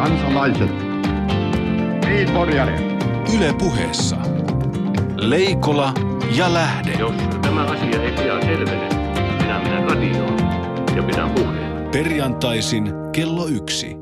kansalaiset. 0.00 0.70
Niin, 2.06 2.30
Porjari. 2.30 2.74
Yle 3.36 3.54
puheessa. 3.58 4.16
Leikola 5.16 5.94
ja 6.36 6.54
Lähde. 6.54 6.92
Jos 6.92 7.12
tämä 7.42 7.64
asia 7.64 8.02
ei 8.02 8.12
pian 8.12 8.42
selvene, 8.42 8.88
minä 9.42 9.58
menen 9.58 9.90
radioon 9.90 10.38
ja 10.96 11.02
pidän 11.02 11.30
puheen. 11.30 11.90
Perjantaisin 11.92 12.92
kello 13.12 13.46
yksi. 13.46 13.96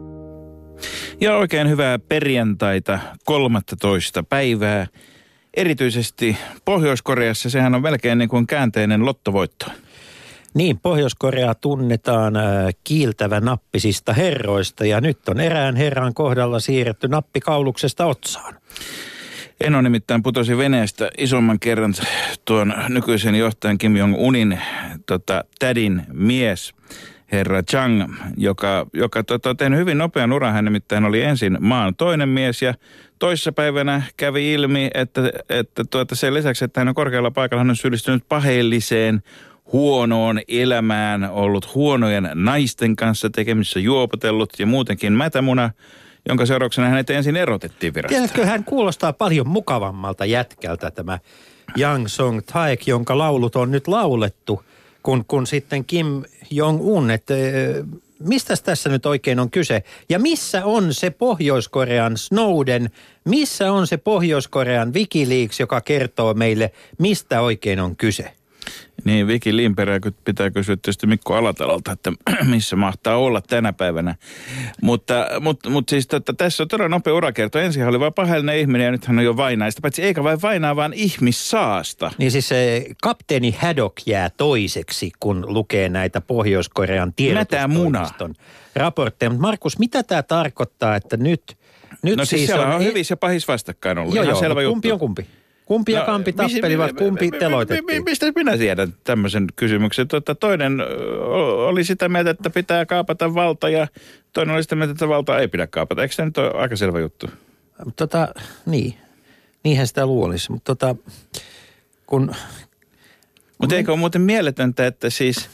Ja 1.21 1.37
oikein 1.37 1.69
hyvää 1.69 1.99
perjantaita 1.99 2.99
13. 3.25 4.23
päivää. 4.23 4.87
Erityisesti 5.57 6.37
Pohjois-Koreassa 6.65 7.51
sehän 7.51 7.75
on 7.75 7.83
melkein 7.83 8.19
niin 8.19 8.29
kuin 8.29 8.47
käänteinen 8.47 9.05
lottovoitto. 9.05 9.67
Niin, 10.59 10.81
Pohjois-Korea 10.81 11.55
tunnetaan 11.55 12.37
äh, 12.37 12.45
kiiltävä 12.85 13.41
nappisista 13.41 14.13
herroista 14.13 14.87
ja 14.87 15.01
nyt 15.01 15.29
on 15.29 15.41
erään 15.41 15.77
herran 15.77 16.15
kohdalla 16.15 16.61
siirretty 16.61 17.09
nappikauluksesta 17.09 18.07
otsaan. 18.07 18.55
Eno 19.61 19.81
nimittäin 19.81 20.23
putosi 20.23 20.59
veneestä 20.59 21.11
isomman 21.19 21.61
kerran 21.61 21.95
tuon 22.45 22.75
nykyisen 22.89 23.35
johtajan 23.35 23.79
Kim 23.79 23.97
Jong-unin 23.97 24.59
tota, 25.07 25.45
tädin 25.59 26.03
mies, 26.13 26.75
herra 27.33 27.63
Chang, 27.63 28.15
joka, 28.37 28.87
joka 28.93 29.23
tota, 29.23 29.51
on 29.51 29.57
tehnyt 29.57 29.79
hyvin 29.79 29.99
nopean 29.99 30.33
uran. 30.33 30.53
Hän 30.53 30.65
nimittäin 30.65 31.05
oli 31.05 31.23
ensin 31.23 31.57
maan 31.61 31.95
toinen 31.95 32.29
mies 32.29 32.63
ja 32.63 32.75
toissapäivänä 33.19 34.03
kävi 34.17 34.53
ilmi, 34.53 34.91
että, 34.95 35.21
että 35.49 35.85
tuota, 35.91 36.15
sen 36.15 36.35
lisäksi, 36.35 36.65
että 36.65 36.81
hän 36.81 36.89
on 36.89 36.95
korkealla 36.95 37.31
paikalla, 37.31 37.61
hän 37.61 37.71
on 37.71 37.77
syyllistynyt 37.77 38.25
paheelliseen 38.29 39.23
huonoon 39.73 40.41
elämään, 40.49 41.31
ollut 41.31 41.75
huonojen 41.75 42.31
naisten 42.35 42.97
kanssa 42.97 43.31
tekemissä 43.31 43.81
juopotellut 43.81 44.51
ja 44.59 44.67
muutenkin 44.67 45.13
mätämuna, 45.13 45.71
jonka 46.29 46.47
seurauksena 46.47 46.89
hänet 46.89 47.11
ensin 47.11 47.37
erotettiin 47.37 47.95
virasta. 47.95 48.15
Tiedätkö, 48.15 48.47
hän 48.47 48.65
kuulostaa 48.65 49.13
paljon 49.13 49.49
mukavammalta 49.49 50.25
jätkältä 50.25 50.91
tämä 50.91 51.19
Young 51.79 52.07
Song 52.07 52.41
Taek, 52.53 52.87
jonka 52.87 53.19
laulut 53.19 53.57
on 53.57 53.71
nyt 53.71 53.89
laulettu, 53.89 54.63
kun, 55.03 55.25
kun 55.29 55.47
sitten 55.47 55.85
Kim 55.85 56.23
Jong-un, 56.51 57.11
että 57.11 57.35
mistä 58.19 58.55
tässä 58.65 58.91
nyt 58.91 59.07
oikein 59.07 59.41
on 59.41 59.51
kyse? 59.51 59.83
Ja 60.09 60.19
missä 60.19 60.65
on 60.65 60.95
se 60.95 61.11
Pohjois-Korean 61.11 62.17
Snowden, 62.17 62.91
missä 63.25 63.73
on 63.73 63.87
se 63.87 63.97
Pohjois-Korean 63.97 64.95
Wikileaks, 64.95 65.61
joka 65.61 65.81
kertoo 65.81 66.35
meille, 66.35 66.73
mistä 66.99 67.41
oikein 67.41 67.81
on 67.81 67.97
kyse? 67.97 68.38
Niin, 69.05 69.27
Viki 69.27 69.57
Limperä 69.57 70.01
pitää 70.25 70.51
kysyä 70.51 70.77
tietysti 70.77 71.07
Mikko 71.07 71.35
Alatalolta, 71.35 71.93
että 71.93 72.13
missä 72.51 72.77
mahtaa 72.77 73.17
olla 73.17 73.41
tänä 73.41 73.73
päivänä. 73.73 74.15
Mutta, 74.83 75.27
mutta, 75.41 75.71
mutta 75.71 75.91
siis 75.91 76.07
totta, 76.07 76.33
tässä 76.33 76.63
on 76.63 76.69
todella 76.69 76.89
nopea 76.89 77.15
urakerto. 77.15 77.59
Ensin 77.59 77.87
oli 77.87 78.01
vain 78.01 78.13
pahallinen 78.13 78.59
ihminen 78.59 78.85
ja 78.85 78.91
nyt 78.91 79.05
hän 79.05 79.19
on 79.19 79.25
jo 79.25 79.37
vainaista. 79.37 79.81
Paitsi 79.83 80.03
eikä 80.03 80.25
vain 80.25 80.43
vainaa, 80.43 80.77
vaan 80.77 80.93
ihmissaasta. 80.93 82.11
Niin 82.19 82.31
siis 82.31 82.49
se 82.49 82.87
kapteeni 83.03 83.57
Haddock 83.61 84.07
jää 84.07 84.31
toiseksi, 84.31 85.11
kun 85.21 85.45
lukee 85.49 85.89
näitä 85.89 86.21
Pohjois-Korean 86.21 87.13
tiedotustoimiston 87.17 88.35
raportteja. 88.77 89.31
Mutta 89.31 89.43
Markus, 89.43 89.79
mitä 89.79 90.03
tämä 90.03 90.23
tarkoittaa, 90.23 90.97
että 90.97 91.17
nyt... 91.17 91.57
nyt 92.03 92.17
no 92.17 92.25
siis, 92.25 92.47
siis 92.47 92.59
on, 92.59 92.67
on 92.67 92.85
hyvissä 92.85 93.13
ja 93.13 93.17
pahis 93.17 93.49
vastakkain 93.49 93.99
ollut. 93.99 94.15
Joo, 94.15 94.23
Ihan 94.23 94.33
joo, 94.33 94.41
selvä 94.41 94.63
kumpi 94.65 94.89
juttu. 94.89 94.95
on 94.95 94.99
kumpi? 94.99 95.27
Kumpi 95.69 95.93
ja 95.93 96.05
Kampi 96.05 96.33
tappelivat, 96.33 96.93
kumpi 96.93 97.31
teloitettiin? 97.31 98.05
Mistä 98.05 98.33
minä 98.37 98.57
tiedän 98.57 98.95
tämmöisen 99.05 99.47
kysymyksen? 99.57 100.09
Tuota, 100.09 100.35
toinen 100.35 100.79
oli 101.69 101.85
sitä 101.85 102.09
mieltä, 102.09 102.31
että 102.31 102.51
pitää 102.51 102.87
kaapata 102.87 103.35
valta 103.35 103.69
ja 103.69 103.89
toinen 104.33 104.55
oli 104.55 104.63
sitä 104.63 104.77
mieltä, 104.77 104.93
että 104.93 105.09
valta 105.09 105.39
ei 105.39 105.49
pidä 105.49 105.67
kaapata. 105.67 106.03
Eikö 106.03 106.15
se 106.15 106.25
nyt 106.25 106.39
ole 106.39 106.51
aika 106.51 106.77
selvä 106.77 107.01
juttu? 107.01 107.31
Tota, 107.97 108.29
niin. 108.67 108.95
Niinhän 109.65 109.87
sitä 109.87 110.07
luulisi. 110.07 110.53
Mutta 110.53 110.75
tota, 110.75 110.97
kun... 112.07 112.35
Mutta 113.59 113.77
eikö 113.77 113.93
ole 113.93 113.99
muuten 113.99 114.23
mieletöntä, 114.23 114.87
että 114.87 115.11
siis 115.11 115.51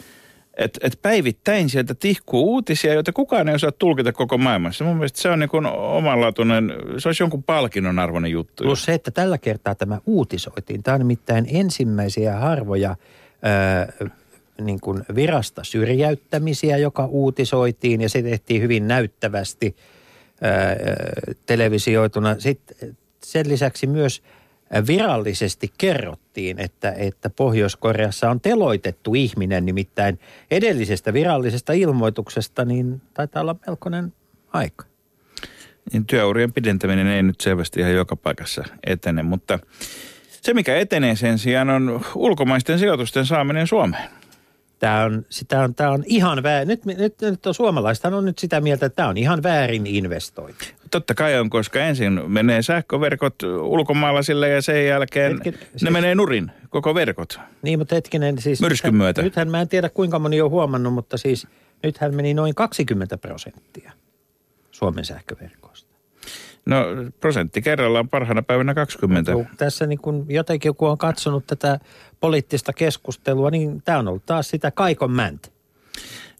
että 0.56 0.80
et 0.82 0.98
päivittäin 1.02 1.68
sieltä 1.68 1.94
tihkuu 1.94 2.44
uutisia, 2.44 2.94
joita 2.94 3.12
kukaan 3.12 3.48
ei 3.48 3.54
osaa 3.54 3.72
tulkita 3.72 4.12
koko 4.12 4.38
maailmassa. 4.38 4.84
Mun 4.84 4.96
mielestä 4.96 5.22
se 5.22 5.28
on 5.28 5.38
niin 5.38 5.48
kuin 5.48 5.66
omanlaatuinen, 5.66 6.72
se 6.98 7.08
olisi 7.08 7.22
jonkun 7.22 7.42
palkinnon 7.42 7.98
arvoinen 7.98 8.30
juttu. 8.30 8.64
Plus 8.64 8.84
se, 8.84 8.94
että 8.94 9.10
tällä 9.10 9.38
kertaa 9.38 9.74
tämä 9.74 10.00
uutisoitiin. 10.06 10.82
Tämä 10.82 10.94
on 10.94 11.00
nimittäin 11.00 11.46
ensimmäisiä 11.48 12.36
harvoja 12.36 12.96
ää, 13.42 13.92
niin 14.60 14.80
kuin 14.80 15.02
virasta 15.14 15.64
syrjäyttämisiä, 15.64 16.76
joka 16.76 17.06
uutisoitiin 17.06 18.00
ja 18.00 18.08
se 18.08 18.22
tehtiin 18.22 18.62
hyvin 18.62 18.88
näyttävästi 18.88 19.76
ää, 20.40 20.76
televisioituna. 21.46 22.36
Sitten 22.38 22.96
sen 23.24 23.48
lisäksi 23.48 23.86
myös 23.86 24.22
virallisesti 24.86 25.72
kerrottiin, 25.78 26.60
että, 26.60 26.92
että 26.96 27.30
Pohjois-Koreassa 27.30 28.30
on 28.30 28.40
teloitettu 28.40 29.14
ihminen, 29.14 29.66
nimittäin 29.66 30.20
edellisestä 30.50 31.12
virallisesta 31.12 31.72
ilmoituksesta, 31.72 32.64
niin 32.64 33.02
taitaa 33.14 33.42
olla 33.42 33.56
melkoinen 33.66 34.12
aika. 34.52 34.84
Niin 35.92 36.06
työurien 36.06 36.52
pidentäminen 36.52 37.06
ei 37.06 37.22
nyt 37.22 37.40
selvästi 37.40 37.80
ihan 37.80 37.94
joka 37.94 38.16
paikassa 38.16 38.64
etene, 38.86 39.22
mutta 39.22 39.58
se 40.40 40.54
mikä 40.54 40.76
etenee 40.76 41.16
sen 41.16 41.38
sijaan 41.38 41.70
on 41.70 42.04
ulkomaisten 42.14 42.78
sijoitusten 42.78 43.26
saaminen 43.26 43.66
Suomeen. 43.66 44.10
Tämä 44.78 45.04
on, 45.04 45.26
sitä 45.30 45.60
on, 45.60 45.74
tämä 45.74 45.90
on 45.90 46.04
ihan 46.06 46.42
väärin. 46.42 46.68
Nyt, 46.68 46.84
nyt, 46.84 47.20
nyt 47.20 47.46
on 47.46 47.54
suomalaista 47.54 48.08
on 48.08 48.24
nyt 48.24 48.38
sitä 48.38 48.60
mieltä, 48.60 48.86
että 48.86 48.96
tämä 48.96 49.08
on 49.08 49.16
ihan 49.16 49.42
väärin 49.42 49.86
investointi. 49.86 50.74
Totta 50.94 51.14
kai 51.14 51.38
on, 51.38 51.50
koska 51.50 51.80
ensin 51.80 52.20
menee 52.26 52.62
sähköverkot 52.62 53.42
ulkomaalaisille 53.42 54.48
ja 54.48 54.62
sen 54.62 54.86
jälkeen 54.86 55.32
Hetken, 55.32 55.52
siis, 55.52 55.82
ne 55.82 55.90
menee 55.90 56.14
nurin, 56.14 56.50
koko 56.70 56.94
verkot. 56.94 57.40
Niin, 57.62 57.78
mutta 57.78 57.94
hetkinen, 57.94 58.38
siis... 58.38 58.60
Myrskyn 58.60 58.88
nythän, 58.88 58.94
myötä. 58.94 59.22
Nythän 59.22 59.50
mä 59.50 59.60
en 59.60 59.68
tiedä 59.68 59.88
kuinka 59.88 60.18
moni 60.18 60.40
on 60.40 60.50
huomannut, 60.50 60.94
mutta 60.94 61.16
siis 61.16 61.46
nythän 61.82 62.14
meni 62.14 62.34
noin 62.34 62.54
20 62.54 63.18
prosenttia 63.18 63.92
Suomen 64.70 65.04
sähköverkosta. 65.04 65.94
No 66.66 66.84
prosentti 67.20 67.62
kerrallaan 67.62 68.08
parhaana 68.08 68.42
päivänä 68.42 68.74
20. 68.74 69.32
No, 69.32 69.44
tässä 69.56 69.86
niin 69.86 69.98
kun 69.98 70.26
jotenkin, 70.28 70.74
kun 70.74 70.90
on 70.90 70.98
katsonut 70.98 71.46
tätä 71.46 71.78
poliittista 72.20 72.72
keskustelua, 72.72 73.50
niin 73.50 73.82
tämä 73.82 73.98
on 73.98 74.08
ollut 74.08 74.26
taas 74.26 74.50
sitä 74.50 74.70
kaikon 74.70 75.10
mäntä. 75.10 75.48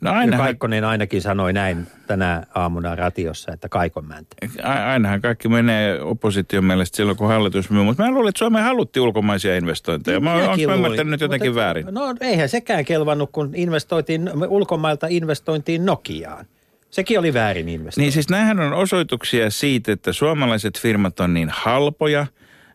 No 0.05 0.13
ainahan... 0.13 0.47
Kaikkonen 0.47 0.85
ainakin 0.85 1.23
sanoi 1.23 1.53
näin 1.53 1.87
tänä 2.07 2.43
aamuna 2.55 2.97
ratiossa, 2.97 3.53
että 3.53 3.69
kaikon 3.69 4.05
mäntä. 4.05 4.37
Ainahan 4.63 5.21
kaikki 5.21 5.49
menee 5.49 6.01
opposition 6.01 6.65
mielestä 6.65 6.97
silloin, 6.97 7.19
kun 7.19 7.29
hallitus 7.29 7.71
myy. 7.71 7.83
Mutta 7.83 8.03
mä 8.03 8.11
luulen, 8.11 8.29
että 8.29 8.39
Suomeen 8.39 8.65
haluttiin 8.65 9.03
ulkomaisia 9.03 9.57
investointeja. 9.57 10.21
Mä 10.21 10.35
oon 10.35 10.61
ymmärtänyt 10.61 11.11
nyt 11.11 11.21
jotenkin 11.21 11.51
Mutta, 11.51 11.61
väärin. 11.61 11.87
No 11.91 12.15
eihän 12.21 12.49
sekään 12.49 12.85
kelvannut, 12.85 13.31
kun 13.33 13.51
investoitiin, 13.55 14.31
ulkomailta 14.49 15.07
investointiin 15.11 15.87
Nokiaan. 15.87 16.47
Sekin 16.91 17.19
oli 17.19 17.35
väärin 17.35 17.69
investointi. 17.69 18.01
Niin 18.01 18.13
siis 18.13 18.29
nämähän 18.29 18.61
on 18.61 18.73
osoituksia 18.73 19.51
siitä, 19.51 19.93
että 19.93 20.13
suomalaiset 20.13 20.81
firmat 20.81 21.21
on 21.21 21.35
niin 21.35 21.49
halpoja, 21.53 22.27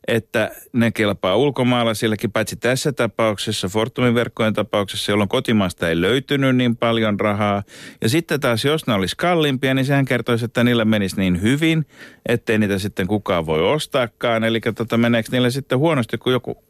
että 0.08 0.52
ne 0.74 0.92
kelpaa 0.92 1.36
ulkomaalaisillekin, 1.36 2.32
paitsi 2.32 2.56
tässä 2.56 2.92
tapauksessa, 2.92 3.68
Fortumin 3.68 4.16
verkkojen 4.16 4.54
tapauksessa, 4.54 5.12
jolloin 5.12 5.30
kotimaasta 5.30 5.90
ei 5.90 6.02
löytynyt 6.02 6.56
niin 6.56 6.78
paljon 6.78 7.20
rahaa. 7.20 7.64
Ja 8.02 8.10
sitten 8.10 8.40
taas, 8.40 8.66
jos 8.66 8.88
ne 8.88 8.94
olisi 8.94 9.18
kalliimpia, 9.18 9.74
niin 9.74 9.86
sehän 9.86 10.06
kertoisi, 10.06 10.46
että 10.46 10.64
niillä 10.64 10.86
menisi 10.86 11.18
niin 11.18 11.42
hyvin, 11.42 11.86
ettei 12.26 12.58
niitä 12.58 12.80
sitten 12.80 13.08
kukaan 13.08 13.46
voi 13.46 13.74
ostaakaan. 13.74 14.44
Eli 14.44 14.62
tota, 14.76 14.98
meneekö 14.98 15.30
niille 15.32 15.52
sitten 15.52 15.78
huonosti 15.78 16.18
kuin 16.18 16.32
joku... 16.32 16.64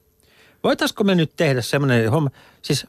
Voitaisiko 0.64 1.04
me 1.04 1.16
nyt 1.16 1.32
tehdä 1.36 1.62
semmoinen 1.62 2.12
homma, 2.12 2.30
siis 2.62 2.88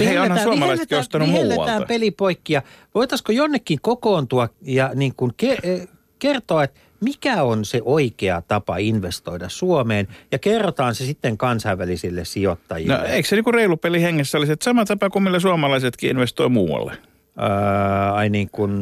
Hei, 0.00 0.18
onhan 0.18 0.42
suomalaisetkin 0.42 0.98
ostanut 0.98 1.28
muualta. 1.28 1.86
peli 1.88 2.10
poikki 2.10 2.52
ja 2.52 2.62
voitaisiko 2.94 3.32
jonnekin 3.32 3.78
kokoontua 3.82 4.48
ja 4.62 4.90
niin 4.94 5.14
kuin 5.16 5.32
ke- 5.42 5.88
kertoa, 6.18 6.64
että 6.64 6.80
mikä 7.00 7.42
on 7.42 7.64
se 7.64 7.80
oikea 7.84 8.42
tapa 8.48 8.76
investoida 8.76 9.48
Suomeen 9.48 10.08
ja 10.32 10.38
kerrotaan 10.38 10.94
se 10.94 11.04
sitten 11.04 11.38
kansainvälisille 11.38 12.24
sijoittajille. 12.24 12.98
No 12.98 13.04
eikö 13.04 13.28
se 13.28 13.36
niin 13.36 13.44
kuin 13.44 13.54
reilu 13.54 13.76
peli 13.76 14.02
hengessä 14.02 14.38
olisi, 14.38 14.52
että 14.52 14.64
sama 14.64 14.84
tapa 14.84 15.10
kuin 15.10 15.22
millä 15.22 15.40
suomalaisetkin 15.40 16.10
investoi 16.10 16.48
muualle? 16.48 16.92
Öö, 17.40 18.12
ai 18.12 18.28
niin 18.28 18.50
kuin... 18.50 18.72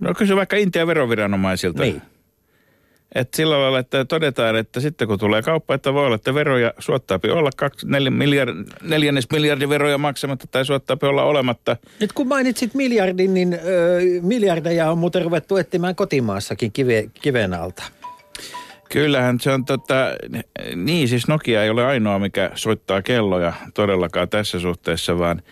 No 0.00 0.14
kysy 0.14 0.36
vaikka 0.36 0.56
Intian 0.56 0.86
veroviranomaisilta. 0.86 1.82
Niin. 1.82 2.02
Että 3.14 3.36
sillä 3.36 3.60
lailla, 3.60 3.78
että 3.78 4.04
todetaan, 4.04 4.56
että 4.56 4.80
sitten 4.80 5.08
kun 5.08 5.18
tulee 5.18 5.42
kauppa, 5.42 5.74
että 5.74 5.94
voi 5.94 6.06
olla, 6.06 6.14
että 6.14 6.34
veroja 6.34 6.72
suottaapi 6.78 7.30
olla 7.30 7.50
kaksi, 7.56 7.86
neljä 7.86 8.10
miljard, 8.10 8.50
neljännes 8.82 9.26
miljardi 9.32 9.68
veroja 9.68 9.98
maksamatta 9.98 10.46
tai 10.50 10.64
suottaapi 10.64 11.06
olla 11.06 11.22
olematta. 11.22 11.76
Nyt 12.00 12.12
kun 12.12 12.28
mainitsit 12.28 12.74
miljardin, 12.74 13.34
niin 13.34 13.54
ö, 13.54 13.58
miljardeja 14.22 14.90
on 14.90 14.98
muuten 14.98 15.22
ruvettu 15.22 15.56
etsimään 15.56 15.94
kotimaassakin 15.94 16.72
kive, 16.72 17.10
kiven 17.22 17.54
alta. 17.54 17.82
Kyllähän 18.90 19.40
se 19.40 19.50
on 19.50 19.64
tota, 19.64 19.94
niin 20.76 21.08
siis 21.08 21.28
Nokia 21.28 21.64
ei 21.64 21.70
ole 21.70 21.84
ainoa, 21.84 22.18
mikä 22.18 22.50
soittaa 22.54 23.02
kelloja 23.02 23.52
todellakaan 23.74 24.28
tässä 24.28 24.60
suhteessa, 24.60 25.18
vaan 25.18 25.42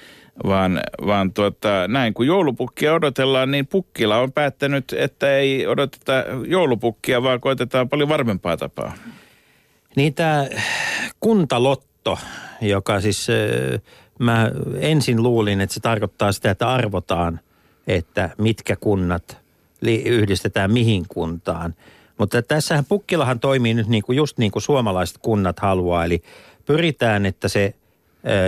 vaan, 0.46 0.80
vaan 1.06 1.32
tuota, 1.32 1.88
näin 1.88 2.14
kun 2.14 2.26
joulupukkia 2.26 2.94
odotellaan, 2.94 3.50
niin 3.50 3.66
Pukkila 3.66 4.18
on 4.18 4.32
päättänyt, 4.32 4.92
että 4.92 5.36
ei 5.36 5.66
odoteta 5.66 6.12
joulupukkia, 6.46 7.22
vaan 7.22 7.40
koitetaan 7.40 7.88
paljon 7.88 8.08
varmempaa 8.08 8.56
tapaa. 8.56 8.92
Niin 9.96 10.14
tämä 10.14 10.46
kuntalotto, 11.20 12.18
joka 12.60 13.00
siis, 13.00 13.26
mä 14.18 14.50
ensin 14.78 15.22
luulin, 15.22 15.60
että 15.60 15.74
se 15.74 15.80
tarkoittaa 15.80 16.32
sitä, 16.32 16.50
että 16.50 16.68
arvotaan, 16.68 17.40
että 17.86 18.30
mitkä 18.38 18.76
kunnat 18.76 19.36
yhdistetään 20.04 20.72
mihin 20.72 21.04
kuntaan. 21.08 21.74
Mutta 22.18 22.42
tässähän 22.42 22.84
Pukkilahan 22.84 23.40
toimii 23.40 23.74
nyt 23.74 23.88
niin 23.88 24.02
kuin, 24.02 24.16
just 24.16 24.38
niin 24.38 24.52
kuin 24.52 24.62
suomalaiset 24.62 25.18
kunnat 25.22 25.60
haluaa, 25.60 26.04
eli 26.04 26.22
pyritään, 26.66 27.26
että 27.26 27.48
se 27.48 27.74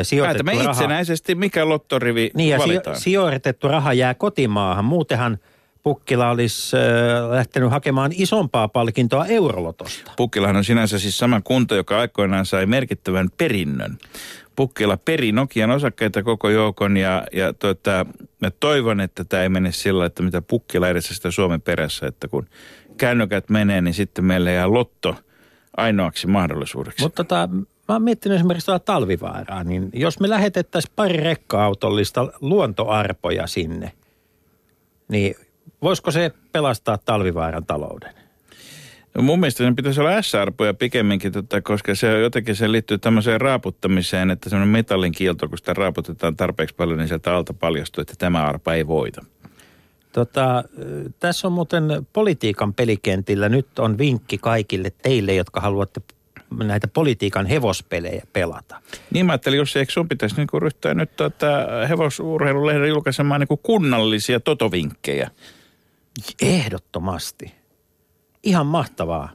sijoitettu 0.02 0.44
Päätämme 0.44 0.64
raha... 0.64 0.70
itsenäisesti, 0.70 1.34
mikä 1.34 1.68
lottorivi 1.68 2.30
Niin 2.34 2.48
ja 2.50 2.58
valitaan. 2.58 2.96
sijo- 2.96 3.02
sijoitettu 3.02 3.68
raha 3.68 3.92
jää 3.92 4.14
kotimaahan. 4.14 4.84
Muutenhan 4.84 5.38
Pukkila 5.82 6.30
olisi 6.30 6.76
äh, 6.76 7.30
lähtenyt 7.30 7.70
hakemaan 7.70 8.10
isompaa 8.14 8.68
palkintoa 8.68 9.26
Eurolotosta. 9.26 10.12
Pukkilahan 10.16 10.56
on 10.56 10.64
sinänsä 10.64 10.98
siis 10.98 11.18
sama 11.18 11.40
kunta, 11.40 11.74
joka 11.74 11.98
aikoinaan 11.98 12.46
sai 12.46 12.66
merkittävän 12.66 13.28
perinnön. 13.36 13.98
Pukkila 14.56 14.96
peri 14.96 15.32
Nokian 15.32 15.70
osakkeita 15.70 16.22
koko 16.22 16.50
joukon 16.50 16.96
ja, 16.96 17.24
ja 17.32 17.52
tota, 17.52 18.06
mä 18.40 18.50
toivon, 18.50 19.00
että 19.00 19.24
tämä 19.24 19.42
ei 19.42 19.48
mene 19.48 19.72
sillä, 19.72 20.06
että 20.06 20.22
mitä 20.22 20.42
Pukkila 20.42 20.88
edessä 20.88 21.14
sitä 21.14 21.30
Suomen 21.30 21.62
perässä, 21.62 22.06
että 22.06 22.28
kun 22.28 22.46
kännykät 22.96 23.48
menee, 23.50 23.80
niin 23.80 23.94
sitten 23.94 24.24
meille 24.24 24.52
jää 24.52 24.72
lotto 24.72 25.16
ainoaksi 25.76 26.26
mahdollisuudeksi. 26.26 27.02
Mutta 27.02 27.24
tota, 27.24 27.48
mä 27.88 27.94
oon 27.94 28.02
miettinyt 28.02 28.36
esimerkiksi 28.36 28.66
tuolla 28.66 28.78
talvivaaraa, 28.78 29.64
niin 29.64 29.90
jos 29.92 30.20
me 30.20 30.28
lähetettäisiin 30.28 30.92
pari 30.96 31.16
rekka-autollista 31.16 32.28
luontoarpoja 32.40 33.46
sinne, 33.46 33.92
niin 35.08 35.34
voisiko 35.82 36.10
se 36.10 36.32
pelastaa 36.52 36.98
talvivaaran 36.98 37.66
talouden? 37.66 38.14
Mun 39.22 39.40
mielestä 39.40 39.64
sen 39.64 39.76
pitäisi 39.76 40.00
olla 40.00 40.22
S-arpoja 40.22 40.74
pikemminkin, 40.74 41.32
tota, 41.32 41.60
koska 41.60 41.94
se 41.94 42.20
jotenkin 42.20 42.56
se 42.56 42.72
liittyy 42.72 42.98
tämmöiseen 42.98 43.40
raaputtamiseen, 43.40 44.30
että 44.30 44.50
semmoinen 44.50 44.72
metallin 44.72 45.12
kielto, 45.12 45.48
kun 45.48 45.58
sitä 45.58 45.74
raaputetaan 45.74 46.36
tarpeeksi 46.36 46.74
paljon, 46.74 46.98
niin 46.98 47.08
sieltä 47.08 47.36
alta 47.36 47.54
paljastuu, 47.54 48.02
että 48.02 48.14
tämä 48.18 48.46
arpa 48.46 48.74
ei 48.74 48.86
voita. 48.86 49.24
Tota, 50.12 50.64
tässä 51.20 51.46
on 51.46 51.52
muuten 51.52 51.84
politiikan 52.12 52.74
pelikentillä. 52.74 53.48
Nyt 53.48 53.78
on 53.78 53.98
vinkki 53.98 54.38
kaikille 54.38 54.92
teille, 55.02 55.34
jotka 55.34 55.60
haluatte 55.60 56.00
näitä 56.50 56.88
politiikan 56.88 57.46
hevospelejä 57.46 58.22
pelata. 58.32 58.80
Niin 59.10 59.26
mä 59.26 59.32
ajattelin, 59.32 59.58
jos 59.58 59.76
eikö 59.76 59.92
sun 59.92 60.08
pitäisi 60.08 60.36
niin 60.36 60.62
ryhtyä 60.62 60.94
nyt 60.94 61.16
tota 61.16 61.46
hevosurheilulehden 61.88 62.88
julkaisemaan 62.88 63.40
niin 63.40 63.58
kunnallisia 63.62 64.40
totovinkkejä. 64.40 65.30
Ehdottomasti. 66.42 67.54
Ihan 68.42 68.66
mahtavaa. 68.66 69.30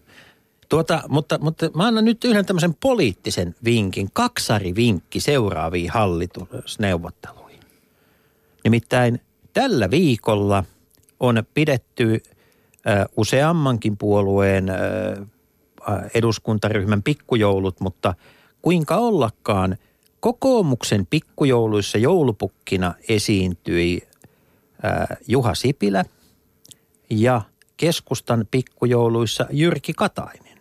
Tuota, 0.70 1.02
mutta, 1.08 1.38
mutta 1.42 1.70
mä 1.76 1.88
annan 1.88 2.06
nyt 2.06 2.24
yhden 2.24 2.46
tämmöisen 2.46 2.76
poliittisen 2.76 3.56
vinkin, 3.66 4.10
kaksarivinkki 4.14 5.20
seuraaviin 5.20 5.90
hallitusneuvotteluihin. 5.90 7.60
Nimittäin 8.64 9.22
tällä 9.54 9.92
viikolla 9.92 10.64
on 11.20 11.44
pidetty 11.54 12.14
ö, 12.14 13.06
useammankin 13.18 13.98
puolueen 13.98 14.70
ö, 14.70 14.74
eduskuntaryhmän 16.14 17.04
pikkujoulut, 17.04 17.80
mutta 17.80 18.14
kuinka 18.62 18.96
ollakaan 18.96 19.78
kokoomuksen 20.20 21.08
pikkujouluissa 21.10 21.98
joulupukkina 21.98 22.94
esiintyi 23.10 24.02
ö, 24.02 25.16
Juha 25.28 25.56
Sipilä 25.56 26.06
ja 27.10 27.42
keskustan 27.78 28.48
pikkujouluissa 28.52 29.46
Jyrki 29.52 29.94
Katainen. 29.94 30.60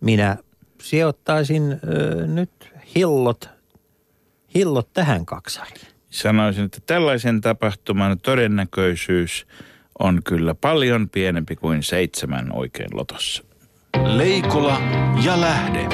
Minä 0.00 0.36
sijoittaisin 0.80 1.72
ö, 1.72 2.26
nyt 2.26 2.50
hillot, 2.94 3.48
hillot 4.54 4.92
tähän 4.92 5.26
kaksariin. 5.26 5.86
Sanoisin, 6.10 6.64
että 6.64 6.78
tällaisen 6.86 7.40
tapahtuman 7.40 8.20
todennäköisyys 8.20 9.46
on 9.98 10.20
kyllä 10.24 10.54
paljon 10.54 11.08
pienempi 11.08 11.56
kuin 11.56 11.82
seitsemän 11.82 12.52
oikein 12.52 12.90
lotossa. 12.96 13.42
Leikola 13.98 14.78
ja 15.24 15.40
Lähde. 15.40 15.88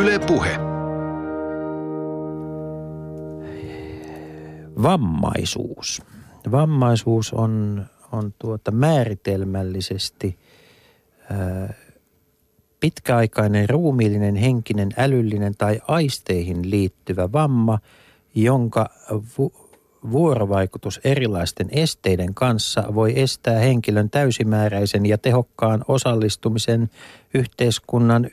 Yle 0.00 0.18
Puhe. 0.18 0.56
Vammaisuus. 4.82 6.02
Vammaisuus 6.52 7.32
on, 7.32 7.86
on 8.12 8.34
tuota 8.38 8.70
määritelmällisesti 8.70 10.38
ää, 11.30 11.74
pitkäaikainen 12.80 13.70
ruumiillinen, 13.70 14.36
henkinen, 14.36 14.88
älyllinen 14.96 15.54
tai 15.58 15.80
aisteihin 15.88 16.70
liittyvä 16.70 17.32
vamma, 17.32 17.78
jonka 18.34 18.90
vuorovaikutus 20.10 21.00
erilaisten 21.04 21.68
esteiden 21.72 22.34
kanssa 22.34 22.84
voi 22.94 23.20
estää 23.20 23.58
henkilön 23.58 24.10
täysimääräisen 24.10 25.06
ja 25.06 25.18
tehokkaan 25.18 25.84
osallistumisen 25.88 26.90
yhteiskunnan, 27.34 28.30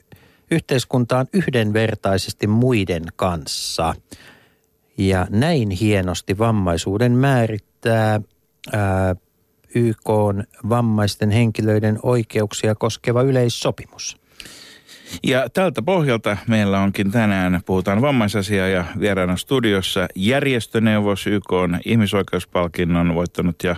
yhteiskuntaan 0.52 1.28
yhdenvertaisesti 1.34 2.48
muiden 2.48 3.04
kanssa. 3.16 3.96
Ja 4.98 5.28
näin 5.30 5.69
hienosti 5.69 6.38
vammaisuuden 6.38 7.12
määrittää 7.12 8.22
ää, 8.74 9.16
YK 9.75 10.10
on 10.10 10.44
vammaisten 10.69 11.31
henkilöiden 11.31 12.00
oikeuksia 12.04 12.75
koskeva 12.75 13.22
yleissopimus. 13.22 14.27
Ja 15.24 15.50
tältä 15.50 15.81
pohjalta 15.81 16.38
meillä 16.48 16.80
onkin 16.80 17.12
tänään, 17.12 17.62
puhutaan 17.65 18.01
vammaisasiaa 18.01 18.68
ja 18.68 18.86
vieraana 19.00 19.38
studiossa 19.38 20.07
järjestöneuvos 20.15 21.27
YK 21.27 21.54
on 21.54 21.80
ihmisoikeuspalkinnon 21.86 23.15
voittanut 23.15 23.63
ja 23.63 23.75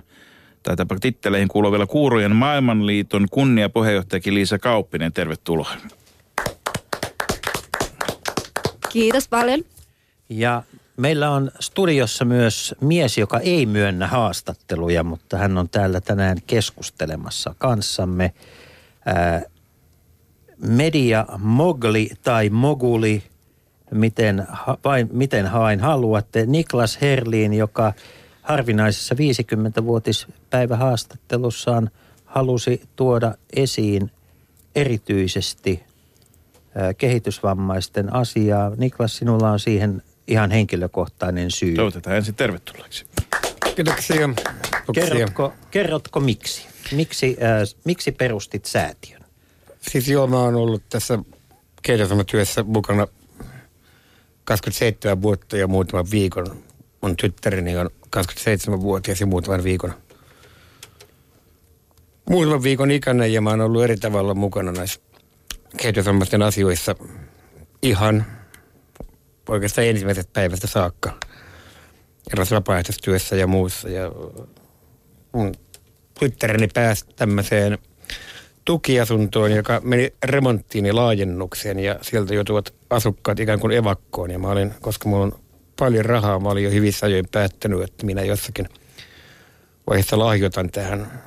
taitapa 0.64 0.96
titteleihin 1.02 1.48
kuuluvilla 1.48 1.88
Kuurojen 1.88 2.36
maailmanliiton 2.36 3.26
kunniapuheenjohtajakin 3.32 4.34
Liisa 4.34 4.60
Kauppinen. 4.60 5.14
Tervetuloa. 5.14 5.72
Kiitos 8.92 9.28
paljon. 9.28 9.60
Ja 10.30 10.64
meillä 10.98 11.30
on 11.30 11.52
studiossa 11.60 12.26
myös 12.26 12.76
mies, 12.82 13.18
joka 13.18 13.40
ei 13.40 13.66
myönnä 13.66 14.08
haastatteluja, 14.08 15.04
mutta 15.04 15.38
hän 15.38 15.58
on 15.58 15.70
täällä 15.70 16.02
tänään 16.02 16.38
keskustelemassa 16.48 17.56
kanssamme. 17.58 18.34
Ää, 19.06 19.42
media 20.62 21.26
mogli 21.38 22.10
tai 22.22 22.50
moguli, 22.50 23.24
miten, 23.92 24.48
ha, 24.50 24.78
vain, 24.84 25.10
miten 25.12 25.46
hain 25.46 25.80
haluatte. 25.80 26.46
Niklas 26.46 27.02
Herliin, 27.02 27.54
joka 27.54 27.94
harvinaisessa 28.42 29.16
50-vuotispäivähaastattelussaan 29.16 31.90
halusi 32.26 32.82
tuoda 32.96 33.36
esiin 33.56 34.12
erityisesti 34.76 35.84
kehitysvammaisten 36.98 38.14
asiaa. 38.14 38.72
Niklas, 38.78 39.18
sinulla 39.18 39.52
on 39.52 39.60
siihen 39.60 40.02
ihan 40.28 40.52
henkilökohtainen 40.52 41.52
syy. 41.52 41.76
Toivotetaan 41.76 42.16
ensin 42.16 42.36
tervetulleeksi. 42.36 43.06
Kiitoksia. 43.76 44.30
Kerrotko, 44.94 45.54
kerrotko 45.72 46.20
miksi? 46.20 46.68
Miksi, 46.92 47.38
ää, 47.42 47.60
miksi 47.86 48.12
perustit 48.12 48.66
säätiön? 48.66 49.19
Siis 49.80 50.08
joo, 50.08 50.28
mä 50.28 50.40
oon 50.40 50.56
ollut 50.56 50.84
tässä 50.90 51.20
kehitysvammatyössä 51.82 52.64
mukana 52.64 53.08
27 54.44 55.22
vuotta 55.22 55.58
ja 55.58 55.68
muutaman 55.68 56.12
viikon. 56.12 56.64
Mun 57.02 57.16
tyttäreni 57.18 57.78
on 57.78 57.90
27-vuotias 58.18 59.20
ja 59.20 59.28
muutaman 59.28 59.64
viikon 59.64 59.94
muutaman 62.30 62.64
viikon 62.64 62.92
ikäinen 62.92 63.34
ja 63.34 63.42
mä 63.42 63.50
oon 63.50 63.62
ollut 63.62 63.84
eri 63.84 63.98
tavalla 63.98 64.34
mukana 64.34 64.72
näissä 64.72 65.00
kehitysvammaisten 65.78 66.42
asioissa 66.42 66.96
ihan 67.82 68.26
oikeastaan 69.50 69.88
ensimmäisestä 69.88 70.32
päivästä 70.34 70.68
saakka 70.68 71.20
erilaisessa 72.28 72.56
vapaaehtoistyössä 72.56 73.36
ja 73.36 73.48
muussa. 73.48 73.90
Ja 73.90 74.12
mun 75.32 75.52
tyttäreni 76.20 76.68
pääsi 76.74 77.06
tämmöiseen 77.16 77.78
tukiasuntoon, 78.70 79.52
joka 79.52 79.82
meni 79.84 80.14
remonttiin 80.24 80.86
ja 80.86 80.96
laajennukseen 80.96 81.80
ja 81.80 81.96
sieltä 82.02 82.34
joutuvat 82.34 82.74
asukkaat 82.90 83.40
ikään 83.40 83.60
kuin 83.60 83.72
evakkoon. 83.72 84.32
Ja 84.32 84.40
mä 84.40 84.48
olin, 84.48 84.74
koska 84.82 85.10
mulla 85.10 85.24
on 85.24 85.32
paljon 85.80 86.06
rahaa, 86.06 86.40
mä 86.40 86.50
olin 86.50 86.64
jo 86.64 86.72
hyvissä 86.72 87.06
ajoin 87.06 87.26
päättänyt, 87.32 87.84
että 87.84 88.06
minä 88.06 88.22
jossakin 88.22 88.70
vaiheessa 89.88 90.20
lahjoitan 90.20 90.70
tähän 90.70 91.22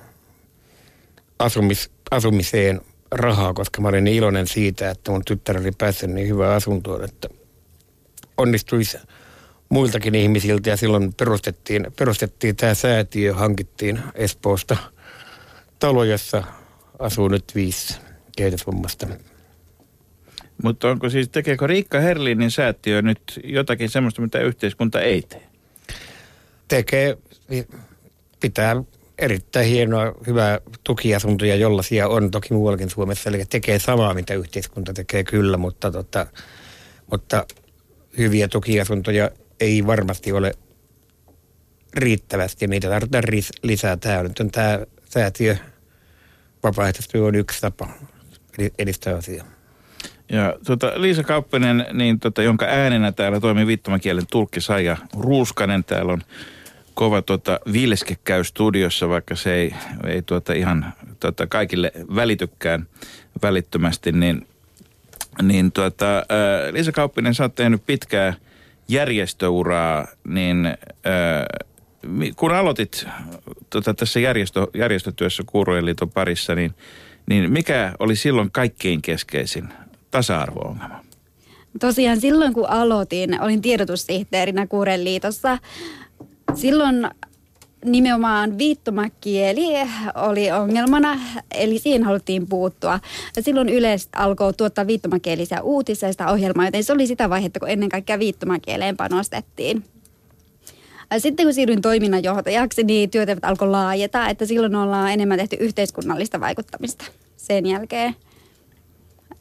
asumis, 1.39 1.91
asumiseen 2.11 2.81
rahaa, 3.11 3.55
koska 3.55 3.81
mä 3.81 3.89
olin 3.89 4.05
niin 4.05 4.17
iloinen 4.17 4.47
siitä, 4.47 4.91
että 4.91 5.11
mun 5.11 5.25
tyttär 5.25 5.61
oli 5.61 5.73
päässyt 5.79 6.11
niin 6.11 6.29
hyvään 6.29 6.57
asuntoon, 6.57 7.05
että 7.05 7.29
onnistuisi 8.37 8.99
muiltakin 9.69 10.15
ihmisiltä 10.15 10.71
ja 10.71 10.77
silloin 10.77 11.15
perustettiin, 11.15 11.87
perustettiin 11.99 12.57
tämä 12.57 12.75
säätiö, 12.75 13.35
hankittiin 13.35 14.01
Espoosta 14.15 14.77
talo, 15.79 16.05
jossa 16.05 16.43
asuu 17.03 17.29
nyt 17.29 17.45
viisi 17.55 17.97
kehitysvammasta. 18.37 19.07
Mutta 20.63 20.89
onko 20.89 21.09
siis, 21.09 21.29
tekeekö 21.29 21.67
Riikka 21.67 22.01
Herlinin 22.01 22.51
säätiö 22.51 23.03
nyt 23.03 23.41
jotakin 23.45 23.91
semmoista, 23.91 24.23
mitä 24.23 24.41
yhteiskunta 24.41 25.01
ei 25.01 25.23
tee? 25.23 25.43
Tekee, 26.69 27.19
pitää 28.41 28.83
erittäin 29.19 29.69
hienoa, 29.69 30.13
hyvää 30.27 30.61
tukiasuntoja, 30.85 31.57
jollaisia 31.57 32.09
on 32.09 32.31
toki 32.31 32.55
muuallakin 32.55 32.91
Suomessa. 32.91 33.31
Eli 33.31 33.45
tekee 33.45 33.79
samaa, 33.79 34.15
mitä 34.15 34.35
yhteiskunta 34.35 34.93
tekee 34.93 35.25
kyllä, 35.25 35.57
mutta, 35.57 35.91
tota, 35.91 36.27
mutta 37.11 37.47
hyviä 38.19 38.49
tukiasuntoja 38.49 39.31
ei 39.61 39.87
varmasti 39.87 40.33
ole 40.33 40.53
riittävästi. 41.95 42.67
Niitä 42.67 42.89
tarvitaan 42.89 43.25
lisää. 43.63 43.97
Tämä 43.97 44.23
nyt 44.23 44.41
on 44.41 44.51
tämä 44.51 44.81
säätiö. 45.09 45.57
Vapaaehtoistyö 46.63 47.25
on 47.25 47.35
yksi 47.35 47.61
tapa 47.61 47.89
edistää 48.79 49.17
asiaa. 49.17 49.47
Ja 50.29 50.55
tota, 50.67 50.93
Liisa 50.97 51.23
Kauppinen, 51.23 51.87
niin 51.93 52.21
tota, 52.21 52.43
jonka 52.43 52.65
äänenä 52.67 53.13
täällä 53.13 53.41
toimii 53.41 53.67
viittomakielen 53.67 54.27
tulkki 54.27 54.61
Saija 54.61 54.97
Ruuskanen. 55.19 55.85
Täällä 55.85 56.13
on 56.13 56.23
kova 56.95 57.23
tota, 57.23 57.61
vilske 57.73 58.17
studiossa, 58.43 59.09
vaikka 59.09 59.37
se 59.37 59.55
ei, 59.55 59.75
ei 60.07 60.23
tuota, 60.23 60.53
ihan 60.53 60.93
tota, 61.21 61.47
kaikille 61.47 61.93
välitykkään 62.15 62.87
välittömästi. 63.43 64.13
Niin, 64.13 64.47
niin 65.43 65.73
tuota, 65.73 66.17
ää, 66.17 66.73
Liisa 66.73 66.93
Kauppinen, 66.93 67.35
sä 67.35 67.45
oot 67.45 67.55
tehnyt 67.55 67.87
pitkää 67.87 68.35
järjestöuraa, 68.89 70.07
niin 70.25 70.67
ää, 70.67 71.47
kun 72.37 72.53
aloitit 72.53 73.07
tota, 73.71 73.95
tässä 73.95 74.21
järjestö, 74.21 74.67
järjestötyössä 74.75 75.43
Kuurojen 75.47 75.87
liiton 75.87 76.11
parissa, 76.11 76.55
niin, 76.55 76.75
niin 77.27 77.53
mikä 77.53 77.93
oli 77.99 78.17
silloin 78.17 78.51
kaikkein 78.51 79.03
keskeisin 79.03 79.69
tasa-arvo-ongelma? 80.11 81.05
Tosiaan 81.81 82.21
silloin 82.21 82.53
kun 82.55 82.69
aloitin, 82.69 83.41
olin 83.41 83.63
tiedotussihteerinä 83.63 84.67
Kuuren 84.67 85.05
liitossa. 85.05 85.59
Silloin 86.55 87.09
nimenomaan 87.85 88.59
viittomakieli 88.59 89.63
oli 90.15 90.51
ongelmana, 90.51 91.19
eli 91.51 91.79
siihen 91.79 92.03
haluttiin 92.03 92.47
puuttua. 92.47 93.01
Silloin 93.41 93.69
yleensä 93.69 94.09
alkoi 94.17 94.53
tuottaa 94.53 94.87
viittomakielisiä 94.87 95.63
uutiseista 95.63 96.31
ohjelmaa, 96.31 96.65
joten 96.65 96.85
se 96.85 96.93
oli 96.93 97.07
sitä 97.07 97.31
vaihetta, 97.31 97.61
kun 97.61 97.71
ennen 97.71 97.89
kaikkea 97.89 98.19
viittomakieleen 98.19 98.97
panostettiin. 98.97 99.85
Sitten 101.19 101.47
kun 101.47 101.55
siirryin 101.55 101.83
toiminnanjohtajaksi, 101.83 102.85
niin 102.85 103.11
työtehtävät 103.11 103.51
alkoi 103.51 103.69
laajeta, 103.69 104.29
että 104.29 104.47
silloin 104.47 104.77
ollaan 104.77 105.13
enemmän 105.13 105.39
tehty 105.39 105.57
yhteiskunnallista 105.61 106.41
vaikuttamista 106.41 107.05
sen 107.37 107.67
jälkeen. 107.67 108.17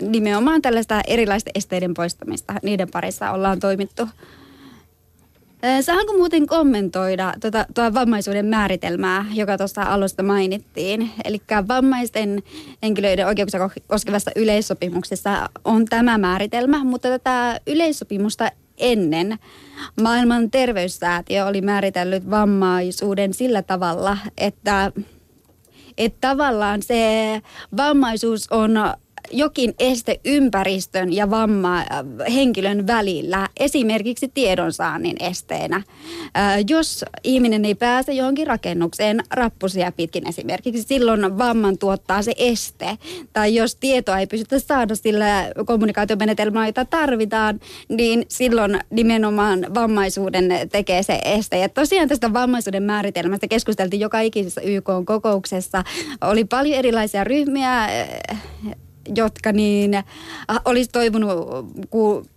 Nimenomaan 0.01 0.61
tällaista 0.61 1.01
erilaisten 1.07 1.51
esteiden 1.55 1.93
poistamista, 1.93 2.53
niiden 2.63 2.91
parissa 2.91 3.31
ollaan 3.31 3.59
toimittu. 3.59 4.07
Saanko 5.81 6.13
muuten 6.13 6.47
kommentoida 6.47 7.33
tuota, 7.41 7.65
tuo 7.73 7.93
vammaisuuden 7.93 8.45
määritelmää, 8.45 9.25
joka 9.33 9.57
tuossa 9.57 9.83
alusta 9.83 10.23
mainittiin? 10.23 11.11
Eli 11.25 11.41
vammaisten 11.67 12.43
henkilöiden 12.83 13.27
oikeuksia 13.27 13.69
koskevassa 13.87 14.31
yleissopimuksessa 14.35 15.49
on 15.65 15.85
tämä 15.85 16.17
määritelmä, 16.17 16.83
mutta 16.83 17.09
tätä 17.09 17.59
yleissopimusta 17.67 18.51
ennen. 18.81 19.39
Maailman 20.01 20.51
terveyssäätiö 20.51 21.45
oli 21.45 21.61
määritellyt 21.61 22.29
vammaisuuden 22.29 23.33
sillä 23.33 23.61
tavalla, 23.61 24.17
että, 24.37 24.91
että 25.97 26.17
tavallaan 26.27 26.81
se 26.81 27.41
vammaisuus 27.77 28.51
on 28.51 28.71
jokin 29.31 29.73
este 29.79 30.19
ympäristön 30.25 31.13
ja 31.13 31.29
vamma 31.29 31.77
äh, 31.77 31.85
henkilön 32.33 32.87
välillä, 32.87 33.49
esimerkiksi 33.59 34.31
tiedonsaannin 34.33 35.15
esteenä. 35.19 35.75
Äh, 36.37 36.63
jos 36.69 37.05
ihminen 37.23 37.65
ei 37.65 37.75
pääse 37.75 38.13
johonkin 38.13 38.47
rakennukseen 38.47 39.23
rappusia 39.31 39.91
pitkin 39.91 40.29
esimerkiksi, 40.29 40.83
silloin 40.83 41.37
vamman 41.37 41.77
tuottaa 41.77 42.21
se 42.21 42.33
este. 42.37 42.97
Tai 43.33 43.55
jos 43.55 43.75
tietoa 43.75 44.19
ei 44.19 44.27
pystytä 44.27 44.59
saada 44.59 44.95
sillä 44.95 45.51
kommunikaatiomenetelmällä, 45.65 46.67
jota 46.67 46.85
tarvitaan, 46.85 47.59
niin 47.89 48.25
silloin 48.27 48.79
nimenomaan 48.89 49.65
vammaisuuden 49.73 50.49
tekee 50.71 51.03
se 51.03 51.19
este. 51.25 51.57
Ja 51.57 51.69
tosiaan 51.69 52.07
tästä 52.07 52.33
vammaisuuden 52.33 52.83
määritelmästä 52.83 53.47
keskusteltiin 53.47 53.99
joka 53.99 54.19
ikisessä 54.19 54.61
YK-kokouksessa. 54.61 55.83
Oli 56.21 56.45
paljon 56.45 56.77
erilaisia 56.77 57.23
ryhmiä, 57.23 57.89
jotka 59.15 59.51
niin 59.51 59.93
äh, 59.93 60.05
olisi 60.65 60.89
toivonut 60.91 61.31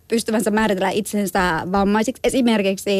pystyvänsä 0.07 0.51
määritellä 0.51 0.89
itsensä 0.89 1.61
vammaisiksi. 1.71 2.19
Esimerkiksi 2.23 2.91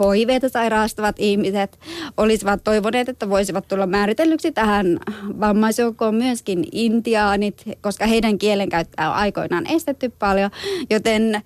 HIV 0.00 0.28
sairaastavat 0.52 1.16
ihmiset 1.18 1.78
olisivat 2.16 2.64
toivoneet, 2.64 3.08
että 3.08 3.28
voisivat 3.28 3.68
tulla 3.68 3.86
määritellyksi 3.86 4.52
tähän 4.52 4.98
vammaisjoukkoon 5.40 6.14
myöskin 6.14 6.64
intiaanit, 6.72 7.62
koska 7.80 8.06
heidän 8.06 8.38
kielenkäyttöä 8.38 9.10
on 9.10 9.14
aikoinaan 9.14 9.66
estetty 9.66 10.12
paljon, 10.18 10.50
joten 10.90 11.42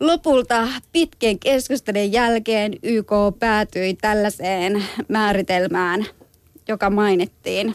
Lopulta 0.00 0.68
pitkän 0.92 1.38
keskustelun 1.38 2.12
jälkeen 2.12 2.72
YK 2.82 3.12
päätyi 3.38 3.94
tällaiseen 3.94 4.84
määritelmään, 5.08 6.06
joka 6.68 6.90
mainittiin 6.90 7.74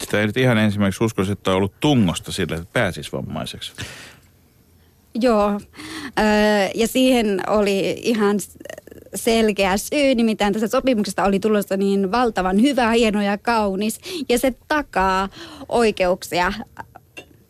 sitä 0.00 0.20
ei 0.20 0.26
nyt 0.26 0.36
ihan 0.36 0.58
ensimmäiseksi 0.58 1.04
uskoisi, 1.04 1.32
että 1.32 1.50
on 1.50 1.56
ollut 1.56 1.80
tungosta 1.80 2.32
sille, 2.32 2.56
että 2.56 2.68
pääsisi 2.72 3.12
vammaiseksi. 3.12 3.72
Joo, 5.14 5.60
ja 6.74 6.88
siihen 6.88 7.40
oli 7.46 7.90
ihan 8.02 8.36
selkeä 9.14 9.76
syy, 9.76 10.14
nimittäin 10.14 10.52
tästä 10.52 10.68
sopimuksesta 10.68 11.24
oli 11.24 11.40
tulossa 11.40 11.76
niin 11.76 12.12
valtavan 12.12 12.62
hyvä, 12.62 12.90
hieno 12.90 13.22
ja 13.22 13.38
kaunis, 13.38 14.00
ja 14.28 14.38
se 14.38 14.54
takaa 14.68 15.28
oikeuksia 15.68 16.52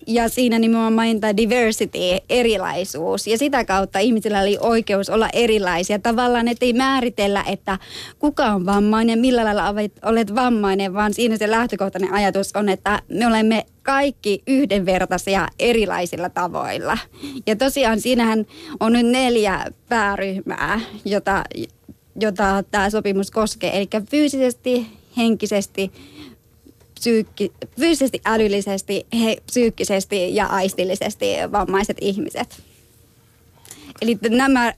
ja 0.08 0.28
siinä 0.28 0.58
nimenomaan 0.58 0.92
mainitaan 0.92 1.36
diversity, 1.36 1.98
erilaisuus. 2.28 3.26
Ja 3.26 3.38
sitä 3.38 3.64
kautta 3.64 3.98
ihmisillä 3.98 4.40
oli 4.40 4.58
oikeus 4.60 5.10
olla 5.10 5.28
erilaisia. 5.32 5.98
Tavallaan, 5.98 6.48
että 6.48 6.64
ei 6.64 6.72
määritellä, 6.72 7.44
että 7.48 7.78
kuka 8.18 8.44
on 8.46 8.66
vammainen, 8.66 9.18
millä 9.18 9.44
lailla 9.44 9.74
olet 10.02 10.34
vammainen, 10.34 10.94
vaan 10.94 11.14
siinä 11.14 11.36
se 11.36 11.50
lähtökohtainen 11.50 12.12
ajatus 12.12 12.56
on, 12.56 12.68
että 12.68 13.02
me 13.08 13.26
olemme 13.26 13.66
kaikki 13.82 14.42
yhdenvertaisia 14.46 15.48
erilaisilla 15.58 16.28
tavoilla. 16.28 16.98
Ja 17.46 17.56
tosiaan 17.56 18.00
siinähän 18.00 18.46
on 18.80 18.92
nyt 18.92 19.06
neljä 19.06 19.64
pääryhmää, 19.88 20.80
jota, 21.04 21.44
jota 22.20 22.64
tämä 22.70 22.90
sopimus 22.90 23.30
koskee. 23.30 23.76
Eli 23.76 23.88
fyysisesti, 24.10 24.86
henkisesti, 25.16 25.92
psyykki, 26.98 27.52
fyysisesti, 27.80 28.20
älyllisesti, 28.24 29.06
he, 29.20 29.36
psyykkisesti 29.46 30.34
ja 30.34 30.46
aistillisesti 30.46 31.26
vammaiset 31.52 31.96
ihmiset. 32.00 32.62
Eli 34.00 34.18
nämä, 34.30 34.72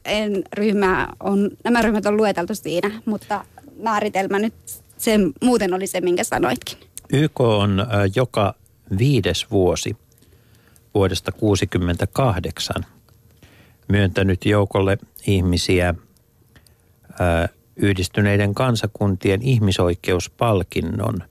ryhmä 0.52 1.08
on, 1.20 1.50
nämä 1.64 1.82
ryhmät 1.82 2.06
on 2.06 2.16
lueteltu 2.16 2.54
siinä, 2.54 3.02
mutta 3.04 3.44
määritelmä 3.82 4.38
nyt 4.38 4.54
sen, 4.96 5.32
muuten 5.42 5.74
oli 5.74 5.86
se, 5.86 6.00
minkä 6.00 6.24
sanoitkin. 6.24 6.78
YK 7.12 7.40
on 7.40 7.86
joka 8.16 8.54
viides 8.98 9.50
vuosi 9.50 9.96
vuodesta 10.94 11.32
1968 11.32 12.86
myöntänyt 13.88 14.44
joukolle 14.46 14.98
ihmisiä 15.26 15.94
yhdistyneiden 17.76 18.54
kansakuntien 18.54 19.42
ihmisoikeuspalkinnon– 19.42 21.22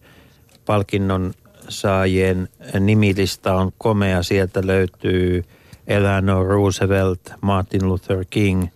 palkinnon 0.70 1.34
saajien 1.70 2.50
nimilista 2.80 3.54
on 3.54 3.72
komea. 3.78 4.24
Sieltä 4.24 4.68
löytyy 4.68 5.44
Eleanor 5.88 6.48
Roosevelt, 6.48 7.34
Martin 7.42 7.88
Luther 7.88 8.26
King, 8.30 8.68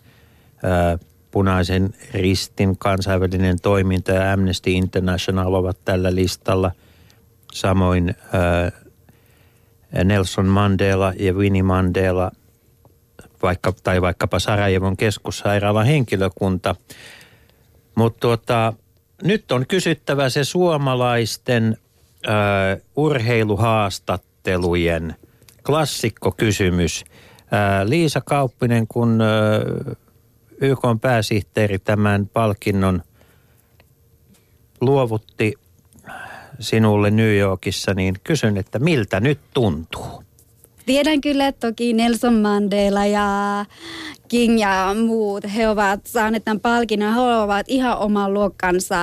punaisen 1.32 1.94
ristin 2.14 2.78
kansainvälinen 2.78 3.58
toiminta 3.62 4.12
ja 4.12 4.34
Amnesty 4.34 4.72
International 4.72 5.54
ovat 5.54 5.78
tällä 5.86 6.16
listalla. 6.16 6.72
Samoin 7.54 8.16
Nelson 10.04 10.46
Mandela 10.46 11.14
ja 11.20 11.34
Winnie 11.34 11.64
Mandela 11.64 12.32
vaikka, 13.44 13.74
tai 13.84 14.02
vaikkapa 14.02 14.40
Sarajevon 14.40 14.98
keskussairaalan 14.98 15.86
henkilökunta. 15.86 16.76
Mutta 17.96 18.20
tuota, 18.20 18.74
nyt 19.24 19.52
on 19.52 19.66
kysyttävä 19.68 20.30
se 20.30 20.44
suomalaisten 20.44 21.78
urheiluhaastattelujen 22.96 25.16
klassikkokysymys. 25.66 27.06
Ää, 27.52 27.90
Liisa 27.90 28.22
Kauppinen, 28.22 28.88
kun 28.88 29.22
ää, 29.22 29.60
YK 30.62 30.82
pääsihteeri 31.02 31.80
tämän 31.80 32.28
palkinnon 32.28 33.02
luovutti 34.82 35.54
sinulle 36.60 37.12
New 37.12 37.38
Yorkissa, 37.38 37.94
niin 37.94 38.16
kysyn, 38.24 38.58
että 38.58 38.80
miltä 38.80 39.20
nyt 39.20 39.40
tuntuu? 39.54 40.24
Tiedän 40.86 41.22
kyllä, 41.22 41.52
toki 41.52 41.94
Nelson 41.94 42.34
Mandela 42.34 43.06
ja 43.06 43.66
King 44.28 44.60
ja 44.60 44.96
muut, 45.06 45.44
he 45.56 45.70
ovat 45.70 46.00
saaneet 46.06 46.46
tämän 46.46 46.60
palkinnon. 46.60 47.14
He 47.14 47.20
ovat 47.20 47.66
ihan 47.70 47.98
oman 47.98 48.34
luokkansa, 48.34 48.96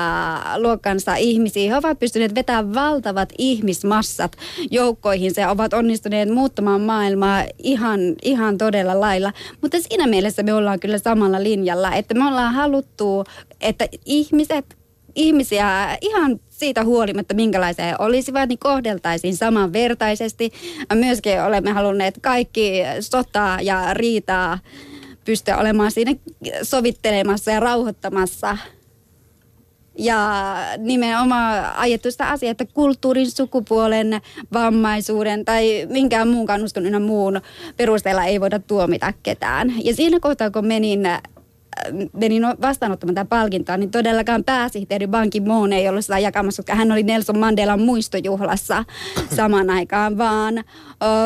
luokkansa 0.56 1.14
ihmisiä. 1.16 1.70
He 1.70 1.76
ovat 1.76 1.98
pystyneet 1.98 2.34
vetämään 2.34 2.74
valtavat 2.74 3.28
ihmismassat 3.38 4.36
joukkoihin. 4.70 5.34
Se 5.34 5.46
ovat 5.46 5.72
onnistuneet 5.72 6.28
muuttamaan 6.28 6.80
maailmaa 6.80 7.44
ihan, 7.62 8.00
ihan 8.22 8.58
todella 8.58 9.00
lailla. 9.00 9.32
Mutta 9.62 9.76
siinä 9.80 10.06
mielessä 10.06 10.42
me 10.42 10.54
ollaan 10.54 10.80
kyllä 10.80 10.98
samalla 10.98 11.42
linjalla, 11.42 11.94
että 11.94 12.14
me 12.14 12.28
ollaan 12.28 12.54
haluttu, 12.54 13.24
että 13.60 13.88
ihmiset 14.04 14.79
ihmisiä 15.14 15.98
ihan 16.00 16.40
siitä 16.48 16.84
huolimatta, 16.84 17.34
minkälaisia 17.34 17.84
he 17.84 17.94
olisivat, 17.98 18.48
niin 18.48 18.58
kohdeltaisiin 18.58 19.36
samanvertaisesti. 19.36 20.52
Myöskin 20.94 21.42
olemme 21.42 21.70
halunneet 21.70 22.18
kaikki 22.22 22.72
sotaa 23.00 23.60
ja 23.60 23.94
riitaa 23.94 24.58
pystyä 25.24 25.58
olemaan 25.58 25.90
siinä 25.90 26.14
sovittelemassa 26.62 27.50
ja 27.50 27.60
rauhoittamassa. 27.60 28.58
Ja 29.98 30.28
nimenomaan 30.78 31.76
ajettu 31.76 32.10
sitä 32.10 32.28
asiaa, 32.28 32.50
että 32.50 32.64
kulttuurin, 32.64 33.30
sukupuolen, 33.30 34.20
vammaisuuden 34.52 35.44
tai 35.44 35.86
minkään 35.90 36.28
muun 36.28 36.46
kannustunut 36.46 37.02
muun 37.02 37.40
perusteella 37.76 38.24
ei 38.24 38.40
voida 38.40 38.58
tuomita 38.58 39.12
ketään. 39.22 39.74
Ja 39.84 39.94
siinä 39.94 40.20
kohtaa, 40.20 40.50
kun 40.50 40.66
menin 40.66 41.00
menin 42.12 42.42
vastaanottamaan 42.60 43.14
tätä 43.14 43.28
palkintoa, 43.28 43.76
niin 43.76 43.90
todellakaan 43.90 44.44
pääsihteeri 44.44 45.06
Ban 45.06 45.30
Ki-moon 45.30 45.72
ei 45.72 45.88
ollut 45.88 46.04
sitä 46.04 46.18
jakamassa, 46.18 46.62
koska 46.62 46.74
hän 46.74 46.92
oli 46.92 47.02
Nelson 47.02 47.38
Mandelan 47.38 47.80
muistojuhlassa 47.80 48.84
saman 49.36 49.70
aikaan, 49.70 50.18
vaan 50.18 50.64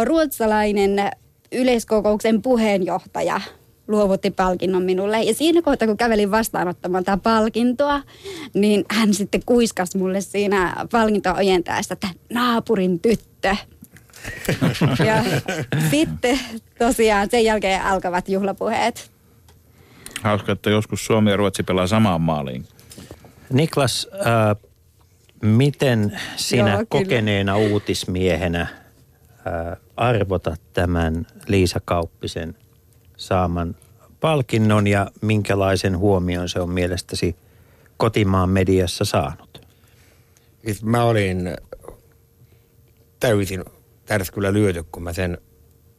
ruotsalainen 0.05 1.11
yleiskokouksen 1.53 2.43
puheenjohtaja 2.43 3.41
luovutti 3.89 4.31
palkinnon 4.31 4.83
minulle. 4.83 5.23
Ja 5.23 5.35
siinä 5.35 5.63
kohtaa, 5.63 5.89
kun 5.89 5.97
kävelin 5.97 6.31
vastaanottamaan 6.31 7.05
tätä 7.05 7.19
palkintoa, 7.23 8.03
niin 8.55 8.85
hän 8.91 9.15
sitten 9.15 9.41
kuiskas 9.47 9.95
mulle 9.95 10.21
siinä 10.21 10.87
palkintoa 10.93 11.35
ojentaessa, 11.35 11.93
että 11.93 12.09
naapurin 12.33 13.01
tyttö. 13.01 13.57
ja 15.07 15.25
sitten 15.91 16.39
tosiaan 16.79 17.31
sen 17.31 17.45
jälkeen 17.45 17.83
alkavat 17.83 18.29
juhlapuheet. 18.29 19.14
Hauska, 20.25 20.53
että 20.53 20.71
joskus 20.71 21.07
Suomi 21.07 21.31
ja 21.31 21.37
Ruotsi 21.37 21.63
pelaa 21.63 21.87
samaan 21.87 22.21
maaliin. 22.21 22.67
Niklas, 23.53 24.09
äh, 24.15 24.57
miten 25.43 26.21
sinä 26.37 26.73
Joo, 26.73 26.85
kokeneena 26.89 27.57
uutismiehenä 27.57 28.61
äh, 28.61 29.79
arvotat 29.97 30.61
tämän 30.73 31.27
Liisa 31.47 31.81
Kauppisen 31.85 32.57
saaman 33.17 33.77
palkinnon 34.21 34.87
ja 34.87 35.11
minkälaisen 35.21 35.99
huomion 35.99 36.49
se 36.49 36.61
on 36.61 36.71
mielestäsi 36.71 37.37
kotimaan 37.97 38.49
mediassa 38.49 39.05
saanut? 39.05 39.67
Siis 40.65 40.83
mä 40.83 41.05
olin 41.05 41.57
täysin 43.21 43.65
tärskyllä 44.07 44.53
lyöty, 44.53 44.85
kun 44.93 45.03
mä 45.03 45.13
sen 45.13 45.39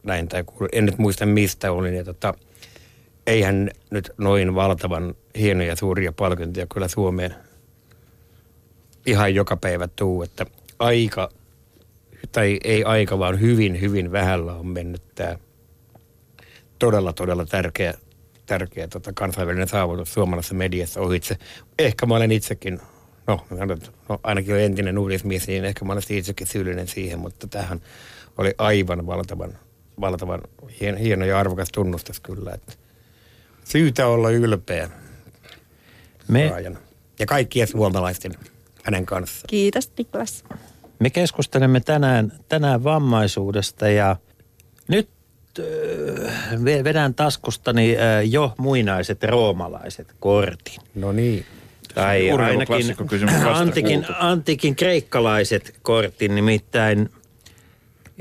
näin, 0.02 0.28
tai 0.28 0.44
en 0.72 0.86
nyt 0.86 0.98
muista 0.98 1.26
mistä 1.26 1.72
olin. 1.72 1.94
Ja 1.94 2.04
tota, 2.04 2.34
eihän 3.26 3.70
nyt 3.90 4.10
noin 4.18 4.54
valtavan 4.54 5.14
hienoja 5.38 5.76
suuria 5.76 6.12
palkintoja 6.12 6.66
kyllä 6.74 6.88
Suomeen 6.88 7.34
ihan 9.06 9.34
joka 9.34 9.56
päivä 9.56 9.88
tuu, 9.88 10.22
että 10.22 10.46
aika, 10.78 11.28
tai 12.32 12.60
ei 12.64 12.84
aika, 12.84 13.18
vaan 13.18 13.40
hyvin, 13.40 13.80
hyvin 13.80 14.12
vähällä 14.12 14.52
on 14.52 14.66
mennyt 14.66 15.02
tämä 15.14 15.38
todella, 16.78 17.12
todella 17.12 17.46
tärkeä, 17.46 17.94
tärkeä 18.46 18.88
tota, 18.88 19.12
kansainvälinen 19.12 19.68
saavutus 19.68 20.14
suomalaisessa 20.14 20.54
mediassa 20.54 21.00
ohitse. 21.00 21.36
Ehkä 21.78 22.06
mä 22.06 22.16
olen 22.16 22.32
itsekin, 22.32 22.80
no, 23.26 23.46
no 24.08 24.20
ainakin 24.22 24.50
jo 24.50 24.58
entinen 24.58 24.98
uudismies, 24.98 25.46
niin 25.46 25.64
ehkä 25.64 25.84
mä 25.84 25.92
olen 25.92 26.02
itsekin 26.10 26.46
syyllinen 26.46 26.88
siihen, 26.88 27.18
mutta 27.18 27.46
tähän 27.46 27.80
oli 28.38 28.54
aivan 28.58 29.06
valtavan, 29.06 29.58
valtavan 30.00 30.40
hieno, 30.80 30.98
hieno 30.98 31.24
ja 31.24 31.38
arvokas 31.38 31.68
tunnustus 31.72 32.20
kyllä, 32.20 32.52
että 32.54 32.85
syytä 33.66 34.06
olla 34.06 34.30
ylpeä 34.30 34.90
Me... 36.28 36.48
Raajana. 36.48 36.78
Ja 37.18 37.26
kaikkien 37.26 37.68
suomalaisten 37.68 38.32
hänen 38.82 39.06
kanssaan. 39.06 39.44
Kiitos 39.48 39.92
Niklas. 39.98 40.44
Me 40.98 41.10
keskustelemme 41.10 41.80
tänään, 41.80 42.32
tänään 42.48 42.84
vammaisuudesta 42.84 43.88
ja 43.88 44.16
nyt 44.88 45.08
äh, 45.58 45.64
vedän 46.64 47.14
taskustani 47.14 47.96
äh, 47.96 48.30
jo 48.30 48.54
muinaiset 48.58 49.22
roomalaiset 49.24 50.14
kortin. 50.20 50.80
No 50.94 51.12
niin. 51.12 51.46
Tai 51.94 52.30
ainakin 52.30 52.96
antikin, 53.46 54.06
antikin 54.18 54.76
kreikkalaiset 54.76 55.74
kortin, 55.82 56.34
nimittäin 56.34 57.10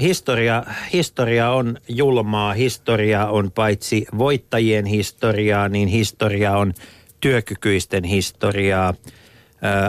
historia, 0.01 0.63
historia 0.93 1.49
on 1.51 1.77
julmaa. 1.87 2.53
Historia 2.53 3.27
on 3.27 3.51
paitsi 3.51 4.05
voittajien 4.17 4.85
historiaa, 4.85 5.69
niin 5.69 5.87
historia 5.87 6.57
on 6.57 6.73
työkykyisten 7.19 8.03
historiaa. 8.03 8.93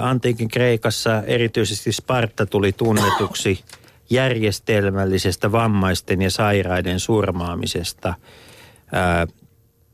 Antiikin 0.01 0.49
Kreikassa 0.49 1.23
erityisesti 1.23 1.93
Sparta 1.93 2.47
tuli 2.47 2.73
tunnetuksi 2.73 3.65
järjestelmällisestä 4.11 5.53
vammaisten 5.53 6.23
ja 6.23 6.31
sairaiden 6.31 7.01
surmaamisesta. 7.01 8.15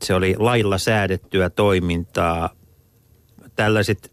Se 0.01 0.13
oli 0.13 0.35
lailla 0.37 0.77
säädettyä 0.77 1.49
toimintaa. 1.49 2.49
Tällaiset 3.55 4.11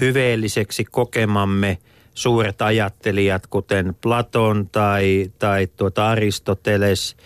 hyveelliseksi 0.00 0.84
kokemamme– 0.84 1.78
suuret 2.14 2.62
ajattelijat, 2.62 3.46
kuten 3.46 3.96
Platon 4.00 4.68
tai, 4.72 5.32
tai 5.38 5.66
tuota 5.66 6.08
Aristoteles, 6.08 7.16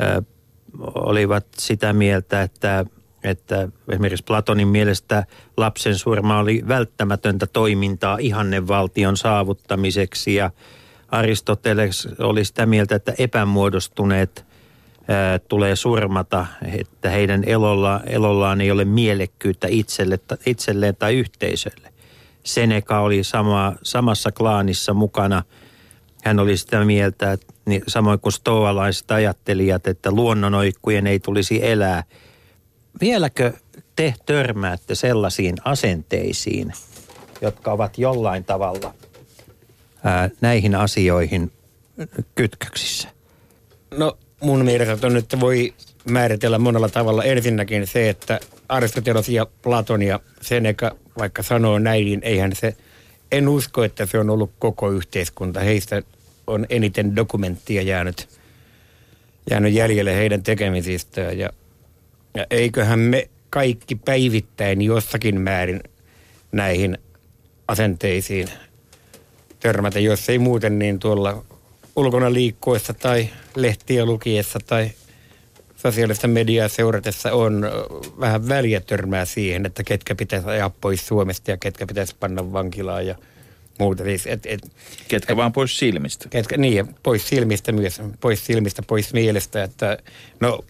ö, 0.00 0.22
olivat 0.94 1.46
sitä 1.58 1.92
mieltä, 1.92 2.42
että, 2.42 2.84
että 3.24 3.68
esimerkiksi 3.88 4.24
Platonin 4.24 4.68
mielestä 4.68 5.24
lapsen 5.56 5.98
surma 5.98 6.38
oli 6.38 6.62
välttämätöntä 6.68 7.46
toimintaa 7.46 8.18
ihannevaltion 8.20 9.16
saavuttamiseksi 9.16 10.34
ja 10.34 10.50
Aristoteles 11.08 12.08
oli 12.18 12.44
sitä 12.44 12.66
mieltä, 12.66 12.94
että 12.94 13.14
epämuodostuneet 13.18 14.46
tulee 15.48 15.76
surmata, 15.76 16.46
että 16.78 17.10
heidän 17.10 17.44
elolla, 17.46 18.00
elollaan 18.06 18.60
ei 18.60 18.70
ole 18.70 18.84
mielekkyyttä 18.84 19.66
itselle, 19.70 20.18
itselleen 20.46 20.96
tai 20.96 21.14
yhteisölle. 21.14 21.93
Seneca 22.44 23.00
oli 23.00 23.24
sama, 23.24 23.72
samassa 23.82 24.32
klaanissa 24.32 24.94
mukana. 24.94 25.42
Hän 26.24 26.38
oli 26.38 26.56
sitä 26.56 26.84
mieltä, 26.84 27.32
että 27.32 27.54
niin, 27.66 27.82
samoin 27.88 28.20
kuin 28.20 28.32
stoalaiset 28.32 29.10
ajattelijat, 29.10 29.86
että 29.86 30.10
luonnonoikkujen 30.10 31.06
ei 31.06 31.20
tulisi 31.20 31.66
elää. 31.66 32.04
Vieläkö 33.00 33.52
te 33.96 34.14
törmäätte 34.26 34.94
sellaisiin 34.94 35.54
asenteisiin, 35.64 36.72
jotka 37.40 37.72
ovat 37.72 37.98
jollain 37.98 38.44
tavalla 38.44 38.94
ää, 40.04 40.30
näihin 40.40 40.74
asioihin 40.74 41.52
kytköksissä? 42.34 43.08
No 43.98 44.18
mun 44.40 44.64
mielestä 44.64 45.06
on 45.06 45.14
nyt 45.14 45.40
voi 45.40 45.74
määritellä 46.10 46.58
monella 46.58 46.88
tavalla. 46.88 47.24
Ensinnäkin 47.24 47.86
se, 47.86 48.08
että 48.08 48.40
Aristoteles 48.68 49.28
ja 49.28 49.46
Platon 49.62 50.02
ja 50.02 50.20
Seneca, 50.40 50.96
vaikka 51.18 51.42
sanoo 51.42 51.78
näin, 51.78 52.04
niin 52.04 52.20
eihän 52.22 52.56
se, 52.56 52.76
en 53.32 53.48
usko, 53.48 53.84
että 53.84 54.06
se 54.06 54.18
on 54.18 54.30
ollut 54.30 54.50
koko 54.58 54.90
yhteiskunta. 54.90 55.60
Heistä 55.60 56.02
on 56.46 56.66
eniten 56.68 57.16
dokumenttia 57.16 57.82
jäänyt, 57.82 58.28
jäänyt 59.50 59.72
jäljelle 59.72 60.16
heidän 60.16 60.42
tekemisistään. 60.42 61.38
Ja, 61.38 61.50
ja 62.34 62.46
eiköhän 62.50 62.98
me 62.98 63.28
kaikki 63.50 63.94
päivittäin 63.94 64.82
jossakin 64.82 65.40
määrin 65.40 65.80
näihin 66.52 66.98
asenteisiin 67.68 68.48
törmätä, 69.60 70.00
jos 70.00 70.28
ei 70.28 70.38
muuten 70.38 70.78
niin 70.78 70.98
tuolla 70.98 71.44
ulkona 71.96 72.32
liikkuessa 72.32 72.94
tai 72.94 73.28
lehtiä 73.56 74.04
lukiessa 74.04 74.58
tai 74.66 74.90
sosiaalista 75.86 76.28
mediaa 76.28 76.68
seuratessa 76.68 77.32
on 77.32 77.70
vähän 78.20 78.48
väliä 78.48 78.80
törmää 78.80 79.24
siihen, 79.24 79.66
että 79.66 79.84
ketkä 79.84 80.14
pitäisi 80.14 80.48
ajaa 80.48 80.70
pois 80.70 81.06
Suomesta 81.06 81.50
ja 81.50 81.56
ketkä 81.56 81.86
pitäisi 81.86 82.16
panna 82.20 82.52
vankilaan 82.52 83.06
ja 83.06 83.14
muuta. 83.78 84.04
Siis, 84.04 84.26
et, 84.26 84.46
et, 84.46 84.60
Ketkä 85.08 85.36
vaan 85.36 85.52
pois 85.52 85.78
silmistä. 85.78 86.28
ketkä, 86.28 86.56
niin, 86.56 86.94
pois 87.02 87.28
silmistä 87.28 87.72
myös, 87.72 88.02
pois 88.20 88.46
silmistä, 88.46 88.82
pois 88.82 89.12
mielestä. 89.12 89.62
Että, 89.62 89.98
no 90.40 90.64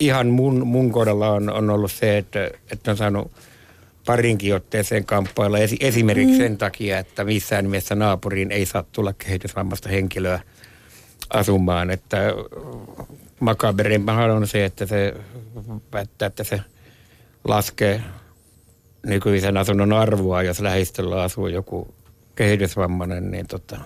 ihan 0.00 0.26
mun, 0.26 0.66
mun 0.66 0.92
kohdalla 0.92 1.30
on, 1.30 1.50
on 1.50 1.70
ollut 1.70 1.92
se, 1.92 2.18
että, 2.18 2.50
että 2.72 2.90
on 2.90 2.96
saanut 2.96 3.32
parinkin 4.06 4.54
otteeseen 4.54 5.04
kamppailla 5.04 5.58
esi- 5.58 5.76
esimerkiksi 5.80 6.32
mm. 6.32 6.38
sen 6.38 6.58
takia, 6.58 6.98
että 6.98 7.24
missään 7.24 7.64
nimessä 7.64 7.94
naapuriin 7.94 8.52
ei 8.52 8.66
saa 8.66 8.84
tulla 8.92 9.12
kehitysvammaista 9.12 9.88
henkilöä 9.88 10.40
asumaan. 11.30 11.90
Että 11.90 12.18
makaberimmahan 13.40 14.30
on 14.30 14.46
se, 14.46 14.64
että 14.64 14.86
se 14.86 15.14
väittää, 15.92 16.26
että 16.26 16.44
se 16.44 16.60
laskee 17.44 18.02
nykyisen 19.06 19.56
asunnon 19.56 19.92
arvoa, 19.92 20.42
jos 20.42 20.60
lähistöllä 20.60 21.22
asuu 21.22 21.46
joku 21.46 21.94
kehitysvammainen, 22.34 23.30
niin 23.30 23.46
tota, 23.46 23.78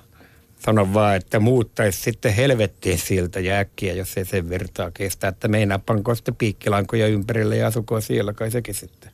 sanon 0.58 0.94
vaan, 0.94 1.16
että 1.16 1.40
muuttaisi 1.40 2.02
sitten 2.02 2.34
helvettiin 2.34 2.98
siltä 2.98 3.40
ja 3.40 3.58
äkkiä, 3.58 3.94
jos 3.94 4.16
ei 4.16 4.24
sen 4.24 4.48
vertaa 4.48 4.90
kestä, 4.90 5.28
että 5.28 5.48
meinaa 5.48 5.78
panko 5.78 6.14
sitten 6.14 6.36
piikkilankoja 6.36 7.06
ympärille 7.06 7.56
ja 7.56 7.66
asuko 7.66 8.00
siellä, 8.00 8.32
kai 8.32 8.50
sekin 8.50 8.74
sitten. 8.74 9.10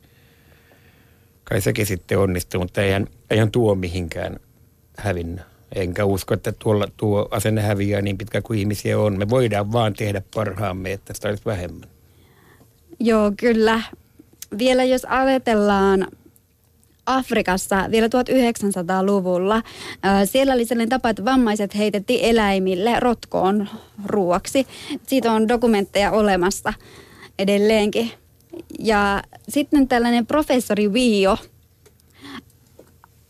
Kai 1.45 1.61
sekin 1.61 1.87
sitten 1.87 2.19
onnistuu, 2.19 2.61
mutta 2.61 2.83
eihän, 2.83 3.07
eihän 3.31 3.51
tuo 3.51 3.75
mihinkään 3.75 4.37
hävinnä. 4.97 5.43
Enkä 5.75 6.05
usko, 6.05 6.35
että 6.35 6.53
tuolla, 6.53 6.87
tuo 6.97 7.29
asenne 7.31 7.61
häviää 7.63 8.03
niin 8.03 8.19
pitkä 8.19 8.43
kuin 8.43 8.59
ihmisiä 8.59 8.99
on. 8.99 9.19
Me 9.19 9.29
voidaan 9.29 9.73
vaan 9.73 9.95
tehdä 9.95 10.23
parhaamme, 10.35 10.93
että 10.93 11.15
sitä 11.15 11.29
olisi 11.29 11.45
vähemmän. 11.47 11.89
Joo, 13.01 13.33
kyllä. 13.37 13.83
Vielä 14.59 14.85
jos 14.85 15.05
ajatellaan 15.05 16.07
Afrikassa 17.07 17.89
vielä 17.91 18.07
1900-luvulla, 18.07 19.63
ää, 20.03 20.27
siellä 20.27 20.55
oli 20.55 20.65
sellainen 20.65 20.89
tapa, 20.89 21.09
että 21.09 21.25
vammaiset 21.25 21.77
heitettiin 21.77 22.25
eläimille 22.25 23.01
rotkoon 23.01 23.69
ruuaksi. 24.07 24.67
Siitä 25.07 25.33
on 25.33 25.49
dokumentteja 25.49 26.11
olemassa 26.11 26.73
edelleenkin. 27.39 28.11
Ja 28.79 29.23
sitten 29.49 29.89
tällainen 29.89 30.27
professori 30.27 30.93
Vio, 30.93 31.37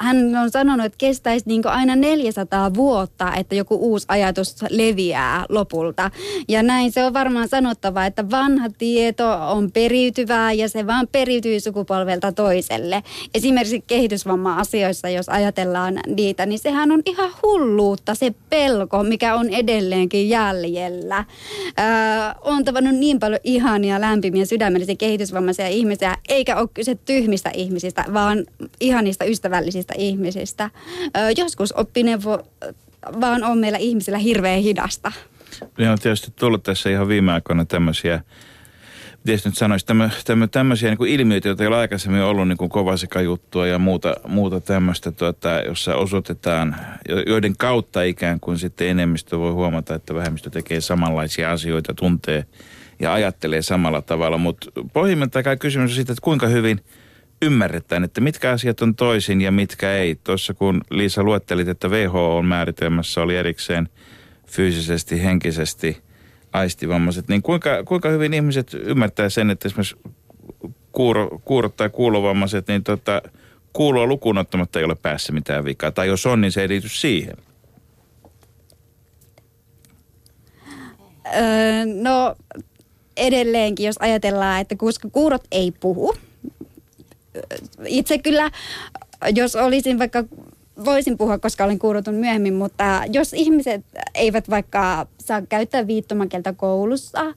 hän 0.00 0.36
on 0.36 0.50
sanonut, 0.50 0.86
että 0.86 0.98
kestäisi 0.98 1.44
niin 1.46 1.66
aina 1.66 1.96
400 1.96 2.74
vuotta, 2.74 3.34
että 3.34 3.54
joku 3.54 3.74
uusi 3.74 4.06
ajatus 4.08 4.56
leviää 4.70 5.46
lopulta. 5.48 6.10
Ja 6.48 6.62
näin 6.62 6.92
se 6.92 7.04
on 7.04 7.12
varmaan 7.12 7.48
sanottava, 7.48 8.06
että 8.06 8.30
vanha 8.30 8.68
tieto 8.78 9.30
on 9.30 9.70
periytyvää 9.70 10.52
ja 10.52 10.68
se 10.68 10.86
vaan 10.86 11.08
periytyy 11.12 11.60
sukupolvelta 11.60 12.32
toiselle. 12.32 13.02
Esimerkiksi 13.34 13.84
kehitysvamma-asioissa, 13.86 15.08
jos 15.08 15.28
ajatellaan 15.28 16.00
niitä, 16.06 16.46
niin 16.46 16.58
sehän 16.58 16.92
on 16.92 17.02
ihan 17.06 17.30
hulluutta 17.42 18.14
se 18.14 18.34
pelko, 18.50 19.02
mikä 19.02 19.34
on 19.34 19.48
edelleenkin 19.48 20.28
jäljellä. 20.28 21.24
Öö, 21.78 21.84
on 22.40 22.64
tavannut 22.64 22.94
niin 22.94 23.18
paljon 23.18 23.40
ihania, 23.44 24.00
lämpimiä, 24.00 24.44
sydämellisiä 24.44 24.96
kehitysvammaisia 24.96 25.68
ihmisiä, 25.68 26.16
eikä 26.28 26.56
ole 26.56 26.68
kyse 26.74 26.94
tyhmistä 26.94 27.50
ihmisistä, 27.54 28.04
vaan 28.12 28.44
ihanista, 28.80 29.24
ystävällisistä 29.24 29.87
ihmisistä. 29.96 30.70
Öö, 31.16 31.30
joskus 31.36 31.72
oppineuvo 31.72 32.42
vaan 33.20 33.44
on 33.44 33.58
meillä 33.58 33.78
ihmisillä 33.78 34.18
hirveän 34.18 34.60
hidasta. 34.60 35.12
Ne 35.78 35.90
on 35.90 35.98
tietysti 35.98 36.32
tullut 36.36 36.62
tässä 36.62 36.90
ihan 36.90 37.08
viime 37.08 37.32
aikoina 37.32 37.64
tämmöisiä, 37.64 38.20
miten 39.24 39.40
nyt 39.44 39.56
sanoisi, 39.56 39.86
tämmö, 39.86 40.10
tämmö, 40.24 40.46
tämmöisiä 40.46 40.94
niin 40.94 41.08
ilmiöitä, 41.08 41.48
joita 41.48 41.62
ei 41.62 41.66
ole 41.66 41.76
aikaisemmin 41.76 42.22
ollut 42.22 42.48
niin 42.48 42.58
kuin 42.58 42.70
kovaseka-juttua 42.70 43.66
ja 43.66 43.78
muuta, 43.78 44.14
muuta 44.28 44.60
tämmöistä, 44.60 45.12
tuota, 45.12 45.48
jossa 45.48 45.94
osoitetaan, 45.94 46.76
jo- 47.08 47.22
joiden 47.26 47.56
kautta 47.56 48.02
ikään 48.02 48.40
kuin 48.40 48.58
sitten 48.58 48.88
enemmistö 48.88 49.38
voi 49.38 49.52
huomata, 49.52 49.94
että 49.94 50.14
vähemmistö 50.14 50.50
tekee 50.50 50.80
samanlaisia 50.80 51.52
asioita, 51.52 51.94
tuntee 51.94 52.44
ja 53.00 53.12
ajattelee 53.12 53.62
samalla 53.62 54.02
tavalla. 54.02 54.38
Mutta 54.38 54.70
pohjimmiltaan 54.92 55.58
kysymys 55.58 55.90
on 55.90 55.94
siitä, 55.94 56.12
että 56.12 56.24
kuinka 56.24 56.46
hyvin 56.46 56.80
ymmärretään, 57.42 58.04
että 58.04 58.20
mitkä 58.20 58.50
asiat 58.50 58.82
on 58.82 58.94
toisin 58.94 59.40
ja 59.40 59.52
mitkä 59.52 59.92
ei. 59.92 60.18
Tuossa 60.24 60.54
kun 60.54 60.80
Liisa 60.90 61.22
luettelit, 61.22 61.68
että 61.68 61.88
WHO 61.88 62.36
on 62.36 62.44
määritelmässä 62.44 63.22
oli 63.22 63.36
erikseen 63.36 63.88
fyysisesti, 64.46 65.22
henkisesti 65.22 66.02
aistivammaiset, 66.52 67.28
niin 67.28 67.42
kuinka, 67.42 67.84
kuinka 67.84 68.08
hyvin 68.08 68.34
ihmiset 68.34 68.74
ymmärtää 68.74 69.28
sen, 69.28 69.50
että 69.50 69.68
esimerkiksi 69.68 69.96
kuuro, 70.92 71.38
kuurot 71.44 71.76
tai 71.76 71.90
kuulovammaiset, 71.90 72.68
niin 72.68 72.84
tota, 72.84 73.22
kuuloa 73.72 74.06
lukuun 74.06 74.38
ottamatta 74.38 74.78
ei 74.78 74.84
ole 74.84 74.94
päässä 74.94 75.32
mitään 75.32 75.64
vikaa. 75.64 75.92
Tai 75.92 76.08
jos 76.08 76.26
on, 76.26 76.40
niin 76.40 76.52
se 76.52 76.62
ei 76.62 76.68
liity 76.68 76.88
siihen. 76.88 77.36
Öö, 81.26 81.84
no 82.02 82.36
edelleenkin, 83.16 83.86
jos 83.86 83.96
ajatellaan, 84.00 84.60
että 84.60 84.76
koska 84.76 85.08
kuurot 85.12 85.42
ei 85.50 85.72
puhu, 85.80 86.14
itse 87.86 88.18
kyllä, 88.18 88.50
jos 89.34 89.56
olisin 89.56 89.98
vaikka, 89.98 90.24
voisin 90.84 91.18
puhua, 91.18 91.38
koska 91.38 91.64
olen 91.64 91.78
kuurotun 91.78 92.14
myöhemmin, 92.14 92.54
mutta 92.54 93.02
jos 93.12 93.32
ihmiset 93.32 93.84
eivät 94.14 94.50
vaikka 94.50 95.06
saa 95.18 95.42
käyttää 95.48 95.86
viittomakieltä 95.86 96.52
koulussa, 96.52 97.34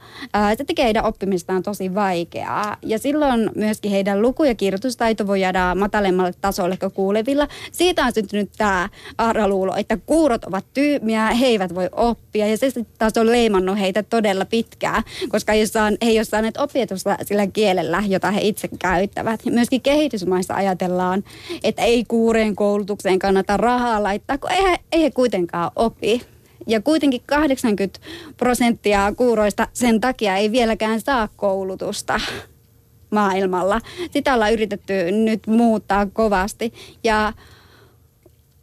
se 0.58 0.64
tekee 0.64 0.86
heidän 0.86 1.06
oppimistaan 1.06 1.64
tosi 1.64 1.96
vaikeaa. 1.96 2.78
Ja 2.82 3.00
silloin 3.00 3.50
myöskin 3.56 3.92
heidän 3.92 4.22
luku- 4.22 4.44
ja 4.44 4.56
kirjoitustaito 4.56 5.28
voi 5.28 5.42
jäädä 5.42 5.76
matalemmalle 5.76 6.34
tasolle 6.42 6.78
kuin 6.78 6.92
kuulevilla. 6.92 7.48
Siitä 7.72 8.06
on 8.06 8.14
syntynyt 8.14 8.50
tämä 8.58 8.90
arraluulo, 9.18 9.76
että 9.76 9.98
kuurot 10.06 10.44
ovat 10.44 10.66
tyhmiä, 10.74 11.34
he 11.34 11.46
eivät 11.46 11.76
voi 11.76 11.90
oppia. 11.92 12.48
Ja 12.48 12.58
se 12.58 12.72
taas 12.98 13.18
on 13.18 13.32
leimannut 13.32 13.80
heitä 13.80 14.04
todella 14.04 14.46
pitkään, 14.46 15.04
koska 15.30 15.54
he 15.54 15.60
ei 16.02 16.18
ole 16.20 16.24
saaneet 16.24 16.58
opetusta 16.58 17.18
sillä 17.24 17.48
kielellä, 17.48 18.04
jota 18.08 18.32
he 18.32 18.42
itse 18.42 18.70
käyttävät. 18.80 19.40
Myöskin 19.46 19.82
kehitysmaissa 19.82 20.54
ajatellaan, 20.54 21.24
että 21.64 21.82
ei 21.82 22.06
kuureen 22.08 22.56
koulutukseen 22.56 23.20
kannata 23.32 23.58
rahaa 23.58 24.04
laittaa, 24.04 24.38
kun 24.38 24.52
ei 24.52 24.64
he, 24.64 24.80
ei 24.92 25.04
he 25.04 25.12
kuitenkaan 25.12 25.72
opi. 25.76 26.22
Ja 26.68 26.82
kuitenkin 26.82 27.22
80 27.26 28.00
prosenttia 28.38 29.14
kuuroista 29.18 29.68
sen 29.74 30.02
takia 30.02 30.36
ei 30.36 30.52
vieläkään 30.52 31.02
saa 31.02 31.30
koulutusta 31.36 32.20
maailmalla. 33.12 33.82
Sitä 34.12 34.34
ollaan 34.34 34.54
yritetty 34.54 34.94
nyt 35.12 35.48
muuttaa 35.48 36.06
kovasti. 36.06 36.74
Ja 37.04 37.34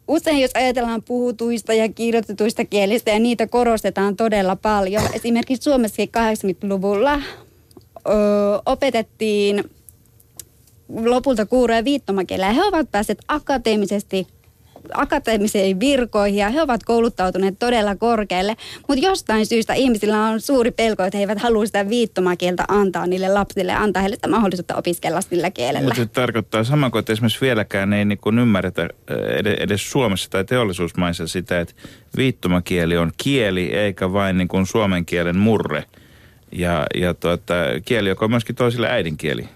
usein 0.07 0.41
jos 0.41 0.51
ajatellaan 0.55 1.03
puhutuista 1.03 1.73
ja 1.73 1.89
kirjoitetuista 1.89 2.65
kielistä 2.65 3.11
ja 3.11 3.19
niitä 3.19 3.47
korostetaan 3.47 4.15
todella 4.15 4.55
paljon. 4.55 5.03
Esimerkiksi 5.13 5.63
Suomessakin 5.63 6.09
80-luvulla 6.09 7.13
ö, 7.15 7.21
opetettiin 8.65 9.63
lopulta 11.05 11.45
kuuroja 11.45 11.83
viittomakielellä. 11.83 12.53
He 12.53 12.63
ovat 12.63 12.91
päässeet 12.91 13.19
akateemisesti 13.27 14.27
akateemisiin 14.93 15.79
virkoihin 15.79 16.37
ja 16.39 16.49
he 16.49 16.61
ovat 16.61 16.83
kouluttautuneet 16.83 17.55
todella 17.59 17.95
korkealle. 17.95 18.55
Mutta 18.87 19.05
jostain 19.05 19.45
syystä 19.45 19.73
ihmisillä 19.73 20.27
on 20.27 20.41
suuri 20.41 20.71
pelko, 20.71 21.03
että 21.03 21.17
he 21.17 21.23
eivät 21.23 21.39
halua 21.39 21.65
sitä 21.65 21.89
viittomakieltä 21.89 22.65
antaa 22.67 23.07
niille 23.07 23.29
lapsille 23.29 23.71
ja 23.71 23.79
antaa 23.79 24.01
heille 24.01 24.15
sitä 24.15 24.27
mahdollisuutta 24.27 24.75
opiskella 24.75 25.21
sillä 25.21 25.51
kielellä. 25.51 25.83
Mutta 25.83 26.01
se 26.01 26.05
tarkoittaa 26.05 26.63
sama 26.63 26.89
kuin, 26.89 26.99
että 26.99 27.13
esimerkiksi 27.13 27.41
vieläkään 27.41 27.93
ei 27.93 28.05
niin 28.05 28.19
kuin 28.19 28.39
ymmärretä 28.39 28.89
edes, 29.37 29.55
edes 29.59 29.91
Suomessa 29.91 30.29
tai 30.29 30.45
teollisuusmaissa 30.45 31.27
sitä, 31.27 31.59
että 31.59 31.73
viittomakieli 32.17 32.97
on 32.97 33.11
kieli 33.17 33.73
eikä 33.73 34.13
vain 34.13 34.37
niin 34.37 34.47
kuin 34.47 34.65
suomen 34.65 35.05
kielen 35.05 35.37
murre. 35.37 35.83
Ja, 36.51 36.85
ja 36.95 37.13
tuota, 37.13 37.53
kieli, 37.85 38.09
joka 38.09 38.25
on 38.25 38.31
myöskin 38.31 38.55
toisille 38.55 38.87
äidinkieli. 38.89 39.49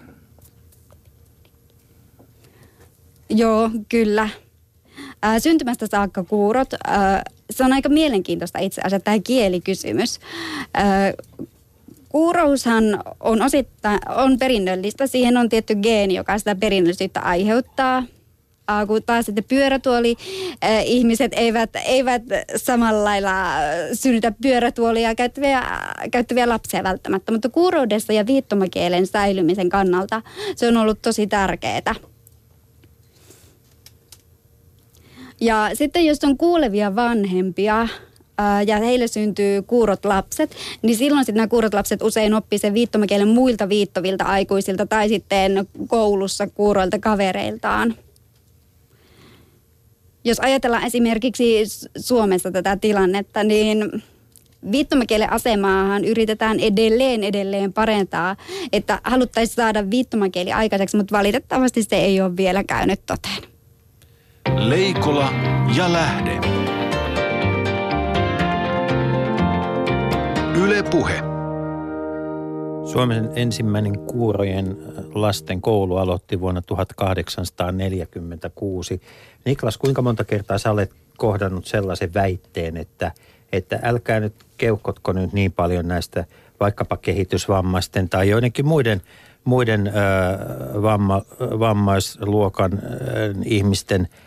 Joo, 3.30 3.70
kyllä. 3.88 4.28
Ää, 5.24 5.38
syntymästä 5.40 5.86
saakka 5.86 6.24
kuurot. 6.24 6.68
Ää, 6.86 7.22
se 7.50 7.64
on 7.64 7.72
aika 7.72 7.88
mielenkiintoista 7.88 8.58
itse 8.58 8.80
asiassa 8.80 9.04
tämä 9.04 9.18
kielikysymys. 9.24 10.20
Ää, 10.74 11.12
kuuroushan 12.08 12.84
on 13.20 13.42
osittain 13.42 13.98
on 14.16 14.38
perinnöllistä. 14.38 15.06
Siihen 15.06 15.36
on 15.36 15.48
tietty 15.48 15.74
geeni, 15.74 16.14
joka 16.14 16.38
sitä 16.38 16.54
perinnöllisyyttä 16.54 17.20
aiheuttaa. 17.20 18.02
Ää, 18.68 18.86
kun 18.86 19.02
taas 19.02 19.26
sitten 19.26 19.44
pyörätuoli 19.44 20.16
ää, 20.62 20.80
ihmiset 20.80 21.32
eivät, 21.36 21.70
eivät 21.84 22.22
samalla 22.56 23.04
lailla 23.04 23.34
synnytä 23.92 24.32
pyörätuolia 24.42 25.14
käyttäviä, 25.14 25.62
käyttäviä 26.10 26.48
lapsia 26.48 26.82
välttämättä. 26.82 27.32
Mutta 27.32 27.48
kuuroudessa 27.48 28.12
ja 28.12 28.26
viittomakielen 28.26 29.06
säilymisen 29.06 29.68
kannalta 29.68 30.22
se 30.56 30.68
on 30.68 30.76
ollut 30.76 31.02
tosi 31.02 31.26
tärkeää. 31.26 31.94
Ja 35.40 35.70
sitten 35.74 36.04
jos 36.04 36.24
on 36.24 36.38
kuulevia 36.38 36.96
vanhempia, 36.96 37.88
ja 38.66 38.78
heille 38.78 39.08
syntyy 39.08 39.62
kuurot 39.62 40.04
lapset, 40.04 40.56
niin 40.82 40.96
silloin 40.96 41.24
sitten 41.24 41.36
nämä 41.36 41.48
kuurot 41.48 41.74
lapset 41.74 42.02
usein 42.02 42.34
oppii 42.34 42.58
sen 42.58 42.74
viittomakielen 42.74 43.28
muilta 43.28 43.68
viittovilta 43.68 44.24
aikuisilta 44.24 44.86
tai 44.86 45.08
sitten 45.08 45.68
koulussa 45.88 46.46
kuuroilta 46.46 46.98
kavereiltaan. 46.98 47.94
jos 50.24 50.40
ajatellaan 50.40 50.86
esimerkiksi 50.86 51.62
Suomessa 51.96 52.50
tätä 52.50 52.76
tilannetta, 52.76 53.44
niin 53.44 54.02
viittomakielen 54.72 55.32
asemaahan 55.32 56.04
yritetään 56.04 56.60
edelleen 56.60 57.24
edelleen 57.24 57.72
parentaa, 57.72 58.36
että 58.72 59.00
haluttaisiin 59.04 59.56
saada 59.56 59.90
viittomakieli 59.90 60.52
aikaiseksi, 60.52 60.96
mutta 60.96 61.18
valitettavasti 61.18 61.82
se 61.82 61.96
ei 61.96 62.20
ole 62.20 62.36
vielä 62.36 62.64
käynyt 62.64 63.00
toteen. 63.06 63.53
Leikola 64.52 65.32
ja 65.76 65.92
Lähde. 65.92 66.40
Yle 70.64 70.82
Puhe. 70.82 71.20
Suomen 72.92 73.30
ensimmäinen 73.34 73.98
kuurojen 73.98 74.76
lasten 75.14 75.60
koulu 75.60 75.96
aloitti 75.96 76.40
vuonna 76.40 76.62
1846. 76.62 79.00
Niklas, 79.44 79.78
kuinka 79.78 80.02
monta 80.02 80.24
kertaa 80.24 80.58
sä 80.58 80.70
olet 80.70 80.92
kohdannut 81.16 81.66
sellaisen 81.66 82.14
väitteen, 82.14 82.76
että, 82.76 83.12
että 83.52 83.80
älkää 83.82 84.20
nyt 84.20 84.34
keuhkotko 84.58 85.12
nyt 85.12 85.32
niin 85.32 85.52
paljon 85.52 85.88
näistä 85.88 86.24
vaikkapa 86.60 86.96
kehitysvammaisten 86.96 88.08
tai 88.08 88.28
joidenkin 88.28 88.66
muiden, 88.66 89.02
muiden 89.44 89.86
ö, 89.86 89.92
vamma, 90.82 91.22
vammaisluokan 91.40 92.72
ö, 92.72 92.78
ihmisten 93.44 94.08
ö, 94.12 94.23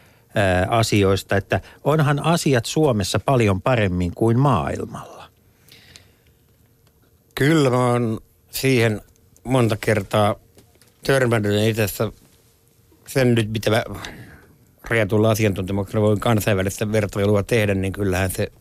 asioista, 0.69 1.38
että 1.38 1.62
onhan 1.84 2.26
asiat 2.26 2.65
Suomessa 2.65 3.19
paljon 3.19 3.62
paremmin 3.62 4.12
kuin 4.15 4.39
maailmalla. 4.39 5.30
Kyllä 7.36 7.69
mä 7.69 7.91
oon 7.91 8.19
siihen 8.50 9.02
monta 9.43 9.78
kertaa 9.82 10.36
törmännyt 11.04 11.67
itse 11.67 11.84
asiassa 11.84 12.12
sen 13.08 13.36
nyt, 13.36 13.52
mitä 13.52 13.69
mä 13.69 13.84
rajatulla 14.89 15.32
asiantuntemuksella 15.32 16.08
voin 16.08 16.19
kansainvälistä 16.19 16.91
vertailua 16.91 17.43
tehdä, 17.43 17.76
niin 17.76 17.93
kyllähän 17.93 18.32
se 18.32 18.52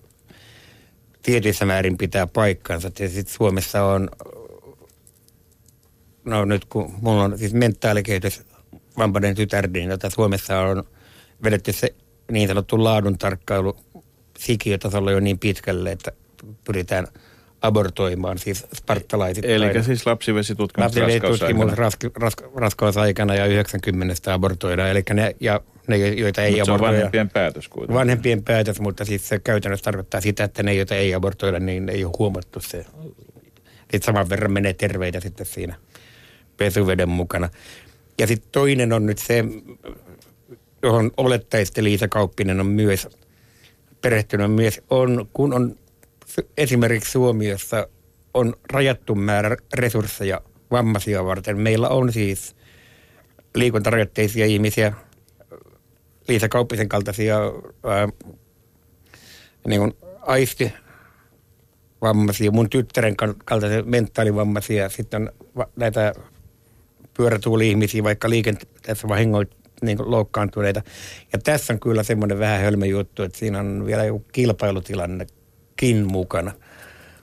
tietyissä 1.23 1.65
määrin 1.65 1.99
pitää 1.99 2.27
paikkansa. 2.27 2.91
Ja 2.99 3.09
sitten 3.09 3.35
Suomessa 3.35 3.85
on, 3.85 4.09
no 6.25 6.45
nyt 6.45 6.65
kun 6.65 6.95
mulla 7.01 7.23
on 7.23 7.39
siis 7.39 7.55
mentaalikehitys 7.55 8.43
vampainen 8.99 9.35
tytär, 9.35 9.69
niin 9.69 9.91
jota 9.91 10.11
Suomessa 10.11 10.61
on 10.61 10.85
vedetty 11.45 11.73
se 11.73 11.95
niin 12.33 12.49
sanottu 12.49 12.85
laadun 12.85 13.19
tarkkailu 13.19 13.77
sikiötasolla 14.39 15.13
jo 15.13 15.21
niin 15.21 15.39
pitkälle, 15.39 15.93
että 15.93 16.13
pyritään 16.65 17.07
abortoimaan 17.63 18.39
siis 18.39 18.67
spartalaisit. 18.77 19.45
Eli 19.45 19.83
siis 19.85 20.07
lapsivesitutkimus 20.07 20.85
Lapsivesitutkimus 20.85 21.73
raskausaikana. 21.73 21.85
raska, 21.85 22.11
raska, 22.17 22.51
raskausaikana 22.55 23.35
ja 23.35 23.47
90 23.47 24.35
abortoidaan. 24.35 24.91
Eli 24.91 25.03
ne, 25.15 25.37
ja 25.41 25.61
ne, 25.87 25.97
joita 25.97 26.43
ei 26.43 26.57
Mut 26.57 26.65
se 26.65 26.73
on 26.73 26.75
abortoida. 26.75 26.97
vanhempien 26.97 27.31
päätös 27.31 27.69
kuitenkin. 27.69 27.95
Vanhempien 27.95 28.43
päätös, 28.43 28.81
mutta 28.81 29.05
siis 29.05 29.29
se 29.29 29.39
käytännössä 29.39 29.85
tarkoittaa 29.85 30.21
sitä, 30.21 30.45
että 30.45 30.63
ne, 30.63 30.75
joita 30.75 30.95
ei 30.95 31.15
abortoida, 31.15 31.61
niin 31.61 31.89
ei 31.89 32.05
ole 32.05 32.13
huomattu 32.19 32.61
se. 32.61 32.87
Sitten 33.81 34.03
saman 34.03 34.29
verran 34.29 34.53
menee 34.53 34.73
terveitä 34.73 35.21
sitten 35.21 35.47
siinä 35.47 35.75
pesuveden 36.57 37.09
mukana. 37.09 37.49
Ja 38.19 38.27
sitten 38.27 38.49
toinen 38.53 38.93
on 38.93 39.07
nyt 39.07 39.19
se, 39.19 39.45
johon 40.83 41.11
olettaisitte 41.17 41.85
Liisa 41.85 42.09
Kauppinen 42.09 42.61
on 42.61 42.67
myös 42.67 43.09
perehtynyt 44.01 44.53
myös, 44.53 44.81
on, 44.91 45.29
kun 45.33 45.55
on 45.55 45.77
esimerkiksi 46.57 47.13
Suomi, 47.13 47.49
jossa 47.49 47.89
on 48.35 48.55
rajattu 48.73 49.15
määrä 49.15 49.57
resursseja 49.75 50.41
vammaisia 50.71 51.25
varten. 51.25 51.59
Meillä 51.59 51.89
on 51.89 52.13
siis 52.13 52.57
liikuntarajoitteisia 53.55 54.47
ihmisiä, 54.47 54.93
Liisa 56.29 56.49
Kauppisen 56.49 56.89
kaltaisia 56.89 57.37
ää, 57.85 58.09
niin 59.67 59.81
kuin 59.81 59.95
aisti 60.21 60.73
vammaisia, 62.03 62.51
mun 62.51 62.71
tyttären 62.71 63.17
kal- 63.17 63.35
kaltaisia 63.45 63.83
mentaalivammaisia, 63.83 64.89
sitten 64.89 65.23
on 65.23 65.31
näitä 65.77 66.15
pyörätuuli-ihmisiä, 67.17 68.05
vaikka 68.05 68.31
liikenteessä 68.31 69.09
vahingoit 69.09 69.66
niin 69.83 69.97
kuin 69.97 70.11
loukkaantuneita. 70.11 70.83
Ja 71.33 71.39
tässä 71.39 71.73
on 71.73 71.81
kyllä 71.81 72.03
semmoinen 72.03 72.39
vähän 72.39 72.61
hölmö 72.61 72.87
juttu, 72.87 73.23
että 73.23 73.39
siinä 73.39 73.61
on 73.61 73.87
vielä 73.87 74.05
joku 74.05 74.25
kilpailutilannekin 74.33 76.07
mukana. 76.07 76.53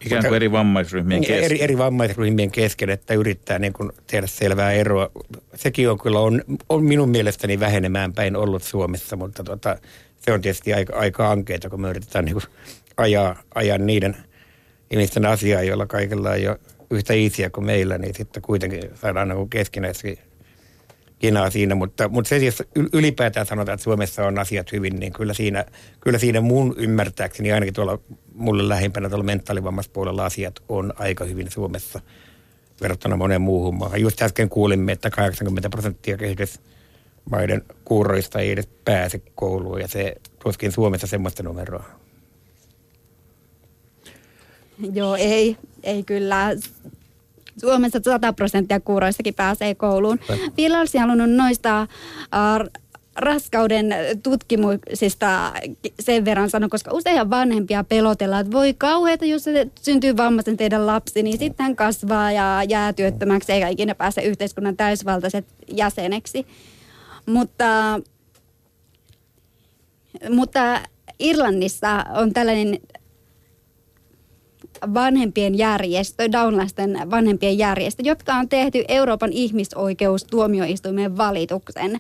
Ikään 0.06 0.24
kuin 0.24 0.36
eri 0.36 0.52
vammaisryhmien 0.52 1.22
Niin, 1.22 1.28
kesken. 1.28 1.46
eri, 1.46 1.62
eri 1.64 1.78
vammaisryhmien 1.78 2.52
kesken, 2.52 2.90
että 2.90 3.14
yrittää 3.14 3.60
niin 3.60 3.74
kuin 3.74 3.92
tehdä 4.08 4.28
selvää 4.28 4.72
eroa. 4.72 5.10
Sekin 5.56 5.90
on 5.90 6.00
kyllä 6.00 6.20
on, 6.20 6.42
on 6.70 6.84
minun 6.84 7.10
mielestäni 7.10 7.60
vähenemään 7.60 8.14
päin 8.14 8.36
ollut 8.36 8.64
Suomessa, 8.64 9.16
mutta 9.16 9.44
tota, 9.44 9.78
se 10.20 10.34
on 10.34 10.42
tietysti 10.42 10.74
aika, 10.74 10.96
aika 10.98 11.32
ankeeta, 11.32 11.70
kun 11.70 11.82
me 11.82 11.90
yritetään 11.90 12.26
niin 12.26 12.34
kuin 12.34 12.44
ajaa, 12.98 13.44
ajaa 13.56 13.78
niiden 13.78 14.16
ihmisten 14.92 15.26
asiaa, 15.26 15.62
joilla 15.64 15.86
kaikilla 15.86 16.36
ei 16.36 16.48
ole 16.48 16.60
yhtä 16.92 17.14
iisiä 17.14 17.50
kuin 17.50 17.66
meillä, 17.66 17.98
niin 17.98 18.16
sitten 18.16 18.44
kuitenkin 18.44 18.82
saadaan 19.02 19.30
niin 19.30 19.50
keskinäisesti 19.50 20.20
kinaa 21.24 21.50
siinä, 21.50 21.76
mutta, 21.76 22.10
mutta 22.10 22.30
se, 22.30 22.40
yl- 22.80 22.90
ylipäätään 22.94 23.46
sanotaan, 23.46 23.74
että 23.74 23.84
Suomessa 23.84 24.26
on 24.26 24.40
asiat 24.40 24.72
hyvin, 24.72 25.00
niin 25.00 25.14
kyllä 25.14 25.34
siinä, 25.34 25.66
kyllä 26.00 26.20
siinä 26.20 26.42
mun 26.42 26.76
ymmärtääkseni, 26.78 27.52
ainakin 27.52 27.74
tuolla 27.74 28.00
mulle 28.34 28.70
lähimpänä 28.70 29.10
tuolla 29.10 29.24
mentaalivammaispuolella 29.24 30.26
asiat 30.26 30.60
on 30.70 30.94
aika 31.00 31.26
hyvin 31.26 31.52
Suomessa 31.52 32.00
verrattuna 32.82 33.18
moneen 33.18 33.42
muuhun 33.42 33.76
maahan. 33.76 34.02
Just 34.02 34.22
äsken 34.22 34.50
kuulimme, 34.50 34.92
että 34.92 35.10
80 35.10 35.70
prosenttia 35.70 36.18
kehitysmaiden 36.18 37.62
kuuroista 37.86 38.40
ei 38.40 38.52
edes 38.52 38.70
pääse 38.86 39.22
kouluun, 39.36 39.82
ja 39.82 39.88
se 39.88 40.16
tuskin 40.44 40.72
Suomessa 40.72 41.08
semmoista 41.08 41.44
numeroa. 41.44 41.86
Joo, 44.94 45.16
ei, 45.16 45.58
ei 45.84 46.04
kyllä. 46.04 46.50
Suomessa 47.58 48.00
100 48.04 48.34
prosenttia 48.34 48.80
kuuroistakin 48.80 49.34
pääsee 49.34 49.76
kouluun. 49.76 50.20
Vielä 50.58 50.80
olisin 50.80 51.02
halunnut 51.02 51.30
noista 51.30 51.82
äh, 51.82 51.88
raskauden 53.16 53.96
tutkimuksista 54.24 55.54
sen 56.00 56.26
verran 56.26 56.50
sanoa, 56.50 56.70
koska 56.70 56.92
usein 56.94 57.30
vanhempia 57.30 57.84
pelotellaan, 57.84 58.42
että 58.42 58.58
voi 58.58 58.74
kauheata, 58.74 59.26
jos 59.26 59.44
se 59.44 59.68
syntyy 59.82 60.18
vammaisen 60.18 60.58
teidän 60.58 60.88
lapsi, 60.88 61.24
niin 61.24 61.38
sitten 61.38 61.64
hän 61.64 61.76
kasvaa 61.76 62.32
ja 62.32 62.64
jää 62.70 62.94
työttömäksi 62.94 63.52
eikä 63.52 63.68
ikinä 63.68 63.96
pääse 63.96 64.22
yhteiskunnan 64.22 64.78
täysvaltaiset 64.78 65.46
jäseneksi. 65.72 66.48
Mutta, 67.26 68.00
mutta 70.30 70.82
Irlannissa 71.20 72.06
on 72.14 72.34
tällainen 72.34 72.80
vanhempien 74.94 75.58
järjestö, 75.58 76.32
downlasten 76.32 77.00
vanhempien 77.12 77.58
järjestö, 77.58 78.04
jotka 78.06 78.34
on 78.34 78.50
tehty 78.50 78.84
Euroopan 78.88 79.34
ihmisoikeustuomioistuimen 79.34 81.18
valituksen, 81.18 82.00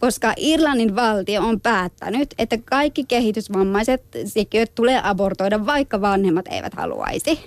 koska 0.00 0.34
Irlannin 0.36 0.96
valtio 0.96 1.42
on 1.42 1.60
päättänyt, 1.60 2.34
että 2.38 2.58
kaikki 2.64 3.04
kehitysvammaiset 3.04 4.02
sikiöt 4.24 4.74
tulee 4.74 5.00
abortoida, 5.02 5.66
vaikka 5.66 6.00
vanhemmat 6.00 6.46
eivät 6.50 6.74
haluaisi. 6.74 7.40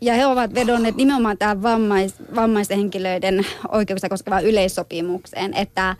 Ja 0.00 0.14
he 0.14 0.26
ovat 0.26 0.54
vedonneet 0.54 0.96
nimenomaan 0.96 1.38
tähän 1.38 1.62
vammais, 1.62 2.14
vammaishenkilöiden 2.34 3.46
oikeuksia 3.68 4.08
koskevaan 4.08 4.44
yleissopimukseen, 4.44 5.54
että, 5.54 5.96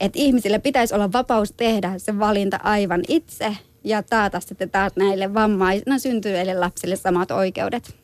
että 0.00 0.18
ihmisille 0.18 0.58
pitäisi 0.58 0.94
olla 0.94 1.12
vapaus 1.12 1.52
tehdä 1.52 1.94
se 1.96 2.18
valinta 2.18 2.60
aivan 2.62 3.02
itse 3.08 3.56
ja 3.84 4.02
taata 4.02 4.40
sitten 4.40 4.70
taas 4.70 4.92
näille 4.96 5.34
vammaisina 5.34 5.98
syntyneille 5.98 6.54
lapsille 6.54 6.96
samat 6.96 7.30
oikeudet. 7.30 7.96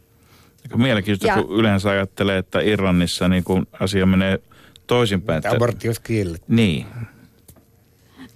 Mielenkiintoista, 0.77 1.39
Ja- 1.39 1.45
kun 1.45 1.57
yleensä 1.61 1.91
ajattelee, 1.91 2.39
että 2.39 2.61
Irlannissa 2.61 3.29
niin 3.29 3.45
kun 3.45 3.67
asia 3.81 4.07
menee 4.07 4.39
toisinpäin. 4.87 5.37
Että 5.39 5.51
abortti 5.51 5.89
olisi 5.89 6.03
kielletty. 6.03 6.47
Niin. 6.55 6.87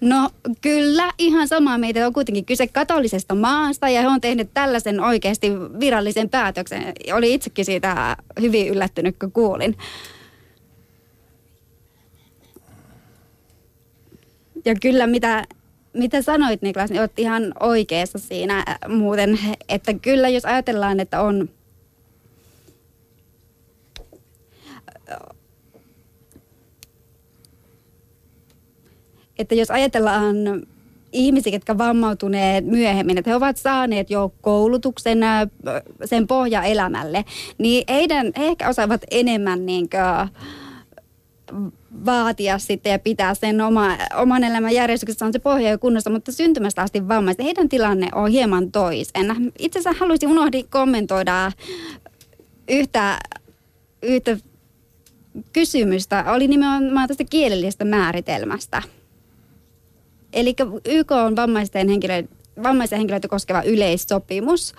No 0.00 0.30
kyllä, 0.60 1.12
ihan 1.18 1.48
samaa 1.48 1.78
meitä 1.78 2.06
on 2.06 2.12
kuitenkin 2.12 2.44
kyse 2.44 2.66
katolisesta 2.66 3.34
maasta 3.34 3.88
ja 3.88 4.00
he 4.00 4.08
on 4.08 4.20
tehnyt 4.20 4.50
tällaisen 4.54 5.00
oikeasti 5.00 5.52
virallisen 5.80 6.28
päätöksen. 6.28 6.92
Oli 7.12 7.34
itsekin 7.34 7.64
siitä 7.64 8.16
hyvin 8.40 8.68
yllättynyt, 8.68 9.16
kun 9.18 9.32
kuulin. 9.32 9.76
Ja 14.64 14.74
kyllä 14.82 15.06
mitä, 15.06 15.44
mitä 15.92 16.22
sanoit 16.22 16.62
Niklas, 16.62 16.90
niin 16.90 17.00
olet 17.00 17.18
ihan 17.18 17.52
oikeassa 17.60 18.18
siinä 18.18 18.64
muuten, 18.88 19.38
että 19.68 19.94
kyllä 19.94 20.28
jos 20.28 20.44
ajatellaan, 20.44 21.00
että 21.00 21.20
on 21.22 21.48
että 29.38 29.54
jos 29.54 29.70
ajatellaan 29.70 30.36
ihmisiä, 31.12 31.52
jotka 31.52 31.78
vammautuneet 31.78 32.66
myöhemmin, 32.66 33.18
että 33.18 33.30
he 33.30 33.36
ovat 33.36 33.56
saaneet 33.56 34.10
jo 34.10 34.32
koulutuksen 34.40 35.18
sen 36.04 36.26
pohja 36.26 36.62
elämälle, 36.62 37.24
niin 37.58 37.84
heidän, 37.88 38.32
he 38.38 38.46
ehkä 38.46 38.68
osaavat 38.68 39.00
enemmän 39.10 39.66
niin 39.66 39.88
kuin, 39.90 41.70
vaatia 42.06 42.58
sitten 42.58 42.92
ja 42.92 42.98
pitää 42.98 43.34
sen 43.34 43.60
oma, 43.60 43.96
oman 44.14 44.44
elämän 44.44 44.74
järjestyksessä 44.74 45.26
on 45.26 45.32
se 45.32 45.38
pohja 45.38 45.70
jo 45.70 45.78
kunnossa, 45.78 46.10
mutta 46.10 46.32
syntymästä 46.32 46.82
asti 46.82 47.08
vammaiset, 47.08 47.44
heidän 47.44 47.68
tilanne 47.68 48.08
on 48.14 48.30
hieman 48.30 48.72
toisen. 48.72 49.52
Itse 49.58 49.78
asiassa 49.78 50.00
haluaisin 50.00 50.28
unohdin 50.28 50.68
kommentoida 50.70 51.52
yhtä, 52.68 53.18
yhtä 54.02 54.36
kysymystä, 55.52 56.24
oli 56.32 56.48
nimenomaan 56.48 57.08
tästä 57.08 57.24
kielellisestä 57.24 57.84
määritelmästä. 57.84 58.82
Eli 60.32 60.54
YK 60.84 61.12
on 61.12 61.36
vammaisten 61.36 61.88
henkilöiden 61.88 62.28
vammaisia 62.62 62.98
henkilöitä 62.98 63.28
koskeva 63.28 63.62
yleissopimus, 63.62 64.74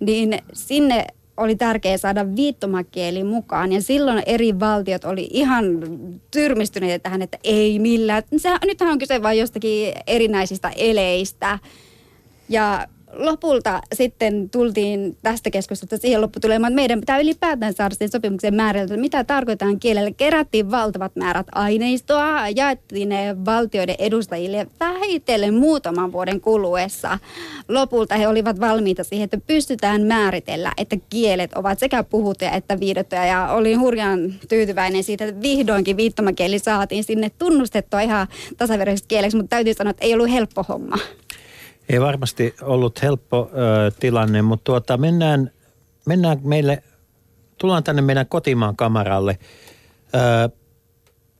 niin 0.00 0.38
sinne 0.52 1.06
oli 1.36 1.56
tärkeää 1.56 1.98
saada 1.98 2.36
viittomakieli 2.36 3.24
mukaan. 3.24 3.72
Ja 3.72 3.82
silloin 3.82 4.22
eri 4.26 4.60
valtiot 4.60 5.04
oli 5.04 5.28
ihan 5.30 5.64
tyrmistyneitä 6.30 7.02
tähän, 7.02 7.22
että 7.22 7.38
ei 7.44 7.78
millään. 7.78 8.22
Se, 8.36 8.48
nythän 8.66 8.90
on 8.90 8.98
kyse 8.98 9.22
vain 9.22 9.38
jostakin 9.38 9.94
erinäisistä 10.06 10.72
eleistä. 10.76 11.58
Ja 12.48 12.86
lopulta 13.12 13.80
sitten 13.94 14.50
tultiin 14.50 15.16
tästä 15.22 15.50
keskustelusta 15.50 15.96
siihen 15.96 16.20
lopputulemaan, 16.20 16.72
että 16.72 16.76
meidän 16.76 17.00
pitää 17.00 17.18
ylipäätään 17.18 17.74
saada 17.74 17.94
sen 17.94 18.08
sopimuksen 18.08 18.54
määritelty, 18.54 18.96
mitä 18.96 19.24
tarkoitetaan 19.24 19.80
kielellä. 19.80 20.10
Kerättiin 20.16 20.70
valtavat 20.70 21.16
määrät 21.16 21.46
aineistoa, 21.52 22.48
jaettiin 22.56 23.08
ne 23.08 23.36
valtioiden 23.44 23.96
edustajille 23.98 24.66
vähitellen 24.80 25.54
muutaman 25.54 26.12
vuoden 26.12 26.40
kuluessa. 26.40 27.18
Lopulta 27.68 28.14
he 28.14 28.28
olivat 28.28 28.60
valmiita 28.60 29.04
siihen, 29.04 29.24
että 29.24 29.38
pystytään 29.46 30.02
määritellä, 30.02 30.72
että 30.76 30.96
kielet 31.10 31.52
ovat 31.54 31.78
sekä 31.78 32.02
puhuttuja 32.02 32.50
että 32.50 32.80
viidottuja. 32.80 33.26
Ja 33.26 33.52
olin 33.52 33.80
hurjan 33.80 34.34
tyytyväinen 34.48 35.04
siitä, 35.04 35.24
että 35.24 35.42
vihdoinkin 35.42 35.96
viittomakieli 35.96 36.58
saatiin 36.58 37.04
sinne 37.04 37.30
tunnustettua 37.38 38.00
ihan 38.00 38.26
tasaveroiseksi 38.56 39.08
kieleksi, 39.08 39.36
mutta 39.36 39.50
täytyy 39.50 39.74
sanoa, 39.74 39.90
että 39.90 40.04
ei 40.04 40.14
ollut 40.14 40.30
helppo 40.30 40.64
homma. 40.68 40.98
Ei 41.88 42.00
varmasti 42.00 42.54
ollut 42.62 43.02
helppo 43.02 43.50
ö, 43.52 43.90
tilanne, 44.00 44.42
mutta 44.42 44.64
tuota, 44.64 44.96
mennään, 44.96 45.50
mennään 46.06 46.38
meille, 46.42 46.82
tullaan 47.58 47.84
tänne 47.84 48.02
meidän 48.02 48.26
kotimaan 48.26 48.76
kamaralle. 48.76 49.38
Ö, 50.14 50.48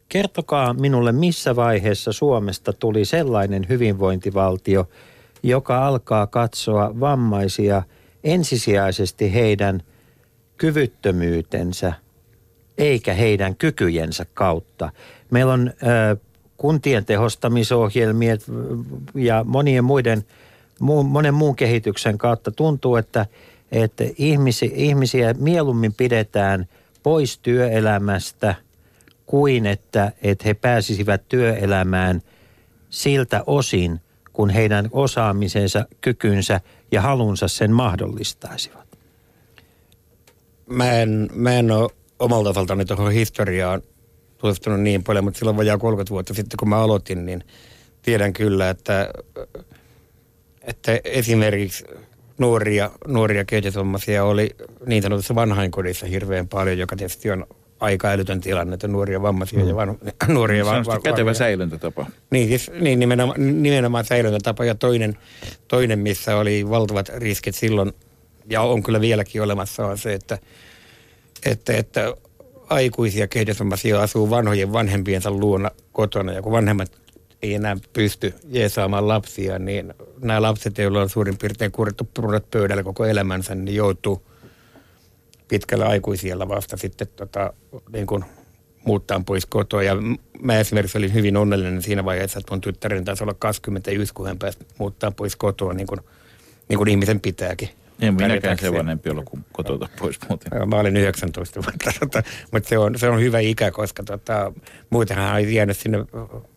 kertokaa 0.09 0.75
minulle, 0.75 1.13
missä 1.13 1.57
vaiheessa 1.57 2.13
Suomesta 2.13 2.73
tuli 2.73 3.05
sellainen 3.05 3.67
hyvinvointivaltio, 3.69 4.89
joka 5.43 5.87
alkaa 5.87 6.27
katsoa 6.27 7.01
vammaisia 7.01 7.83
ensisijaisesti 8.25 9.35
heidän 9.35 9.83
kyvyttömyytensä 10.57 11.93
eikä 12.79 13.15
heidän 13.15 13.57
kykyjensä 13.57 14.27
kautta. 14.35 14.93
Meillä 15.31 15.53
on 15.53 15.73
ö, 15.83 16.17
kuntien 16.57 17.05
tehostamisohjelmia 17.05 18.37
ja 19.15 19.45
monien 19.45 19.85
muiden, 19.85 20.25
monen 20.81 21.35
muun 21.35 21.57
kehityksen 21.57 22.19
kautta 22.19 22.51
tuntuu, 22.51 22.97
että, 22.97 23.27
että 23.73 24.05
ihmisi, 24.19 24.73
ihmisiä 24.75 25.35
mieluummin 25.39 25.95
pidetään 25.95 26.69
pois 27.03 27.39
työelämästä 27.39 28.55
kuin 29.27 29.67
että, 29.67 30.13
että 30.23 30.45
he 30.45 30.55
pääsisivät 30.55 31.29
työelämään 31.29 32.23
siltä 32.91 33.45
osin, 33.47 34.01
kun 34.33 34.51
heidän 34.51 34.89
osaamisensa, 34.93 35.87
kykynsä 36.01 36.61
ja 36.93 37.03
halunsa 37.03 37.49
sen 37.49 37.73
mahdollistaisivat. 37.73 38.87
Mä 40.67 40.93
en, 40.93 41.31
mä 41.35 41.53
en 41.53 41.71
ole 41.71 41.91
omalta 42.19 42.51
osaltani 42.51 42.85
tuohon 42.85 43.13
historiaan 43.13 43.83
tutustunut 44.39 44.81
niin 44.81 45.03
paljon, 45.03 45.25
mutta 45.25 45.39
silloin 45.39 45.57
vajaa 45.57 45.79
30 45.79 46.11
vuotta 46.11 46.35
sitten, 46.35 46.57
kun 46.57 46.69
mä 46.69 46.79
aloitin, 46.79 47.27
niin 47.27 47.45
tiedän 48.03 48.33
kyllä, 48.33 48.71
että, 48.71 49.11
että 50.63 51.01
esimerkiksi 51.05 51.85
nuoria, 52.39 52.91
nuoria 53.07 53.45
kehitysvammaisia 53.45 54.25
oli 54.25 54.51
niin 54.87 55.03
sanotussa 55.03 55.35
vanhainkodissa 55.35 56.07
hirveän 56.07 56.49
paljon, 56.49 56.79
joka 56.79 56.97
tietysti 56.97 57.31
on 57.31 57.47
aika 57.81 58.09
älytön 58.09 58.41
tilanne, 58.41 58.75
että 58.75 58.89
nuoria 58.89 59.23
vammaisia 59.23 59.59
mm. 59.59 59.69
ja 59.69 59.77
van, 59.77 59.99
nuoria 60.29 60.65
Se 60.65 60.71
on 60.71 60.87
van, 60.87 61.03
kätevä 61.03 61.35
säilöntätapa. 61.35 62.07
Niin, 62.31 62.49
siis, 62.49 62.71
niin 62.81 62.99
nimenomaan, 62.99 63.63
nimenomaan 63.63 64.05
säilöntätapa 64.05 64.65
ja 64.65 64.75
toinen, 64.75 65.19
toinen, 65.69 65.99
missä 65.99 66.37
oli 66.37 66.69
valtavat 66.69 67.09
riskit 67.09 67.55
silloin, 67.55 67.93
ja 68.51 68.63
on 68.63 68.83
kyllä 68.83 69.01
vieläkin 69.01 69.43
olemassa, 69.43 69.87
on 69.87 69.99
se, 69.99 70.15
että, 70.15 70.39
että, 71.47 71.73
että 71.73 72.15
aikuisia 72.69 73.29
kehitysvammaisia 73.29 74.03
asuu 74.03 74.31
vanhojen 74.31 74.73
vanhempiensa 74.73 75.31
luona 75.31 75.71
kotona 75.93 76.33
ja 76.33 76.43
kun 76.43 76.53
vanhemmat 76.53 76.93
ei 77.43 77.55
enää 77.55 77.77
pysty 77.93 78.35
jeesaamaan 78.49 79.09
lapsia, 79.09 79.59
niin 79.59 79.95
nämä 80.21 80.43
lapset, 80.43 80.79
joilla 80.79 81.01
on 81.01 81.09
suurin 81.09 81.39
piirtein 81.39 81.73
kuurittu 81.73 82.09
pruunat 82.15 82.51
pöydällä 82.51 82.83
koko 82.83 83.05
elämänsä, 83.05 83.55
niin 83.55 83.77
joutuu 83.77 84.23
pitkällä 85.49 85.87
aikuisiellä 85.87 86.49
vasta 86.49 86.77
sitten 86.77 87.09
tota, 87.17 87.53
niin 87.93 88.07
kuin 88.07 88.25
muuttaa 88.85 89.23
pois 89.27 89.47
kotoa. 89.47 89.83
Ja 89.83 89.97
mä 90.43 90.59
esimerkiksi 90.59 90.99
olin 90.99 91.15
hyvin 91.15 91.37
onnellinen 91.37 91.83
siinä 91.83 92.05
vaiheessa, 92.05 92.39
että 92.39 92.53
mun 92.53 92.61
tyttären 92.61 93.05
taisi 93.05 93.25
olla 93.25 93.35
21, 93.39 94.15
kun 94.15 94.27
hän 94.27 94.39
pääsi 94.39 94.59
muuttaa 94.79 95.11
pois 95.11 95.37
kotoa, 95.37 95.73
niin 95.73 95.87
kuin, 95.87 96.01
niin 96.69 96.79
kuin 96.79 96.89
ihmisen 96.89 97.21
pitääkin. 97.21 97.69
En 98.01 98.15
minäkään 98.15 98.59
se 98.59 98.73
vanhempi 98.73 99.11
ollut 99.11 99.25
kuin 99.25 99.45
kotota 99.53 99.89
pois 99.99 100.19
muuten. 100.29 100.51
Joo, 100.55 100.67
Mä 100.67 100.77
olin 100.77 100.97
19 100.97 101.63
vuotta, 101.63 101.91
tota, 102.01 102.23
mutta 102.53 102.69
se 102.69 102.79
on, 102.79 102.99
se 102.99 103.09
on 103.09 103.21
hyvä 103.21 103.39
ikä, 103.39 103.71
koska 103.71 104.03
tota, 104.03 104.53
muutenhan 104.91 105.39
ei 105.39 105.55
jäänyt 105.55 105.77
sinne 105.77 105.99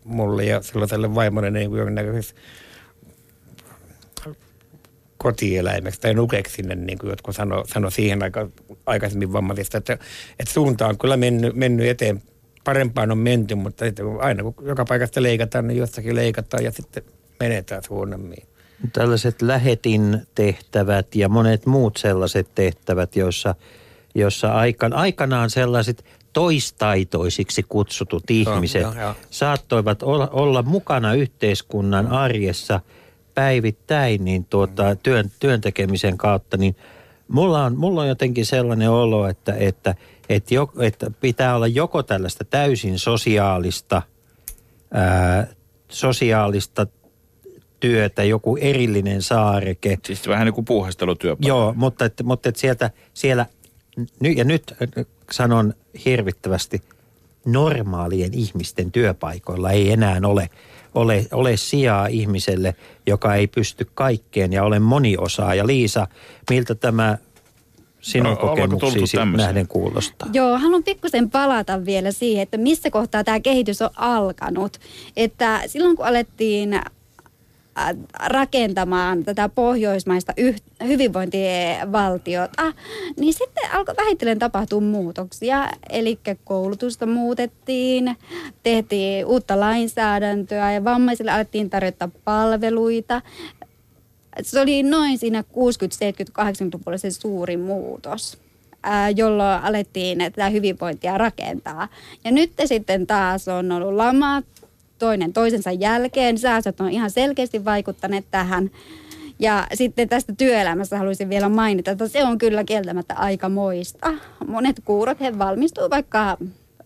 mulle 0.04 0.44
ja 0.44 0.62
silloiselle 0.62 1.14
vaimolle 1.14 1.50
niin 1.50 1.70
kuin 1.70 1.78
jonkinnäköisessä 1.78 2.34
kotieläimeksi 5.22 6.00
tai 6.00 6.14
nukeksi 6.14 6.54
sinne, 6.54 6.74
niin 6.74 6.98
kuin 6.98 7.10
jotkut 7.10 7.36
sano, 7.36 7.64
sano 7.66 7.90
siihen 7.90 8.22
aika, 8.22 8.48
aikaisemmin 8.86 9.32
vammaisista, 9.32 9.78
että, 9.78 9.92
että 10.38 10.52
suunta 10.52 10.86
on 10.86 10.98
kyllä 10.98 11.16
mennyt, 11.16 11.54
mennyt 11.54 11.86
eteen. 11.86 12.22
Parempaan 12.64 13.10
on 13.10 13.18
menty, 13.18 13.54
mutta 13.54 13.84
sitten 13.84 14.06
aina 14.20 14.42
kun 14.42 14.54
joka 14.62 14.84
paikasta 14.84 15.22
leikataan, 15.22 15.66
niin 15.66 15.78
jossakin 15.78 16.16
leikataan 16.16 16.64
ja 16.64 16.70
sitten 16.70 17.02
menetään 17.40 17.82
huonommin. 17.90 18.49
Tällaiset 18.92 19.42
lähetin 19.42 20.26
tehtävät 20.34 21.14
ja 21.14 21.28
monet 21.28 21.66
muut 21.66 21.96
sellaiset 21.96 22.48
tehtävät, 22.54 23.16
joissa, 23.16 23.54
joissa 24.14 24.52
aikan, 24.52 24.92
aikanaan 24.92 25.50
sellaiset 25.50 26.04
toistaitoisiksi 26.32 27.62
kutsutut 27.68 28.30
ihmiset 28.30 28.82
joo, 28.82 28.94
joo. 28.94 29.14
saattoivat 29.30 30.02
olla, 30.02 30.28
olla 30.32 30.62
mukana 30.62 31.14
yhteiskunnan 31.14 32.06
arjessa 32.06 32.80
päivittäin 33.34 34.24
niin 34.24 34.44
tuota, 34.44 34.96
työn, 34.96 35.30
työn 35.40 35.60
tekemisen 35.60 36.18
kautta, 36.18 36.56
niin 36.56 36.76
mulla 37.28 37.64
on, 37.64 37.76
mulla 37.76 38.00
on 38.00 38.08
jotenkin 38.08 38.46
sellainen 38.46 38.90
olo, 38.90 39.28
että, 39.28 39.54
että, 39.54 39.94
että, 40.28 40.54
jo, 40.54 40.72
että 40.78 41.10
pitää 41.20 41.56
olla 41.56 41.66
joko 41.66 42.02
tällaista 42.02 42.44
täysin 42.44 42.98
sosiaalista, 42.98 44.02
ää, 44.94 45.46
sosiaalista 45.88 46.86
työtä, 47.80 48.24
joku 48.24 48.56
erillinen 48.56 49.22
saareke. 49.22 49.98
Siis 50.06 50.28
vähän 50.28 50.46
niin 50.46 50.54
kuin 50.54 50.64
puuhastelutyöpaikka. 50.64 51.48
Joo, 51.48 51.74
mutta, 51.76 52.04
että, 52.04 52.22
mutta 52.22 52.48
että 52.48 52.60
sieltä, 52.60 52.90
siellä, 53.14 53.46
ny, 54.20 54.30
ja 54.30 54.44
nyt 54.44 54.74
äh, 54.82 55.06
sanon 55.30 55.74
hirvittävästi, 56.04 56.82
normaalien 57.44 58.34
ihmisten 58.34 58.92
työpaikoilla 58.92 59.70
ei 59.70 59.92
enää 59.92 60.20
ole, 60.24 60.50
ole, 60.94 61.26
ole 61.32 61.56
sijaa 61.56 62.06
ihmiselle, 62.06 62.74
joka 63.06 63.34
ei 63.34 63.46
pysty 63.46 63.86
kaikkeen 63.94 64.52
ja 64.52 64.64
ole 64.64 64.78
moniosaaja. 64.78 65.66
Liisa, 65.66 66.06
miltä 66.50 66.74
tämä 66.74 67.18
sinun 68.00 68.30
No, 68.30 68.36
kokemuksiisi 68.36 69.16
nähden 69.36 69.68
kuulostaa? 69.68 70.28
Joo, 70.32 70.58
haluan 70.58 70.84
pikkusen 70.84 71.30
palata 71.30 71.84
vielä 71.84 72.12
siihen, 72.12 72.42
että 72.42 72.56
missä 72.56 72.90
kohtaa 72.90 73.24
tämä 73.24 73.40
kehitys 73.40 73.82
on 73.82 73.90
alkanut. 73.96 74.80
Että 75.16 75.62
silloin 75.66 75.96
kun 75.96 76.06
alettiin 76.06 76.80
rakentamaan 78.26 79.24
tätä 79.24 79.48
pohjoismaista 79.48 80.32
yh- 80.36 80.62
hyvinvointivaltiota, 80.86 82.72
niin 83.16 83.32
sitten 83.32 83.72
alkoi 83.72 83.94
vähitellen 83.96 84.38
tapahtua 84.38 84.80
muutoksia. 84.80 85.68
Eli 85.90 86.18
koulutusta 86.44 87.06
muutettiin, 87.06 88.16
tehtiin 88.62 89.26
uutta 89.26 89.60
lainsäädäntöä 89.60 90.72
ja 90.72 90.84
vammaisille 90.84 91.30
alettiin 91.30 91.70
tarjota 91.70 92.08
palveluita. 92.24 93.22
Se 94.42 94.60
oli 94.60 94.82
noin 94.82 95.18
siinä 95.18 95.40
60-, 95.40 95.42
70-, 95.42 96.44
80-luvulla 96.44 96.98
se 96.98 97.10
suuri 97.10 97.56
muutos 97.56 98.38
ää, 98.82 99.10
jolloin 99.10 99.62
alettiin 99.62 100.18
tätä 100.18 100.48
hyvinvointia 100.48 101.18
rakentaa. 101.18 101.88
Ja 102.24 102.32
nyt 102.32 102.52
sitten 102.64 103.06
taas 103.06 103.48
on 103.48 103.72
ollut 103.72 103.94
lama 103.94 104.42
toinen 105.00 105.32
toisensa 105.32 105.72
jälkeen. 105.72 106.38
Säästöt 106.38 106.80
on 106.80 106.90
ihan 106.90 107.10
selkeästi 107.10 107.64
vaikuttaneet 107.64 108.24
tähän. 108.30 108.70
Ja 109.38 109.66
sitten 109.74 110.08
tästä 110.08 110.32
työelämästä 110.38 110.98
haluaisin 110.98 111.28
vielä 111.28 111.48
mainita, 111.48 111.90
että 111.90 112.08
se 112.08 112.24
on 112.24 112.38
kyllä 112.38 112.64
kieltämättä 112.64 113.14
aika 113.14 113.48
moista. 113.48 114.12
Monet 114.46 114.80
kuurot 114.84 115.20
he 115.20 115.38
valmistuu 115.38 115.90
vaikka 115.90 116.36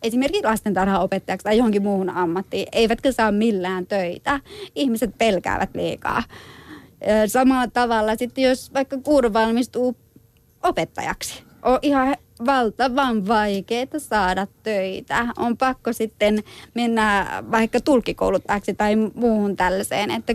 esimerkiksi 0.02 0.44
lastentarhaopettajaksi 0.44 1.44
tai 1.44 1.56
johonkin 1.56 1.82
muuhun 1.82 2.10
ammattiin, 2.10 2.66
eivätkä 2.72 3.12
saa 3.12 3.32
millään 3.32 3.86
töitä. 3.86 4.40
Ihmiset 4.74 5.10
pelkäävät 5.18 5.70
liikaa. 5.74 6.22
Samalla 7.26 7.68
tavalla 7.68 8.16
sitten, 8.16 8.44
jos 8.44 8.74
vaikka 8.74 8.98
kuuro 8.98 9.32
valmistuu 9.32 9.96
opettajaksi, 10.62 11.42
on 11.64 11.78
ihan 11.82 12.16
valtavan 12.46 13.28
vaikeaa 13.28 13.98
saada 13.98 14.46
töitä. 14.62 15.26
On 15.36 15.56
pakko 15.56 15.92
sitten 15.92 16.42
mennä 16.74 17.26
vaikka 17.50 17.80
tulkikouluttajaksi 17.80 18.74
tai 18.74 18.96
muuhun 18.96 19.56
tällaiseen, 19.56 20.10
että 20.10 20.34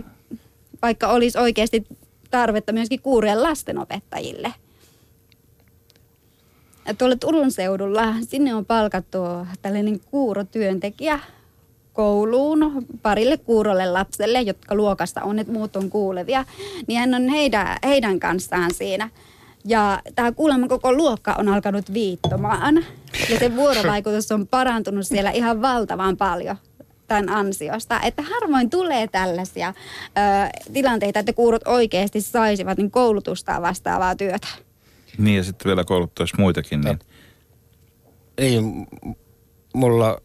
vaikka 0.82 1.08
olisi 1.08 1.38
oikeasti 1.38 1.86
tarvetta 2.30 2.72
myöskin 2.72 3.02
kuurien 3.02 3.42
lastenopettajille. 3.42 4.54
Ja 6.86 6.94
tuolla 6.94 7.16
Turun 7.16 7.52
seudulla, 7.52 8.14
sinne 8.28 8.54
on 8.54 8.66
palkattu 8.66 9.18
tällainen 9.62 10.00
kuurotyöntekijä 10.10 11.20
kouluun 11.92 12.86
parille 13.02 13.36
kuurolle 13.36 13.86
lapselle, 13.86 14.42
jotka 14.42 14.74
luokasta 14.74 15.22
on, 15.22 15.38
että 15.38 15.52
muut 15.52 15.76
on 15.76 15.90
kuulevia, 15.90 16.44
niin 16.86 17.00
hän 17.00 17.14
on 17.14 17.28
heidän, 17.28 17.78
heidän 17.84 18.20
kanssaan 18.20 18.74
siinä. 18.74 19.10
Ja 19.64 20.02
tämä 20.14 20.32
kuulemma 20.32 20.68
koko 20.68 20.92
luokka 20.92 21.34
on 21.38 21.48
alkanut 21.48 21.92
viittomaan. 21.92 22.84
Ja 23.30 23.38
se 23.38 23.56
vuorovaikutus 23.56 24.32
on 24.32 24.46
parantunut 24.46 25.06
siellä 25.06 25.30
ihan 25.30 25.62
valtavan 25.62 26.16
paljon 26.16 26.56
tämän 27.08 27.28
ansiosta. 27.28 28.00
Että 28.00 28.22
harvoin 28.22 28.70
tulee 28.70 29.08
tällaisia 29.08 29.68
ö, 29.68 30.70
tilanteita, 30.72 31.18
että 31.18 31.32
kuurot 31.32 31.62
oikeasti 31.66 32.20
saisivat 32.20 32.78
niin 32.78 32.90
koulutusta 32.90 33.62
vastaavaa 33.62 34.16
työtä. 34.16 34.48
Niin 35.18 35.36
ja 35.36 35.44
sitten 35.44 35.68
vielä 35.68 35.84
kouluttaisi 35.84 36.34
muitakin. 36.38 36.80
Niin. 36.80 36.98
Ei 38.38 38.58
mulla 39.74 40.20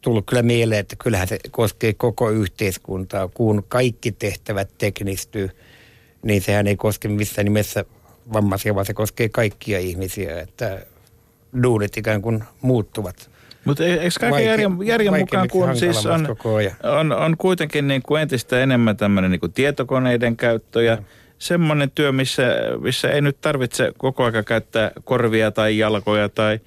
tullut 0.00 0.26
kyllä 0.26 0.42
mieleen, 0.42 0.80
että 0.80 0.96
kyllähän 0.96 1.28
se 1.28 1.38
koskee 1.50 1.92
koko 1.92 2.30
yhteiskuntaa. 2.30 3.28
Kun 3.28 3.64
kaikki 3.68 4.12
tehtävät 4.12 4.70
teknistyy, 4.78 5.50
niin 6.22 6.42
sehän 6.42 6.66
ei 6.66 6.76
koske 6.76 7.08
missään 7.08 7.44
nimessä 7.44 7.84
vammaisia, 8.32 8.74
vaan 8.74 8.86
se 8.86 8.94
koskee 8.94 9.28
kaikkia 9.28 9.78
ihmisiä, 9.78 10.40
että 10.40 10.86
duunit 11.62 11.96
ikään 11.96 12.22
kuin 12.22 12.44
muuttuvat. 12.60 13.30
Mutta 13.64 13.84
eikö 13.84 14.10
kaiken 14.20 14.46
järjen, 14.46 14.76
järjen 14.84 15.18
mukaan, 15.18 15.48
kun 15.48 15.76
siis 15.76 16.06
on, 16.06 16.26
on, 16.82 17.12
on 17.12 17.36
kuitenkin 17.36 17.88
niin 17.88 18.02
kuin 18.02 18.22
entistä 18.22 18.62
enemmän 18.62 18.96
tämmöinen 18.96 19.30
niin 19.30 19.40
kuin 19.40 19.52
tietokoneiden 19.52 20.36
käyttö 20.36 20.82
ja 20.82 20.98
semmoinen 21.38 21.90
työ, 21.90 22.12
missä, 22.12 22.42
missä 22.80 23.10
ei 23.10 23.20
nyt 23.20 23.40
tarvitse 23.40 23.92
koko 23.98 24.24
ajan 24.24 24.44
käyttää 24.44 24.90
korvia 25.04 25.50
tai 25.50 25.78
jalkoja 25.78 26.28
tai, 26.28 26.60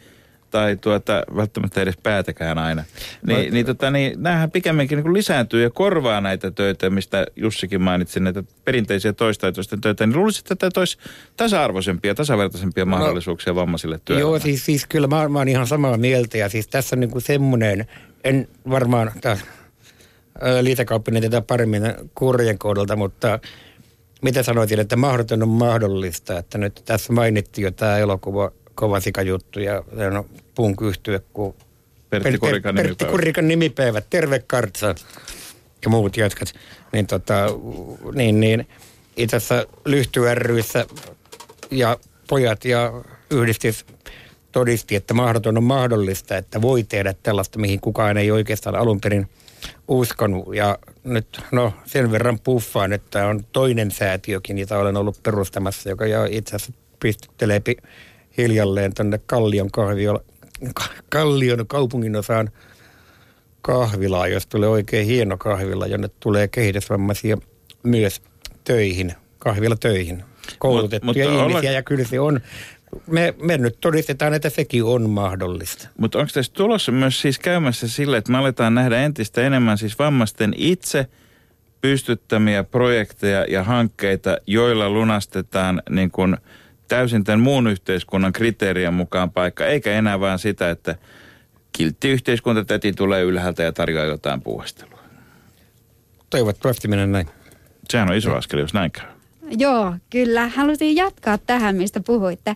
tai 0.57 0.77
tuota, 0.81 1.23
välttämättä 1.35 1.81
edes 1.81 1.97
päätäkään 2.03 2.57
aina. 2.57 2.83
Niin, 3.27 3.53
niin, 3.53 3.65
tota, 3.65 3.91
niin 3.91 4.23
näähän 4.23 4.51
pikemminkin 4.51 4.95
niin 4.95 5.03
kuin 5.03 5.13
lisääntyy 5.13 5.63
ja 5.63 5.69
korvaa 5.69 6.21
näitä 6.21 6.51
töitä, 6.51 6.89
mistä 6.89 7.25
Jussikin 7.35 7.81
mainitsi, 7.81 8.19
näitä 8.19 8.43
perinteisiä 8.65 9.13
toistaitoisten 9.13 9.81
töitä. 9.81 10.07
Niin 10.07 10.17
luulisin, 10.17 10.39
että 10.39 10.55
tämä 10.55 10.71
toisi 10.73 10.97
tasa-arvoisempia, 11.37 12.15
tasavertaisempia 12.15 12.85
mahdollisuuksia 12.85 13.55
vammaisille 13.55 13.99
työelämään. 14.05 14.31
Joo, 14.31 14.39
siis, 14.39 14.65
siis 14.65 14.85
kyllä 14.85 15.07
mä, 15.07 15.29
mä 15.29 15.39
oon 15.39 15.47
ihan 15.47 15.67
samaa 15.67 15.97
mieltä 15.97 16.37
ja 16.37 16.49
siis 16.49 16.67
tässä 16.67 16.95
on 16.95 16.99
niin 16.99 17.11
kuin 17.11 17.21
semmoinen, 17.21 17.85
en 18.23 18.47
varmaan 18.69 19.11
taas 19.21 19.39
liitakauppinen 20.61 21.21
tätä 21.21 21.41
paremmin 21.41 21.83
kurjen 22.15 22.57
kohdalta, 22.57 22.95
mutta 22.95 23.39
mitä 24.21 24.43
sanoitin, 24.43 24.79
että 24.79 24.95
mahdoton 24.95 25.43
on 25.43 25.49
mahdollista, 25.49 26.39
että 26.39 26.57
nyt 26.57 26.81
tässä 26.85 27.13
mainittiin 27.13 27.65
jo 27.65 27.71
tämä 27.71 27.97
elokuva 27.97 28.51
kova 28.77 28.99
sikajuttu 28.99 29.59
ja 29.59 29.83
no, 30.11 30.25
punk 30.55 30.81
yhtye, 30.81 31.21
kun 31.33 31.55
Pertti 32.09 32.31
Per- 32.31 32.39
Kurikan 32.39 32.75
Pertti 32.75 32.89
nimipäivä. 32.89 33.11
Kurikan 33.11 33.47
nimipäivät, 33.47 34.05
terve 34.09 34.39
Kartsa 34.47 34.95
ja 35.83 35.89
muut 35.89 36.17
jatkat. 36.17 36.53
Niin, 36.93 37.07
tota, 37.07 37.45
niin, 38.13 38.39
niin 38.39 38.67
itse 39.17 39.35
asiassa 39.35 39.65
Lyhty 39.85 40.21
ryissä 40.33 40.85
ja 41.71 41.97
pojat 42.27 42.65
ja 42.65 42.93
yhdistys 43.31 43.85
todisti, 44.51 44.95
että 44.95 45.13
mahdoton 45.13 45.57
on 45.57 45.63
mahdollista, 45.63 46.37
että 46.37 46.61
voi 46.61 46.83
tehdä 46.83 47.13
tällaista, 47.23 47.59
mihin 47.59 47.81
kukaan 47.81 48.17
ei 48.17 48.31
oikeastaan 48.31 48.75
alun 48.75 49.01
perin 49.01 49.27
uskonut. 49.87 50.55
Ja 50.55 50.77
nyt 51.03 51.41
no, 51.51 51.73
sen 51.85 52.11
verran 52.11 52.39
puffaan, 52.39 52.93
että 52.93 53.27
on 53.27 53.45
toinen 53.51 53.91
säätiökin, 53.91 54.57
jota 54.57 54.77
olen 54.77 54.97
ollut 54.97 55.23
perustamassa, 55.23 55.89
joka 55.89 56.05
jo 56.05 56.27
itse 56.29 56.55
asiassa 56.55 56.73
pystyttelee 56.99 57.61
hiljalleen 58.37 58.93
tuonne 58.93 59.19
Kallion, 59.25 59.71
kahvio, 59.71 60.25
Kallion 61.09 61.67
kaupungin 61.67 62.15
osaan 62.15 62.49
kahvilaa, 63.61 64.27
jos 64.27 64.47
tulee 64.47 64.69
oikein 64.69 65.05
hieno 65.05 65.37
kahvila, 65.37 65.87
jonne 65.87 66.09
tulee 66.19 66.47
kehitysvammaisia 66.47 67.37
myös 67.83 68.21
töihin, 68.63 69.13
kahvila 69.39 69.75
töihin. 69.75 70.23
Koulutettuja 70.59 71.05
mutta 71.05 71.23
ihmisiä 71.23 71.43
olla- 71.43 71.75
ja 71.75 71.83
kyllä 71.83 72.03
se 72.03 72.19
on. 72.19 72.41
Me, 73.07 73.33
me 73.41 73.57
nyt 73.57 73.77
todistetaan, 73.81 74.33
että 74.33 74.49
sekin 74.49 74.83
on 74.83 75.09
mahdollista. 75.09 75.87
Mutta 75.97 76.19
onko 76.19 76.31
tässä 76.33 76.53
tulossa 76.53 76.91
myös 76.91 77.21
siis 77.21 77.39
käymässä 77.39 77.87
sille, 77.87 78.17
että 78.17 78.31
me 78.31 78.37
aletaan 78.37 78.75
nähdä 78.75 79.01
entistä 79.01 79.41
enemmän 79.41 79.77
siis 79.77 79.99
vammaisten 79.99 80.53
itse 80.57 81.07
pystyttämiä 81.81 82.63
projekteja 82.63 83.45
ja 83.49 83.63
hankkeita, 83.63 84.37
joilla 84.47 84.89
lunastetaan 84.89 85.81
niin 85.89 86.11
kuin 86.11 86.37
täysin 86.87 87.23
tämän 87.23 87.39
muun 87.39 87.67
yhteiskunnan 87.67 88.33
kriteerien 88.33 88.93
mukaan 88.93 89.31
paikka, 89.31 89.65
eikä 89.65 89.91
enää 89.91 90.19
vaan 90.19 90.39
sitä, 90.39 90.69
että 90.69 90.95
kiltti 91.71 92.09
yhteiskuntatäti 92.09 92.93
tulee 92.93 93.23
ylhäältä 93.23 93.63
ja 93.63 93.73
tarjoaa 93.73 94.05
jotain 94.05 94.41
puuhastelua. 94.41 94.99
Toivottavasti 96.29 96.87
mennä 96.87 97.07
näin. 97.07 97.27
Sehän 97.89 98.09
on 98.09 98.15
iso 98.15 98.35
askel, 98.35 98.59
jos 98.59 98.73
näin 98.73 98.91
käy. 98.91 99.05
Joo, 99.51 99.95
kyllä. 100.09 100.47
Halusin 100.47 100.95
jatkaa 100.95 101.37
tähän, 101.37 101.75
mistä 101.75 101.99
puhuitte. 101.99 102.55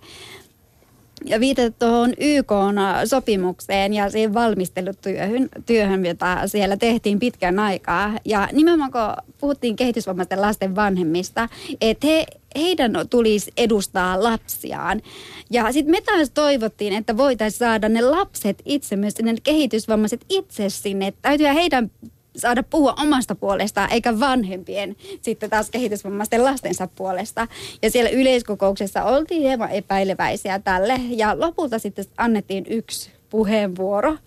Ja 1.25 1.39
viitata 1.39 1.71
tuohon 1.79 2.13
YK-sopimukseen 2.19 3.93
ja 3.93 4.09
siihen 4.09 4.33
valmistelutyöhön, 4.33 5.49
työhön, 5.65 6.05
jota 6.05 6.47
siellä 6.47 6.77
tehtiin 6.77 7.19
pitkän 7.19 7.59
aikaa. 7.59 8.13
Ja 8.25 8.49
nimenomaan 8.51 8.91
kun 8.91 9.33
puhuttiin 9.39 9.75
kehitysvammaisten 9.75 10.41
lasten 10.41 10.75
vanhemmista, 10.75 11.49
että 11.81 12.07
he, 12.07 12.25
heidän 12.55 12.91
tulisi 13.09 13.51
edustaa 13.57 14.23
lapsiaan. 14.23 15.01
Ja 15.49 15.71
sitten 15.71 15.91
me 15.91 16.01
taas 16.01 16.29
toivottiin, 16.29 16.93
että 16.93 17.17
voitaisiin 17.17 17.59
saada 17.59 17.89
ne 17.89 18.01
lapset 18.01 18.61
itse, 18.65 18.95
myös 18.95 19.13
ne 19.21 19.35
kehitysvammaiset 19.43 20.25
itse 20.29 20.69
sinne. 20.69 21.13
Täytyy 21.21 21.47
heidän 21.47 21.91
saada 22.35 22.63
puhua 22.63 22.93
omasta 23.01 23.35
puolestaan, 23.35 23.91
eikä 23.91 24.19
vanhempien 24.19 24.95
sitten 25.21 25.49
taas 25.49 25.69
kehitysvammaisten 25.69 26.43
lastensa 26.43 26.87
puolesta. 26.95 27.47
Ja 27.81 27.91
siellä 27.91 28.09
yleiskokouksessa 28.09 29.03
oltiin 29.03 29.41
hieman 29.41 29.71
epäileväisiä 29.71 30.59
tälle, 30.59 31.01
ja 31.09 31.39
lopulta 31.39 31.79
sitten 31.79 32.05
annettiin 32.17 32.65
yksi 32.69 33.11
puheenvuoro 33.29 34.17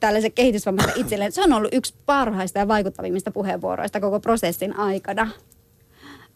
tällaisen 0.00 0.32
kehitysvammaisen 0.32 1.00
itselleen. 1.02 1.32
Se 1.32 1.42
on 1.42 1.52
ollut 1.52 1.74
yksi 1.74 1.94
parhaista 2.06 2.58
ja 2.58 2.68
vaikuttavimmista 2.68 3.30
puheenvuoroista 3.30 4.00
koko 4.00 4.20
prosessin 4.20 4.76
aikana. 4.76 5.30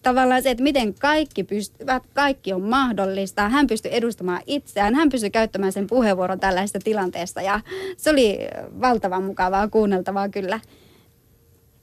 Tavallaan 0.02 0.42
se, 0.42 0.50
että 0.50 0.62
miten 0.62 0.94
kaikki 0.94 1.44
pystyvät, 1.44 2.02
kaikki 2.14 2.52
on 2.52 2.62
mahdollista. 2.62 3.48
Hän 3.48 3.66
pystyi 3.66 3.94
edustamaan 3.94 4.40
itseään, 4.46 4.94
hän 4.94 5.08
pystyi 5.08 5.30
käyttämään 5.30 5.72
sen 5.72 5.86
puheenvuoron 5.86 6.40
tällaisessa 6.40 6.78
tilanteessa 6.84 7.42
ja 7.42 7.60
se 7.96 8.10
oli 8.10 8.38
valtavan 8.80 9.22
mukavaa 9.22 9.68
kuunneltavaa 9.68 10.28
kyllä. 10.28 10.60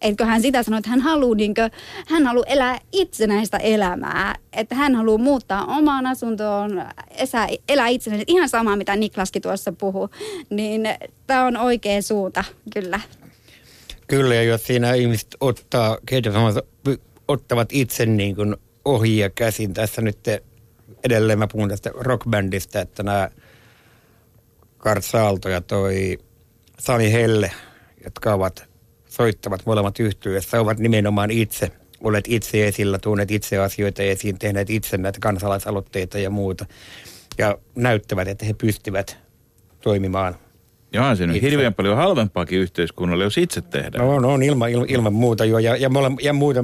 Etkö 0.02 0.26
hän 0.26 0.42
sitä 0.42 0.64
sanoi, 0.64 0.78
että 0.78 0.90
hän 0.90 1.02
haluaa, 1.02 1.36
niinkö, 1.36 1.70
hän 2.08 2.26
haluaa 2.26 2.46
elää 2.48 2.80
itsenäistä 2.92 3.58
elämää. 3.58 4.36
Että 4.54 4.76
hän 4.76 4.96
haluaa 4.96 5.18
muuttaa 5.18 5.66
omaan 5.66 6.06
asuntoon, 6.06 6.84
elää 7.70 7.88
itsenäisesti. 7.88 8.34
Ihan 8.34 8.50
sama, 8.50 8.76
mitä 8.76 8.96
Niklaskin 8.96 9.42
tuossa 9.42 9.72
puhui. 9.72 10.10
Niin 10.50 10.82
tämä 11.28 11.46
on 11.46 11.58
oikea 11.58 12.02
suunta, 12.02 12.44
kyllä. 12.74 13.00
Kyllä, 14.08 14.36
ja 14.36 14.44
jos 14.44 14.64
siinä 14.64 14.94
ihmiset 14.94 15.36
ottaa, 15.40 15.98
ottavat 17.28 17.70
itse 17.72 18.06
niin 18.06 18.36
kuin 18.36 18.56
ohi 18.86 19.18
ja 19.18 19.30
käsin. 19.30 19.74
Tässä 19.74 20.02
nyt 20.02 20.20
edelleen 21.04 21.40
mä 21.40 21.48
puhun 21.48 21.70
tästä 21.70 21.92
rockbändistä, 21.94 22.82
että 22.82 23.04
nämä 23.04 23.30
Kart 24.78 25.06
Saalto 25.06 25.50
ja 25.50 25.62
toi 25.62 26.18
Sami 26.80 27.12
Helle, 27.12 27.52
jotka 28.04 28.34
ovat, 28.34 28.70
soittavat 29.18 29.66
molemmat 29.66 30.00
yhtyessä, 30.00 30.62
ovat 30.62 30.80
nimenomaan 30.80 31.32
itse 31.32 31.72
olet 32.02 32.26
itse 32.28 32.68
esillä, 32.68 33.00
tuoneet 33.00 33.32
itse 33.32 33.58
asioita 33.58 34.04
esiin, 34.04 34.40
tehneet 34.40 34.70
itse 34.70 34.98
näitä 34.98 35.20
kansalaisaloitteita 35.22 36.20
ja 36.20 36.30
muuta. 36.30 36.66
Ja 37.38 37.58
näyttävät, 37.76 38.28
että 38.28 38.46
he 38.46 38.54
pystyvät 38.54 39.18
toimimaan 39.82 40.36
Ja 40.94 41.06
on 41.06 41.18
se 41.18 41.28
nyt 41.28 41.36
Itse. 41.36 41.50
hirveän 41.50 41.74
paljon 41.74 41.98
halvempaakin 41.98 42.60
yhteiskunnalle, 42.60 43.24
jos 43.24 43.38
itse 43.38 43.62
tehdään. 43.62 44.06
No 44.06 44.16
on, 44.16 44.26
on 44.26 44.44
ilman, 44.44 44.70
ilman, 44.70 44.90
ilman 44.90 45.14
muuta 45.14 45.46
jo. 45.46 45.60
Ja, 45.60 45.76
ja, 45.76 45.90
mole, 45.90 46.12
ja 46.22 46.34
muuta, 46.34 46.60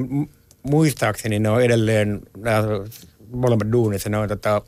muistaakseni 0.64 1.40
ne 1.40 1.50
on 1.50 1.62
edelleen, 1.62 2.22
nämä 2.38 2.64
molemmat 3.32 3.72
duunissa, 3.72 4.10
ne 4.10 4.18
on 4.18 4.30
tota, 4.30 4.62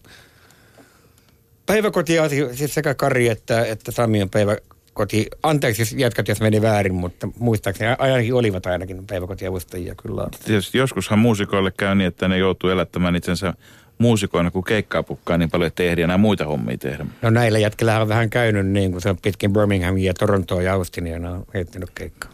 päiväkotiasio, 1.65 2.53
siis 2.53 2.73
sekä 2.73 2.93
Kari 2.93 3.27
että, 3.27 3.65
että 3.65 3.91
Sami 3.91 4.21
on 4.21 4.29
päivä, 4.29 4.57
päiväkoti, 4.95 5.27
anteeksi 5.43 5.81
jos 5.81 5.93
jatkat, 5.93 6.27
jos 6.27 6.41
meni 6.41 6.61
väärin, 6.61 6.95
mutta 6.95 7.27
muistaakseni 7.39 7.95
ainakin 7.99 8.33
olivat 8.33 8.65
ainakin 8.65 9.07
päiväkotiavustajia 9.07 9.95
kyllä. 9.95 10.27
Tietysti 10.45 10.77
joskushan 10.77 11.19
muusikoille 11.19 11.71
käy 11.77 11.95
niin, 11.95 12.07
että 12.07 12.27
ne 12.27 12.37
joutuu 12.37 12.69
elättämään 12.69 13.15
itsensä 13.15 13.53
muusikoina, 13.97 14.51
kun 14.51 14.63
keikkaa 14.63 15.03
pukkaa 15.03 15.37
niin 15.37 15.49
paljon, 15.49 15.67
että 15.67 15.83
ei 15.83 15.89
ehdi 15.89 16.01
enää 16.01 16.17
muita 16.17 16.45
hommia 16.45 16.77
tehdä. 16.77 17.05
No 17.21 17.29
näillä 17.29 17.59
jätkillä 17.59 18.01
on 18.01 18.07
vähän 18.07 18.29
käynyt 18.29 18.67
niin, 18.67 18.91
kun 18.91 19.01
se 19.01 19.09
on 19.09 19.17
pitkin 19.21 19.53
Birminghamia, 19.53 20.13
Torontoa 20.13 20.61
ja 20.61 20.73
Austinia, 20.73 21.19
ne 21.19 21.29
on 21.29 21.45
heittänyt 21.53 21.89
keikkaa. 21.95 22.31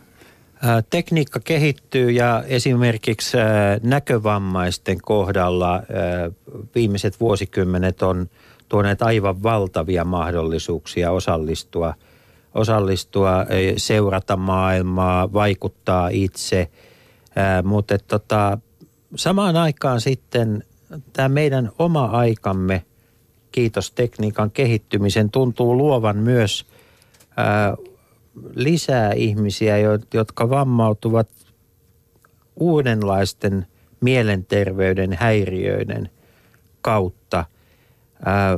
Tekniikka 0.90 1.40
kehittyy 1.44 2.12
ja 2.12 2.44
esimerkiksi 2.48 3.38
näkövammaisten 3.84 4.98
kohdalla 5.02 5.84
viimeiset 6.76 7.20
vuosikymmenet 7.20 8.02
on 8.02 8.30
tuoneet 8.70 9.02
aivan 9.02 9.44
valtavia 9.44 10.06
mahdollisuuksia 10.06 11.12
osallistua, 11.12 11.94
osallistua 12.56 13.46
seurata 13.78 14.38
maailmaa, 14.38 15.34
vaikuttaa 15.34 16.10
itse. 16.10 16.72
Mutta 17.64 17.98
tota, 17.98 18.58
samaan 19.16 19.56
aikaan 19.56 20.02
sitten 20.02 20.64
tämä 21.14 21.30
meidän 21.30 21.72
oma 21.80 22.06
aikamme, 22.06 22.86
kiitos 23.52 23.92
tekniikan 23.92 24.52
kehittymisen, 24.52 25.30
tuntuu 25.30 25.78
luovan 25.78 26.18
myös 26.18 26.66
ää, 27.38 27.76
lisää 28.56 29.14
ihmisiä, 29.14 29.78
jo- 29.78 30.00
jotka 30.14 30.50
vammautuvat 30.50 31.30
uudenlaisten 32.56 33.68
mielenterveyden 34.02 35.14
häiriöiden 35.14 36.10
kautta. 36.82 37.46
Ää, 38.26 38.58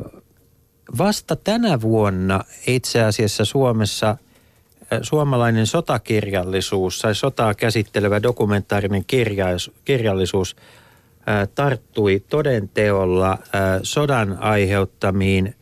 Vasta 0.98 1.36
tänä 1.36 1.82
vuonna 1.82 2.44
itse 2.68 3.04
asiassa 3.04 3.46
Suomessa 3.46 4.08
ää, 4.92 5.00
suomalainen 5.02 5.68
sotakirjallisuus 5.68 7.00
tai 7.00 7.16
sotaa 7.16 7.54
käsittelevä 7.54 8.24
dokumentaarinen 8.24 9.06
kirjais- 9.06 9.72
kirjallisuus 9.86 10.56
ää, 11.26 11.48
tarttui 11.48 12.24
todenteolla 12.30 13.38
ää, 13.54 13.80
sodan 13.84 14.38
aiheuttamiin 14.40 15.56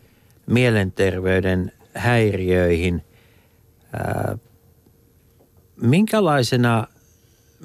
mielenterveyden 0.48 1.72
häiriöihin– 1.94 3.04
minkälaisena, 5.82 6.88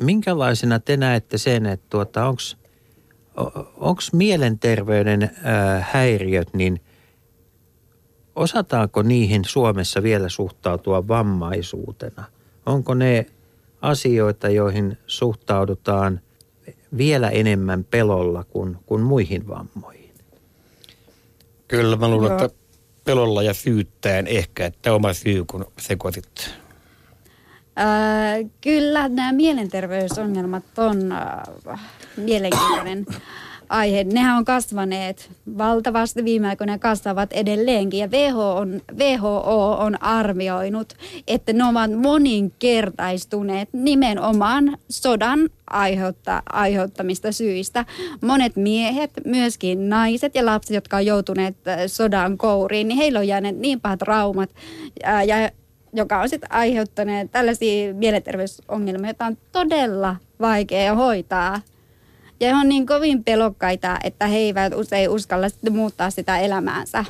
minkälaisena 0.00 0.78
te 0.78 0.96
näette 0.96 1.38
sen, 1.38 1.66
että 1.66 1.86
tuota, 1.90 2.26
onko 3.76 4.00
mielenterveyden 4.12 5.30
häiriöt, 5.80 6.54
niin 6.54 6.80
osataanko 8.36 9.02
niihin 9.02 9.44
Suomessa 9.44 10.02
vielä 10.02 10.28
suhtautua 10.28 11.08
vammaisuutena? 11.08 12.24
Onko 12.66 12.94
ne 12.94 13.26
asioita, 13.82 14.48
joihin 14.48 14.98
suhtaudutaan 15.06 16.20
vielä 16.96 17.30
enemmän 17.30 17.84
pelolla 17.84 18.44
kuin, 18.44 18.76
kuin 18.86 19.02
muihin 19.02 19.48
vammoihin? 19.48 20.14
Kyllä 21.68 21.96
mä 21.96 22.08
luulen, 22.08 22.30
Joo. 22.30 22.44
että 22.44 22.58
pelolla 23.04 23.42
ja 23.42 23.54
syyttäen 23.54 24.26
ehkä, 24.26 24.66
että 24.66 24.94
oma 24.94 25.12
syy, 25.12 25.44
kun 25.44 25.66
sekoitit. 25.78 26.54
Ää, 27.76 28.36
kyllä 28.60 29.08
nämä 29.08 29.32
mielenterveysongelmat 29.32 30.64
on 30.78 31.12
äh, 31.12 31.80
mielenkiintoinen 32.16 33.06
aihe. 33.68 34.04
Nehän 34.04 34.36
on 34.36 34.44
kasvaneet 34.44 35.30
valtavasti 35.58 36.24
viime 36.24 36.48
aikoina 36.48 36.72
ja 36.72 36.78
kasvavat 36.78 37.32
edelleenkin. 37.32 38.00
Ja 38.00 38.08
WHO 38.08 38.56
on, 38.56 38.80
WHO 38.98 39.76
on 39.78 40.02
arvioinut, 40.02 40.92
että 41.26 41.52
ne 41.52 41.64
ovat 41.64 41.90
moninkertaistuneet 42.02 43.68
nimenomaan 43.72 44.78
sodan 44.88 45.48
aiheutta, 45.70 46.42
aiheuttamista 46.52 47.32
syistä. 47.32 47.84
Monet 48.20 48.56
miehet, 48.56 49.10
myöskin 49.24 49.88
naiset 49.88 50.34
ja 50.34 50.46
lapset, 50.46 50.74
jotka 50.74 50.96
on 50.96 51.06
joutuneet 51.06 51.68
äh, 51.68 51.78
sodan 51.86 52.38
kouriin, 52.38 52.88
niin 52.88 52.98
heillä 52.98 53.18
on 53.18 53.28
jääneet 53.28 53.56
niin 53.56 53.80
pahat 53.80 53.98
traumat 53.98 54.50
ää, 55.02 55.22
ja 55.22 55.50
joka 55.92 56.20
on 56.20 56.28
sitten 56.28 56.52
aiheuttanut 56.52 57.30
tällaisia 57.32 57.94
mielenterveysongelmia, 57.94 59.08
joita 59.08 59.26
on 59.26 59.38
todella 59.52 60.16
vaikea 60.40 60.94
hoitaa. 60.94 61.60
Ja 62.40 62.48
he 62.48 62.60
on 62.60 62.68
niin 62.68 62.86
kovin 62.86 63.24
pelokkaita, 63.24 63.98
että 64.04 64.26
he 64.26 64.36
eivät 64.36 64.74
usein 64.74 65.10
uskalla 65.10 65.48
sitten 65.48 65.72
muuttaa 65.72 66.10
sitä 66.10 66.38
elämäänsä. 66.38 67.04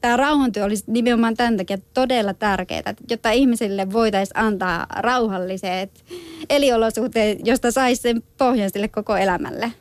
Tämä 0.00 0.16
rauhantyö 0.16 0.64
olisi 0.64 0.84
nimenomaan 0.86 1.34
tämän 1.34 1.56
takia 1.56 1.78
todella 1.94 2.34
tärkeää, 2.34 2.94
jotta 3.10 3.30
ihmisille 3.30 3.92
voitaisiin 3.92 4.38
antaa 4.38 4.86
rauhalliset 4.96 6.04
eliolosuhteet, 6.50 7.46
josta 7.46 7.70
saisi 7.70 8.02
sen 8.02 8.22
pohjan 8.38 8.70
sille 8.70 8.88
koko 8.88 9.16
elämälle. 9.16 9.72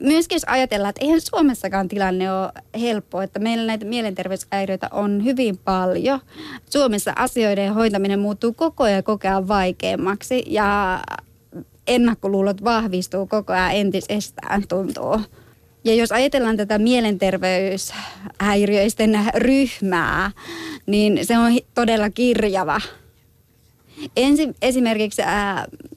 Myöskin 0.00 0.36
jos 0.36 0.44
ajatellaan, 0.46 0.90
että 0.90 1.04
eihän 1.04 1.20
Suomessakaan 1.20 1.88
tilanne 1.88 2.32
ole 2.32 2.52
helppo, 2.80 3.22
että 3.22 3.38
meillä 3.38 3.66
näitä 3.66 3.84
mielenterveyshäiriöitä 3.84 4.88
on 4.92 5.24
hyvin 5.24 5.58
paljon. 5.58 6.20
Suomessa 6.70 7.12
asioiden 7.16 7.74
hoitaminen 7.74 8.20
muuttuu 8.20 8.52
koko 8.52 8.84
ajan 8.84 9.04
koko 9.04 9.28
ajan 9.28 9.48
vaikeammaksi 9.48 10.44
ja 10.46 11.00
ennakkoluulot 11.90 12.64
vahvistuu 12.64 13.26
koko 13.26 13.52
ajan 13.52 13.72
entisestään 13.72 14.68
tuntuu. 14.68 15.20
Ja 15.84 15.94
jos 15.94 16.12
ajatellaan 16.12 16.56
tätä 16.56 16.78
mielenterveyshäiriöisten 16.78 19.20
ryhmää, 19.34 20.30
niin 20.86 21.26
se 21.26 21.38
on 21.38 21.58
todella 21.74 22.10
kirjava. 22.10 22.80
Ensi, 24.16 24.48
esimerkiksi 24.62 25.22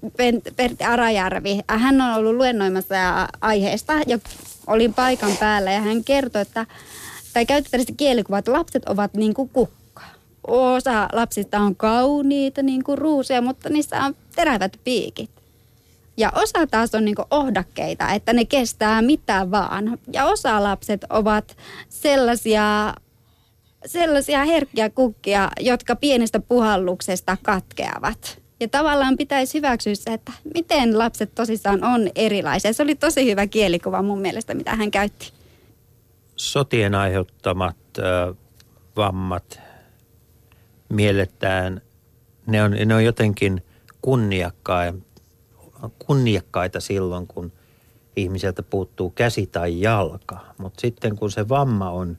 Pent- 0.05 0.53
Pertti 0.55 0.83
Arajärvi, 0.83 1.59
hän 1.67 2.01
on 2.01 2.13
ollut 2.13 2.35
luennoimassa 2.35 3.29
aiheesta 3.41 3.93
ja 4.07 4.19
olin 4.67 4.93
paikan 4.93 5.37
päällä 5.39 5.71
ja 5.71 5.81
hän 5.81 6.03
kertoi, 6.03 6.41
että, 6.41 6.65
tai 7.33 7.45
käytti 7.45 7.71
tällaista 7.71 7.93
kielikuvaa, 7.97 8.39
että 8.39 8.53
lapset 8.53 8.85
ovat 8.85 9.13
niin 9.13 9.33
kuin 9.33 9.49
kukka. 9.49 10.03
Osa 10.47 11.09
lapsista 11.13 11.59
on 11.59 11.75
kauniita 11.75 12.63
niin 12.63 12.83
kuin 12.83 12.97
ruusuja, 12.97 13.41
mutta 13.41 13.69
niissä 13.69 14.03
on 14.03 14.15
terävät 14.35 14.79
piikit. 14.83 15.42
Ja 16.17 16.31
osa 16.35 16.67
taas 16.67 16.95
on 16.95 17.05
niinku 17.05 17.23
ohdakkeita, 17.31 18.11
että 18.11 18.33
ne 18.33 18.45
kestää 18.45 19.01
mitä 19.01 19.51
vaan. 19.51 19.97
Ja 20.13 20.25
osa 20.25 20.63
lapset 20.63 21.05
ovat 21.09 21.57
sellaisia, 21.89 22.93
sellaisia 23.85 24.45
herkkiä 24.45 24.89
kukkia, 24.89 25.49
jotka 25.59 25.95
pienestä 25.95 26.39
puhalluksesta 26.39 27.37
katkeavat. 27.43 28.43
Ja 28.59 28.67
tavallaan 28.67 29.17
pitäisi 29.17 29.57
hyväksyä 29.57 29.95
se, 29.95 30.13
että 30.13 30.31
miten 30.53 30.97
lapset 30.99 31.35
tosissaan 31.35 31.83
on 31.83 32.09
erilaisia. 32.15 32.73
Se 32.73 32.83
oli 32.83 32.95
tosi 32.95 33.31
hyvä 33.31 33.47
kielikuva 33.47 34.01
mun 34.01 34.19
mielestä, 34.19 34.53
mitä 34.53 34.75
hän 34.75 34.91
käytti. 34.91 35.33
Sotien 36.35 36.95
aiheuttamat 36.95 37.77
ö, 37.97 38.35
vammat 38.95 39.59
mielletään, 40.89 41.81
ne 42.45 42.63
on, 42.63 42.71
ne 42.85 42.95
on 42.95 43.05
jotenkin 43.05 43.63
kunniakkaita, 44.01 45.12
kunniakkaita 46.05 46.79
silloin, 46.79 47.27
kun 47.27 47.51
ihmiseltä 48.15 48.63
puuttuu 48.63 49.09
käsi 49.09 49.47
tai 49.47 49.81
jalka. 49.81 50.39
Mutta 50.57 50.81
sitten 50.81 51.15
kun 51.15 51.31
se 51.31 51.49
vamma 51.49 51.89
on, 51.89 52.17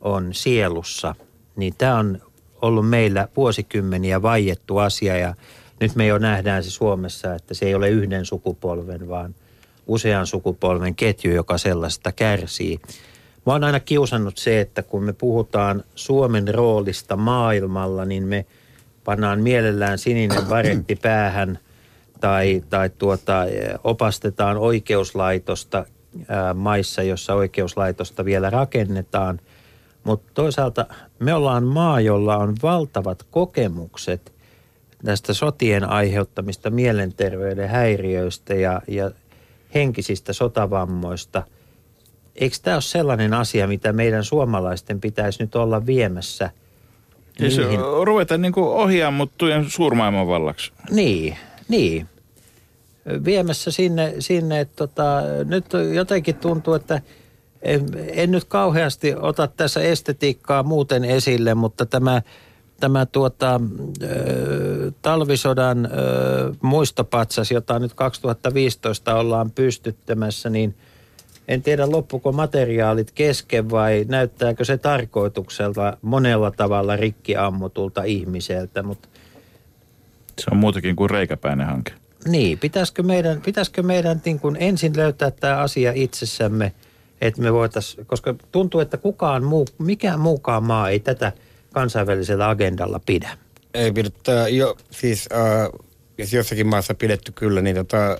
on 0.00 0.34
sielussa, 0.34 1.14
niin 1.56 1.74
tämä 1.78 1.98
on 1.98 2.20
ollut 2.62 2.88
meillä 2.88 3.28
vuosikymmeniä 3.36 4.22
vaiettu 4.22 4.78
asia 4.78 5.16
ja 5.16 5.34
nyt 5.80 5.96
me 5.96 6.06
jo 6.06 6.18
nähdään 6.18 6.64
se 6.64 6.70
Suomessa, 6.70 7.34
että 7.34 7.54
se 7.54 7.66
ei 7.66 7.74
ole 7.74 7.88
yhden 7.88 8.24
sukupolven, 8.24 9.08
vaan 9.08 9.34
usean 9.86 10.26
sukupolven 10.26 10.94
ketju, 10.94 11.32
joka 11.32 11.58
sellaista 11.58 12.12
kärsii. 12.12 12.80
Mä 13.46 13.52
oon 13.52 13.64
aina 13.64 13.80
kiusannut 13.80 14.38
se, 14.38 14.60
että 14.60 14.82
kun 14.82 15.02
me 15.02 15.12
puhutaan 15.12 15.84
Suomen 15.94 16.54
roolista 16.54 17.16
maailmalla, 17.16 18.04
niin 18.04 18.22
me 18.22 18.46
pannaan 19.04 19.40
mielellään 19.40 19.98
sininen 19.98 20.48
varetti 20.48 20.96
päähän 20.96 21.58
tai, 22.24 22.62
tai 22.70 22.90
tuota, 22.90 23.44
opastetaan 23.84 24.56
oikeuslaitosta 24.56 25.86
ää, 26.28 26.54
maissa, 26.54 27.02
jossa 27.02 27.34
oikeuslaitosta 27.34 28.24
vielä 28.24 28.50
rakennetaan. 28.50 29.40
Mutta 30.04 30.30
toisaalta 30.34 30.86
me 31.18 31.34
ollaan 31.34 31.64
maa, 31.64 32.00
jolla 32.00 32.36
on 32.36 32.54
valtavat 32.62 33.22
kokemukset 33.30 34.32
näistä 35.02 35.34
sotien 35.34 35.84
aiheuttamista 35.84 36.70
mielenterveyden 36.70 37.68
häiriöistä 37.68 38.54
ja, 38.54 38.82
ja 38.88 39.10
henkisistä 39.74 40.32
sotavammoista. 40.32 41.42
Eikö 42.36 42.56
tämä 42.62 42.76
ole 42.76 42.82
sellainen 42.82 43.34
asia, 43.34 43.66
mitä 43.66 43.92
meidän 43.92 44.24
suomalaisten 44.24 45.00
pitäisi 45.00 45.42
nyt 45.42 45.54
olla 45.54 45.86
viemässä 45.86 46.50
Siis 47.38 47.60
ruveta 48.02 48.38
niin 48.38 48.52
kuin 48.52 48.66
ohjaamuttujen 48.66 49.70
suurmaailman 49.70 50.26
vallaksi. 50.26 50.72
Niin, 50.90 51.36
niin. 51.68 52.08
Viemässä 53.24 53.70
sinne, 53.70 54.14
sinne 54.18 54.60
että 54.60 54.76
tota, 54.76 55.20
nyt 55.44 55.64
jotenkin 55.94 56.34
tuntuu, 56.34 56.74
että 56.74 57.00
en, 57.62 57.86
en 58.12 58.30
nyt 58.30 58.44
kauheasti 58.44 59.14
ota 59.14 59.46
tässä 59.46 59.80
estetiikkaa 59.80 60.62
muuten 60.62 61.04
esille, 61.04 61.54
mutta 61.54 61.86
tämä 61.86 62.22
tämä 62.80 63.06
tuota, 63.06 63.60
ö, 64.02 64.92
talvisodan 65.02 65.86
ö, 65.86 65.88
muistopatsas, 66.62 67.50
jota 67.50 67.78
nyt 67.78 67.94
2015 67.94 69.14
ollaan 69.14 69.50
pystyttämässä, 69.50 70.50
niin 70.50 70.74
en 71.48 71.62
tiedä 71.62 71.90
loppuko 71.90 72.32
materiaalit 72.32 73.10
kesken 73.10 73.70
vai 73.70 74.04
näyttääkö 74.08 74.64
se 74.64 74.78
tarkoitukselta 74.78 75.96
monella 76.02 76.50
tavalla 76.50 76.96
rikkiammutulta 76.96 78.02
ihmiseltä, 78.02 78.82
mutta 78.82 79.08
Se 80.38 80.50
on 80.50 80.56
muutakin 80.56 80.96
kuin 80.96 81.10
reikäpäinen 81.10 81.66
hanke. 81.66 81.92
Niin, 82.28 82.58
pitäisikö 82.58 83.02
meidän, 83.02 83.40
pitäisikö 83.40 83.82
meidän 83.82 84.22
niin 84.24 84.40
kuin 84.40 84.56
ensin 84.60 84.96
löytää 84.96 85.30
tämä 85.30 85.56
asia 85.56 85.92
itsessämme, 85.94 86.72
että 87.20 87.42
me 87.42 87.52
voitaisiin, 87.52 88.06
koska 88.06 88.34
tuntuu, 88.52 88.80
että 88.80 88.96
kukaan 88.96 89.44
muu, 89.44 89.66
mikään 89.78 90.20
muukaan 90.20 90.62
maa 90.62 90.90
ei 90.90 91.00
tätä 91.00 91.32
kansainvälisellä 91.72 92.48
agendalla 92.48 93.00
pidä. 93.06 93.38
Ei 93.74 93.92
pidettä 93.92 94.48
jo, 94.48 94.76
siis 94.90 95.28
äh, 95.32 95.80
jos 96.18 96.32
jossakin 96.32 96.66
maassa 96.66 96.94
pidetty 96.94 97.32
kyllä, 97.32 97.60
niin 97.60 97.76
tota, 97.76 98.18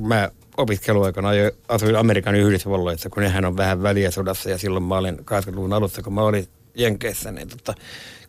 mä 0.00 0.30
opiskeluaikana 0.56 1.34
jo 1.34 1.50
asuin 1.68 1.96
Amerikan 1.96 2.34
Yhdysvalloissa, 2.34 3.10
kun 3.10 3.22
nehän 3.22 3.44
on 3.44 3.56
vähän 3.56 3.82
väliä 3.82 4.10
sodassa 4.10 4.50
ja 4.50 4.58
silloin 4.58 4.84
mä 4.84 4.98
olin 4.98 5.18
80-luvun 5.18 5.72
alussa, 5.72 6.02
kun 6.02 6.14
mä 6.14 6.22
olin 6.22 6.46
Jenkeissä, 6.74 7.32
niin 7.32 7.48
tota, 7.48 7.74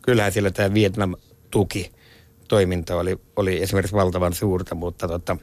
kyllähän 0.02 0.32
siellä 0.32 0.50
tämä 0.50 0.74
Vietnam 0.74 1.14
tuki 1.50 1.92
toiminta 2.50 2.96
oli, 2.96 3.20
oli 3.36 3.62
esimerkiksi 3.62 3.96
valtavan 3.96 4.34
suurta, 4.34 4.74
mutta 4.74 5.08
tota, 5.08 5.36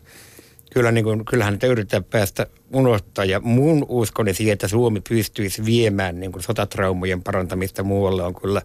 kyllä 0.73 0.91
niin 0.91 1.03
kuin, 1.03 1.25
kyllähän 1.25 1.53
niitä 1.53 1.67
yritetään 1.67 2.03
päästä 2.03 2.47
unohtaa 2.73 3.25
ja 3.25 3.39
mun 3.39 3.85
uskoni 3.89 4.33
siihen, 4.33 4.53
että 4.53 4.67
Suomi 4.67 5.01
pystyisi 5.09 5.65
viemään 5.65 6.19
niin 6.19 6.31
kuin 6.31 6.43
sotatraumojen 6.43 7.23
parantamista 7.23 7.83
muualle 7.83 8.23
on 8.23 8.35
kyllä 8.35 8.61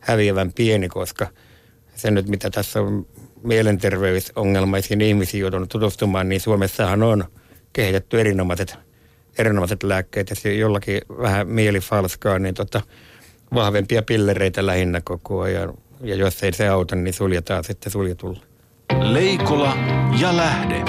häviävän 0.00 0.52
pieni, 0.52 0.88
koska 0.88 1.26
se 1.96 2.10
nyt 2.10 2.28
mitä 2.28 2.50
tässä 2.50 2.80
on 2.80 3.06
mielenterveysongelmaisiin 3.42 5.00
ihmisiin 5.00 5.40
joutunut 5.40 5.68
tutustumaan, 5.68 6.28
niin 6.28 6.40
Suomessahan 6.40 7.02
on 7.02 7.24
kehitetty 7.72 8.20
erinomaiset, 8.20 8.74
erinomaiset 9.38 9.82
lääkkeet 9.82 10.32
ja 10.44 10.52
jollakin 10.52 11.00
vähän 11.08 11.48
mieli 11.48 11.80
falskaa, 11.80 12.38
niin 12.38 12.54
tota, 12.54 12.80
vahvempia 13.54 14.02
pillereitä 14.02 14.66
lähinnä 14.66 15.00
koko 15.00 15.40
ajan. 15.40 15.74
Ja 16.02 16.14
jos 16.14 16.42
ei 16.42 16.52
se 16.52 16.68
auta, 16.68 16.96
niin 16.96 17.14
suljetaan 17.14 17.64
sitten 17.64 17.92
suljetulla. 17.92 18.40
Leikola 19.00 19.76
ja 20.20 20.36
lähde. 20.36 20.84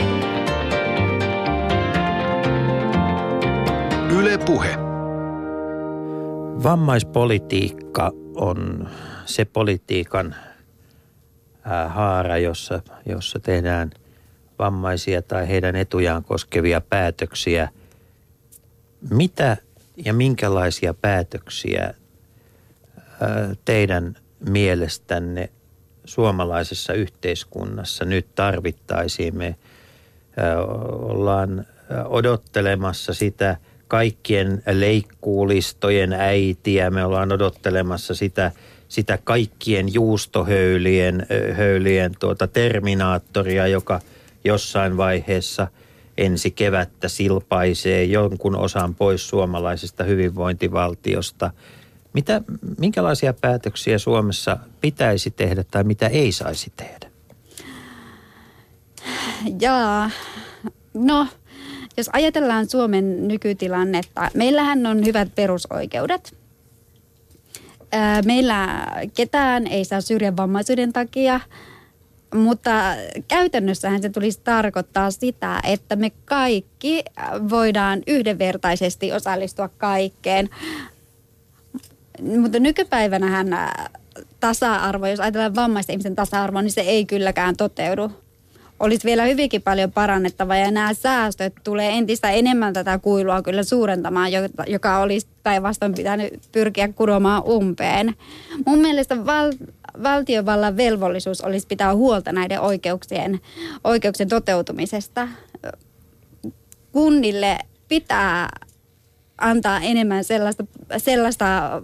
Yle 4.15 4.37
Puhe. 4.37 4.75
Vammaispolitiikka 6.63 8.11
on 8.35 8.89
se 9.25 9.45
politiikan 9.45 10.35
haara, 11.87 12.37
jossa, 12.37 12.81
jossa 13.05 13.39
tehdään 13.39 13.91
vammaisia 14.59 15.21
tai 15.21 15.47
heidän 15.47 15.75
etujaan 15.75 16.23
koskevia 16.23 16.81
päätöksiä. 16.81 17.69
Mitä 19.09 19.57
ja 20.05 20.13
minkälaisia 20.13 20.93
päätöksiä 20.93 21.83
ää, 23.21 23.55
teidän 23.65 24.15
mielestänne 24.49 25.49
suomalaisessa 26.05 26.93
yhteiskunnassa 26.93 28.05
nyt 28.05 28.27
tarvittaisiin? 28.35 29.37
Me 29.37 29.55
ollaan 30.99 31.65
odottelemassa 32.05 33.13
sitä 33.13 33.57
kaikkien 33.87 34.63
leikkuulistojen 34.71 36.13
äitiä. 36.13 36.89
Me 36.89 37.05
ollaan 37.05 37.31
odottelemassa 37.31 38.15
sitä, 38.15 38.51
sitä 38.87 39.19
kaikkien 39.23 39.93
juustohöylien 39.93 41.27
höylien 41.53 42.11
tuota 42.19 42.47
terminaattoria, 42.47 43.67
joka 43.67 43.99
jossain 44.43 44.97
vaiheessa 44.97 45.67
ensi 46.17 46.51
kevättä 46.51 47.07
silpaisee 47.07 48.03
jonkun 48.03 48.55
osan 48.55 48.95
pois 48.95 49.29
suomalaisesta 49.29 50.03
hyvinvointivaltiosta. 50.03 51.51
Mitä, 52.13 52.41
minkälaisia 52.77 53.33
päätöksiä 53.33 53.97
Suomessa 53.97 54.57
pitäisi 54.81 55.31
tehdä 55.31 55.63
tai 55.71 55.83
mitä 55.83 56.07
ei 56.07 56.31
saisi 56.31 56.73
tehdä? 56.75 57.11
Jaa, 59.61 60.09
no 60.93 61.27
jos 61.97 62.09
ajatellaan 62.13 62.69
Suomen 62.69 63.27
nykytilannetta, 63.27 64.29
meillähän 64.33 64.85
on 64.85 65.05
hyvät 65.05 65.35
perusoikeudet. 65.35 66.37
Meillä 68.25 68.87
ketään 69.13 69.67
ei 69.67 69.85
saa 69.85 70.01
syrjä 70.01 70.37
vammaisuuden 70.37 70.93
takia, 70.93 71.39
mutta 72.35 72.71
käytännössähän 73.27 74.01
se 74.01 74.09
tulisi 74.09 74.41
tarkoittaa 74.43 75.11
sitä, 75.11 75.59
että 75.63 75.95
me 75.95 76.11
kaikki 76.25 77.03
voidaan 77.49 78.03
yhdenvertaisesti 78.07 79.13
osallistua 79.13 79.67
kaikkeen. 79.67 80.49
Mutta 82.39 82.59
nykypäivänähän 82.59 83.53
ää, 83.53 83.89
tasa-arvo, 84.39 85.07
jos 85.07 85.19
ajatellaan 85.19 85.55
vammaisten 85.55 85.93
ihmisten 85.93 86.15
tasa-arvoa, 86.15 86.61
niin 86.61 86.71
se 86.71 86.81
ei 86.81 87.05
kylläkään 87.05 87.57
toteudu 87.57 88.11
olisi 88.81 89.05
vielä 89.07 89.23
hyvinkin 89.23 89.61
paljon 89.61 89.91
parannettavaa 89.91 90.57
ja 90.57 90.71
nämä 90.71 90.93
säästöt 90.93 91.53
tulee 91.63 91.97
entistä 91.97 92.31
enemmän 92.31 92.73
tätä 92.73 92.99
kuilua 92.99 93.41
kyllä 93.41 93.63
suurentamaan, 93.63 94.31
joka 94.67 94.99
olisi 94.99 95.27
päinvastoin 95.43 95.93
pitänyt 95.93 96.33
pyrkiä 96.51 96.87
kuromaan 96.87 97.43
umpeen. 97.43 98.15
Mun 98.65 98.79
mielestä 98.79 99.25
val, 99.25 99.51
valtiovallan 100.03 100.77
velvollisuus 100.77 101.41
olisi 101.41 101.67
pitää 101.67 101.95
huolta 101.95 102.31
näiden 102.31 102.61
oikeuksien, 102.61 103.39
oikeuksien 103.83 104.29
toteutumisesta. 104.29 105.27
Kunnille 106.91 107.57
pitää 107.87 108.49
antaa 109.37 109.79
enemmän 109.79 110.23
sellaista, 110.23 110.65
sellaista 110.97 111.81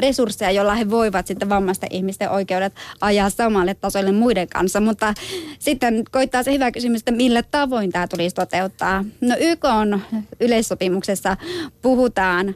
resursseja, 0.00 0.50
jolla 0.50 0.74
he 0.74 0.90
voivat 0.90 1.26
sitten 1.26 1.48
vammaisten 1.48 1.92
ihmisten 1.92 2.30
oikeudet 2.30 2.72
ajaa 3.00 3.30
samalle 3.30 3.74
tasolle 3.74 4.12
muiden 4.12 4.48
kanssa. 4.48 4.80
Mutta 4.80 5.14
sitten 5.58 6.04
koittaa 6.10 6.42
se 6.42 6.52
hyvä 6.52 6.70
kysymys, 6.70 7.00
että 7.00 7.12
millä 7.12 7.42
tavoin 7.42 7.92
tämä 7.92 8.08
tulisi 8.08 8.34
toteuttaa. 8.34 9.04
No 9.20 9.36
YK 9.40 9.64
on 9.64 10.00
yleissopimuksessa 10.40 11.36
puhutaan 11.82 12.54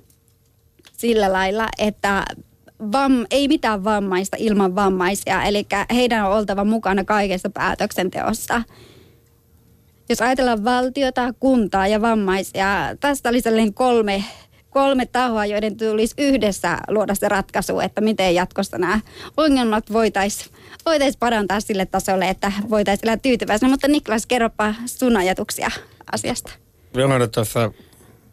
sillä 0.97 1.33
lailla, 1.33 1.69
että 1.79 2.25
vam, 2.93 3.27
ei 3.31 3.49
mitään 3.49 3.85
vammaista 3.85 4.37
ilman 4.41 4.75
vammaisia, 4.75 5.43
eli 5.43 5.67
heidän 5.95 6.27
on 6.27 6.37
oltava 6.37 6.65
mukana 6.65 7.05
kaikessa 7.05 7.51
päätöksenteossa 7.51 8.63
jos 10.09 10.23
ajatellaan 10.23 10.65
valtiota, 10.65 11.35
kuntaa 11.41 11.87
ja 11.87 12.01
vammaisia, 12.01 12.67
tästä 13.01 13.29
oli 13.29 13.73
kolme, 13.75 14.25
kolme 14.75 15.07
tahoa, 15.07 15.47
joiden 15.47 15.77
tulisi 15.77 16.15
yhdessä 16.19 16.79
luoda 16.89 17.15
se 17.15 17.29
ratkaisu, 17.29 17.81
että 17.81 18.01
miten 18.01 18.35
jatkossa 18.35 18.79
nämä 18.79 19.01
ongelmat 19.37 19.93
voitaisiin 19.93 20.55
voitais 20.87 21.17
parantaa 21.17 21.61
sille 21.61 21.87
tasolle, 21.87 22.29
että 22.29 22.53
voitaisiin 22.71 23.07
elää 23.07 23.17
tyytyväisenä. 23.17 23.71
Mutta 23.71 23.89
Niklas, 23.89 24.27
kerropa 24.27 24.75
sun 24.87 25.17
ajatuksia 25.17 25.71
asiasta. 26.13 26.53
Jolana 26.95 27.29
tuossa 27.29 27.73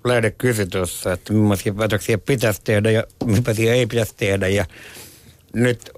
lähde 0.04 0.32
kysyi 0.32 0.66
tuossa, 0.66 1.14
että 1.14 1.34
millaisia 1.34 1.74
päätöksiä 1.74 2.18
pitäisi 2.18 2.62
tehdä 2.64 2.92
ja 2.92 3.04
millaisia 3.26 3.74
ei 3.74 3.86
pitäisi 3.86 4.14
tehdä. 4.18 4.48
Ja 4.48 4.66
nyt 5.54 5.90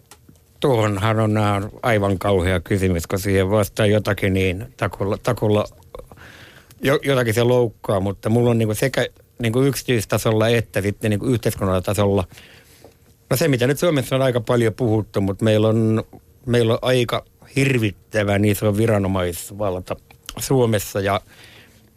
tuohonhan 0.60 1.20
on 1.20 1.40
aivan 1.84 2.20
kauhea 2.20 2.60
kysymys, 2.60 3.08
kun 3.08 3.20
siihen 3.20 3.50
vastaa 3.50 3.86
jotakin 3.86 4.34
niin 4.34 4.74
takulla, 4.78 5.18
takulla 5.18 5.66
jo, 6.82 7.00
jotakin 7.04 7.34
se 7.34 7.44
loukkaa, 7.44 8.00
mutta 8.00 8.30
mulla 8.30 8.50
on 8.50 8.58
niinku 8.58 8.76
sekä 8.76 9.08
niinku 9.44 9.62
yksityistasolla 9.62 10.48
että 10.48 10.82
sitten 10.82 11.10
niinku 11.10 11.26
yhteiskunnallisella 11.26 11.86
tasolla. 11.86 12.28
No 13.30 13.38
se, 13.38 13.48
mitä 13.48 13.68
nyt 13.68 13.80
Suomessa 13.80 14.16
on 14.16 14.22
aika 14.22 14.42
paljon 14.42 14.74
puhuttu, 14.74 15.22
mutta 15.22 15.46
meillä 15.46 15.68
on, 15.68 16.04
meillä 16.46 16.74
on 16.74 16.80
aika 16.82 17.26
hirvittävän 17.56 18.46
iso 18.46 18.78
viranomaisvalta 18.78 19.96
Suomessa 20.40 21.00
ja 21.00 21.22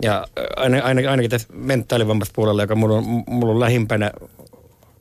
ja 0.02 0.26
aina, 0.56 0.82
aina, 0.82 1.10
ainakin 1.10 1.30
tässä 1.30 1.48
mentaalivammassa 1.52 2.32
puolella, 2.36 2.62
joka 2.62 2.74
mulla 2.74 2.94
on, 2.94 3.04
mulla 3.26 3.52
on 3.52 3.60
lähimpänä 3.60 4.10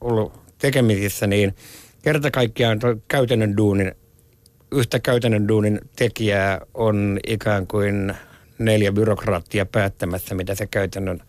ollut 0.02 0.34
tekemisissä, 0.58 1.28
niin 1.28 1.56
kerta 2.02 2.32
kaikkiaan 2.32 2.80
käytännön 3.08 3.58
duunin, 3.58 3.91
yhtä 4.72 5.00
käytännön 5.00 5.48
duunin 5.48 5.82
tekijää 5.96 6.62
on 6.74 7.20
ikään 7.28 7.68
kuin 7.68 8.14
neljä 8.60 8.91
byrokraattia 8.91 9.66
päättämässä, 9.66 10.36
mitä 10.36 10.56
se 10.56 10.68
käytännön, 10.68 11.24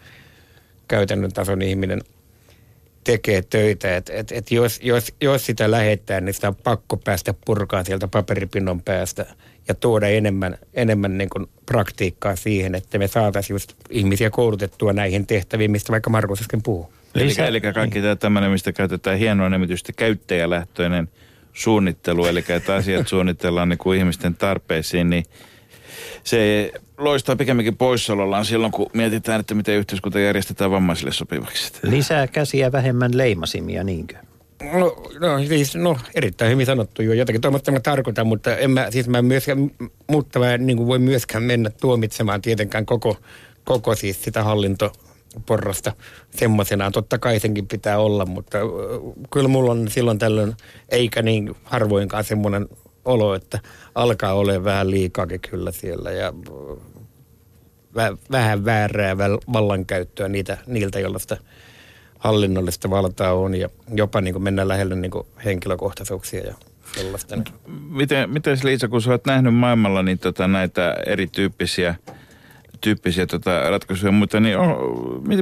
käytännön 0.88 1.32
tason 1.32 1.62
ihminen 1.62 2.00
tekee 3.04 3.42
töitä. 3.42 3.96
Et, 3.96 4.10
et, 4.10 4.32
et 4.32 4.50
jos, 4.50 4.80
jos, 4.82 5.14
jos 5.20 5.46
sitä 5.46 5.70
lähettää, 5.70 6.20
niin 6.20 6.34
sitä 6.34 6.48
on 6.48 6.56
pakko 6.56 6.96
päästä 6.96 7.34
purkaan 7.46 7.84
sieltä 7.84 8.08
paperipinnon 8.08 8.82
päästä 8.82 9.26
ja 9.68 9.74
tuoda 9.74 10.08
enemmän, 10.08 10.58
enemmän 10.74 11.18
niin 11.18 11.30
kuin 11.30 11.46
praktiikkaa 11.66 12.36
siihen, 12.36 12.74
että 12.74 12.98
me 12.98 13.08
saataisiin 13.08 13.54
just 13.54 13.72
ihmisiä 13.90 14.30
koulutettua 14.30 14.92
näihin 14.92 15.26
tehtäviin, 15.26 15.70
mistä 15.70 15.92
vaikka 15.92 16.10
Markus 16.10 16.40
äsken 16.40 16.62
puhuu. 16.62 16.92
Eli, 17.14 17.26
Lisä- 17.26 17.46
eli 17.46 17.60
kaikki 17.60 18.00
tämä 18.00 18.16
tämmöinen, 18.16 18.50
mistä 18.50 18.72
käytetään 18.72 19.18
hienoa 19.18 19.48
nimitystä 19.48 19.92
käyttäjälähtöinen 19.92 21.08
suunnittelu, 21.52 22.26
eli 22.26 22.44
että 22.48 22.74
asiat 22.74 23.08
suunnitellaan 23.08 23.68
niin 23.68 23.78
kuin 23.78 23.98
ihmisten 23.98 24.34
tarpeisiin, 24.34 25.10
niin 25.10 25.24
se 26.24 26.72
loistaa 26.98 27.36
pikemminkin 27.36 27.76
poissaolollaan 27.76 28.44
silloin, 28.44 28.72
kun 28.72 28.90
mietitään, 28.92 29.40
että 29.40 29.54
miten 29.54 29.76
yhteiskunta 29.76 30.20
järjestetään 30.20 30.70
vammaisille 30.70 31.12
sopivaksi. 31.12 31.72
Lisää 31.82 32.26
käsiä, 32.26 32.72
vähemmän 32.72 33.16
leimasimia, 33.16 33.84
niinkö? 33.84 34.16
No, 34.72 34.96
no, 35.20 35.44
siis, 35.48 35.74
no 35.74 35.98
erittäin 36.14 36.50
hyvin 36.50 36.66
sanottu 36.66 37.02
jo. 37.02 37.12
Jotakin 37.12 37.40
mä 37.72 37.80
tarkoitan, 37.80 38.26
mutta 38.26 38.56
en 38.56 38.70
mä, 38.70 38.90
siis 38.90 39.08
mä 39.08 39.22
myöskään, 39.22 39.70
mutta 40.10 40.38
mä 40.38 40.58
niin 40.58 40.76
kuin 40.76 40.86
voi 40.86 40.98
myöskään 40.98 41.42
mennä 41.42 41.70
tuomitsemaan 41.70 42.42
tietenkään 42.42 42.86
koko, 42.86 43.16
koko 43.64 43.94
siis 43.94 44.24
sitä 44.24 44.42
hallintoporrasta 44.42 45.92
semmoisenaan. 46.30 46.92
Totta 46.92 47.18
kai 47.18 47.40
senkin 47.40 47.68
pitää 47.68 47.98
olla, 47.98 48.26
mutta 48.26 48.58
kyllä 49.32 49.48
mulla 49.48 49.72
on 49.72 49.88
silloin 49.88 50.18
tällöin, 50.18 50.54
eikä 50.88 51.22
niin 51.22 51.54
harvoinkaan 51.64 52.24
semmoinen 52.24 52.68
olo, 53.06 53.34
että 53.34 53.58
alkaa 53.94 54.34
olemaan 54.34 54.64
vähän 54.64 54.90
liikaakin 54.90 55.40
kyllä 55.40 55.72
siellä 55.72 56.10
ja 56.10 56.32
vä, 57.94 58.16
vähän 58.30 58.64
väärää 58.64 59.18
vallankäyttöä 59.52 60.28
niitä, 60.28 60.58
niiltä, 60.66 61.00
joilla 61.00 61.18
sitä 61.18 61.36
hallinnollista 62.18 62.90
valtaa 62.90 63.32
on 63.32 63.54
ja 63.54 63.68
jopa 63.94 64.20
niin 64.20 64.34
kuin 64.34 64.42
mennään 64.42 64.68
lähelle 64.68 64.94
niin 64.94 65.10
kuin 65.10 65.26
henkilökohtaisuuksia 65.44 66.40
ja 66.46 66.54
sellaista. 66.94 67.36
Miten, 67.88 68.30
miten 68.30 68.58
Liisa, 68.64 68.88
kun 68.88 69.02
sä 69.02 69.10
oot 69.10 69.26
nähnyt 69.26 69.54
maailmalla 69.54 70.02
niin 70.02 70.18
tota, 70.18 70.48
näitä 70.48 70.96
erityyppisiä 71.06 71.94
tyyppisiä 72.80 73.26
tota, 73.26 73.70
ratkaisuja, 73.70 74.12
mutta 74.12 74.40
niin 74.40 74.58
on, 74.58 74.76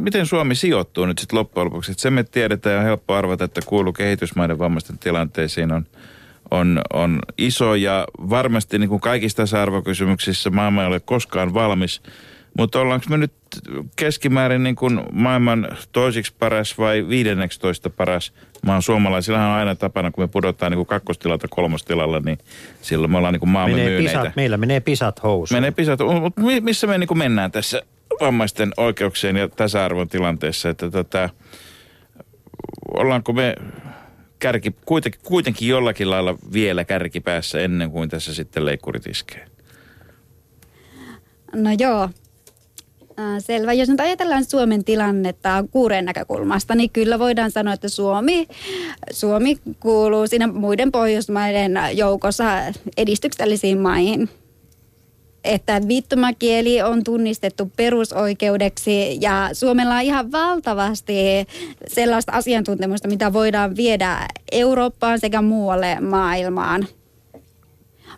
miten, 0.00 0.26
Suomi 0.26 0.54
sijoittuu 0.54 1.06
nyt 1.06 1.18
sitten 1.18 1.38
loppujen 1.38 1.64
lopuksi? 1.66 1.92
Et 1.92 1.98
se 1.98 2.10
me 2.10 2.24
tiedetään 2.24 2.72
ja 2.72 2.78
on 2.78 2.84
helppo 2.84 3.14
arvata, 3.14 3.44
että 3.44 3.60
kuuluu 3.66 3.92
kehitysmaiden 3.92 4.58
vammaisten 4.58 4.98
tilanteisiin 4.98 5.72
on, 5.72 5.86
on, 6.50 6.80
on 6.92 7.18
iso 7.38 7.74
ja 7.74 8.06
varmasti 8.18 8.78
niin 8.78 8.88
kuin 8.88 9.00
kaikissa 9.00 9.36
tasa-arvokysymyksissä 9.36 10.50
maailma 10.50 10.82
ei 10.82 10.88
ole 10.88 11.00
koskaan 11.00 11.54
valmis. 11.54 12.02
Mutta 12.58 12.80
ollaanko 12.80 13.06
me 13.08 13.16
nyt 13.16 13.32
keskimäärin 13.96 14.62
niin 14.62 14.76
kuin 14.76 15.00
maailman 15.12 15.68
toisiksi 15.92 16.34
paras 16.38 16.78
vai 16.78 17.08
viidenneksitoista 17.08 17.90
paras 17.90 18.32
maan 18.66 18.82
suomalaisillahan 18.82 19.48
on 19.48 19.54
aina 19.54 19.74
tapana, 19.74 20.10
kun 20.10 20.24
me 20.24 20.28
pudotaan 20.28 20.72
niin 20.72 20.78
kuin 20.78 20.86
kakkostilalta 20.86 21.48
kolmostilalle, 21.48 22.20
niin 22.20 22.38
silloin 22.82 23.10
me 23.10 23.18
ollaan 23.18 23.32
niin 23.32 23.40
kuin 23.40 23.50
maamme 23.50 23.76
Menee 23.76 23.88
myyneitä. 23.88 24.20
pisat, 24.20 24.36
meillä 24.36 24.56
menee 24.56 24.80
pisat 24.80 25.22
housuun. 25.22 25.56
Menee 25.56 25.70
pisat, 25.70 26.00
mutta 26.20 26.42
missä 26.60 26.86
me 26.86 26.98
niin 26.98 27.08
kuin 27.08 27.18
mennään 27.18 27.50
tässä 27.50 27.82
vammaisten 28.20 28.72
oikeuksien 28.76 29.36
ja 29.36 29.48
tasa-arvon 29.48 30.08
tilanteessa, 30.08 30.68
että 30.68 30.90
tota, 30.90 31.28
ollaanko 32.94 33.32
me 33.32 33.54
kärki, 34.44 34.74
kuitenkin, 34.86 35.20
kuitenkin 35.24 35.68
jollakin 35.68 36.10
lailla 36.10 36.38
vielä 36.52 36.84
kärkipäässä 36.84 37.60
ennen 37.60 37.90
kuin 37.90 38.08
tässä 38.08 38.34
sitten 38.34 38.64
leikkurit 38.64 39.06
iskee? 39.06 39.46
No 41.54 41.70
joo. 41.78 42.02
Äh, 43.18 43.38
Selvä. 43.38 43.72
Jos 43.72 43.88
nyt 43.88 44.00
ajatellaan 44.00 44.44
Suomen 44.44 44.84
tilannetta 44.84 45.64
kuureen 45.70 46.04
näkökulmasta, 46.04 46.74
niin 46.74 46.90
kyllä 46.90 47.18
voidaan 47.18 47.50
sanoa, 47.50 47.74
että 47.74 47.88
Suomi, 47.88 48.48
Suomi 49.12 49.58
kuuluu 49.80 50.26
siinä 50.26 50.46
muiden 50.46 50.92
Pohjoismaiden 50.92 51.78
joukossa 51.92 52.44
edistyksellisiin 52.96 53.78
maihin. 53.78 54.28
Että 55.44 55.80
viittomakieli 55.88 56.82
on 56.82 57.04
tunnistettu 57.04 57.72
perusoikeudeksi 57.76 59.18
ja 59.20 59.50
Suomella 59.52 59.94
on 59.94 60.02
ihan 60.02 60.32
valtavasti 60.32 61.14
sellaista 61.86 62.32
asiantuntemusta, 62.32 63.08
mitä 63.08 63.32
voidaan 63.32 63.76
viedä 63.76 64.28
Eurooppaan 64.52 65.20
sekä 65.20 65.42
muualle 65.42 66.00
maailmaan 66.00 66.86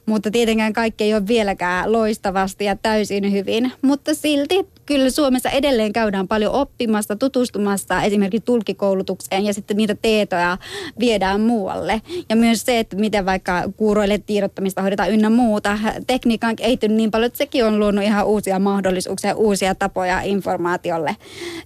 mutta 0.07 0.31
tietenkään 0.31 0.73
kaikki 0.73 1.05
ei 1.05 1.15
ole 1.15 1.27
vieläkään 1.27 1.93
loistavasti 1.93 2.65
ja 2.65 2.77
täysin 2.77 3.33
hyvin. 3.33 3.73
Mutta 3.83 4.15
silti 4.15 4.67
kyllä 4.87 5.11
Suomessa 5.11 5.51
edelleen 5.51 5.93
käydään 5.93 6.29
paljon 6.29 6.53
oppimassa, 6.53 7.17
tutustumassa 7.17 8.03
esimerkiksi 8.03 8.45
tulkikoulutukseen 8.45 9.45
ja 9.45 9.55
sitten 9.55 9.77
niitä 9.77 9.95
tietoja 10.03 10.59
viedään 10.99 11.41
muualle. 11.41 12.03
Ja 12.29 12.37
myös 12.37 12.63
se, 12.63 12.79
että 12.79 12.97
miten 12.97 13.27
vaikka 13.27 13.63
kuuroille 13.77 14.19
tiedottamista 14.19 14.83
hoidetaan 14.83 15.11
ynnä 15.11 15.31
muuta. 15.31 15.79
Tekniikka 16.07 16.47
on 16.47 16.57
kehittynyt 16.57 16.97
niin 16.97 17.11
paljon, 17.11 17.27
että 17.27 17.39
sekin 17.39 17.65
on 17.65 17.79
luonut 17.79 18.05
ihan 18.05 18.27
uusia 18.27 18.59
mahdollisuuksia, 18.59 19.35
uusia 19.35 19.75
tapoja 19.75 20.21
informaatiolle. 20.21 21.17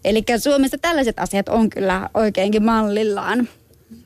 Eli 0.05 0.25
Suomessa 0.39 0.79
tällaiset 0.79 1.19
asiat 1.19 1.49
on 1.49 1.71
kyllä 1.71 2.11
oikeinkin 2.15 2.65
mallillaan. 2.65 3.49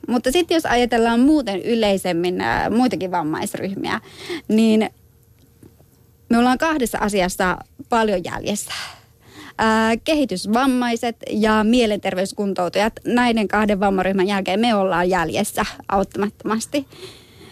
Mutta 0.07 0.31
sitten 0.31 0.55
jos 0.55 0.65
ajatellaan 0.65 1.19
muuten 1.19 1.61
yleisemmin 1.61 2.41
ää, 2.41 2.69
muitakin 2.69 3.11
vammaisryhmiä, 3.11 4.01
niin 4.47 4.89
me 6.29 6.37
ollaan 6.37 6.57
kahdessa 6.57 6.97
asiassa 6.97 7.57
paljon 7.89 8.23
jäljessä. 8.23 8.73
Ää, 9.57 9.97
kehitysvammaiset 9.97 11.15
ja 11.29 11.63
mielenterveyskuntoutujat, 11.63 12.93
näiden 13.05 13.47
kahden 13.47 13.79
vammaryhmän 13.79 14.27
jälkeen 14.27 14.59
me 14.59 14.75
ollaan 14.75 15.09
jäljessä 15.09 15.65
auttamattomasti. 15.87 16.87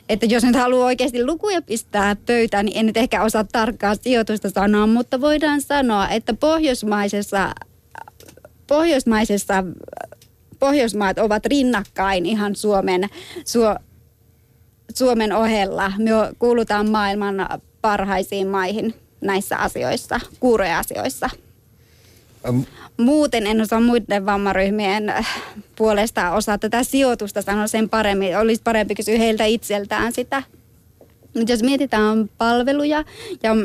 Että 0.09 0.25
jos 0.25 0.43
nyt 0.43 0.55
haluaa 0.55 0.85
oikeasti 0.85 1.25
lukuja 1.25 1.61
pistää 1.61 2.15
pöytään, 2.15 2.65
niin 2.65 2.77
en 2.77 2.85
nyt 2.85 2.97
ehkä 2.97 3.23
osaa 3.23 3.43
tarkkaa 3.43 3.95
sijoitusta 3.95 4.49
sanoa, 4.49 4.87
mutta 4.87 5.21
voidaan 5.21 5.61
sanoa, 5.61 6.09
että 6.09 6.33
pohjoismaisessa, 6.33 7.53
pohjoismaisessa 8.67 9.63
Pohjoismaat 10.63 11.19
ovat 11.19 11.45
rinnakkain 11.45 12.25
ihan 12.25 12.55
Suomen, 12.55 13.09
Suo, 13.45 13.75
Suomen 14.95 15.33
ohella. 15.33 15.91
Me 15.97 16.11
kuulutaan 16.39 16.89
maailman 16.89 17.47
parhaisiin 17.81 18.47
maihin 18.47 18.93
näissä 19.21 19.57
asioissa, 19.57 20.19
kuuroja-asioissa. 20.39 21.25
Am- 21.25 21.42
Muuten 22.97 23.47
en 23.47 23.61
osaa 23.61 23.79
muiden 23.79 24.25
vammaryhmien 24.25 25.09
äh, 25.09 25.41
puolesta 25.75 26.31
osaa 26.31 26.57
tätä 26.57 26.83
sijoitusta 26.83 27.41
sanoa 27.41 27.67
sen 27.67 27.89
paremmin. 27.89 28.37
Olisi 28.37 28.61
parempi 28.63 28.95
kysyä 28.95 29.17
heiltä 29.17 29.45
itseltään 29.45 30.13
sitä. 30.13 30.43
Mutta 31.35 31.51
jos 31.51 31.63
mietitään 31.63 32.29
palveluja 32.37 33.03
ja 33.43 33.55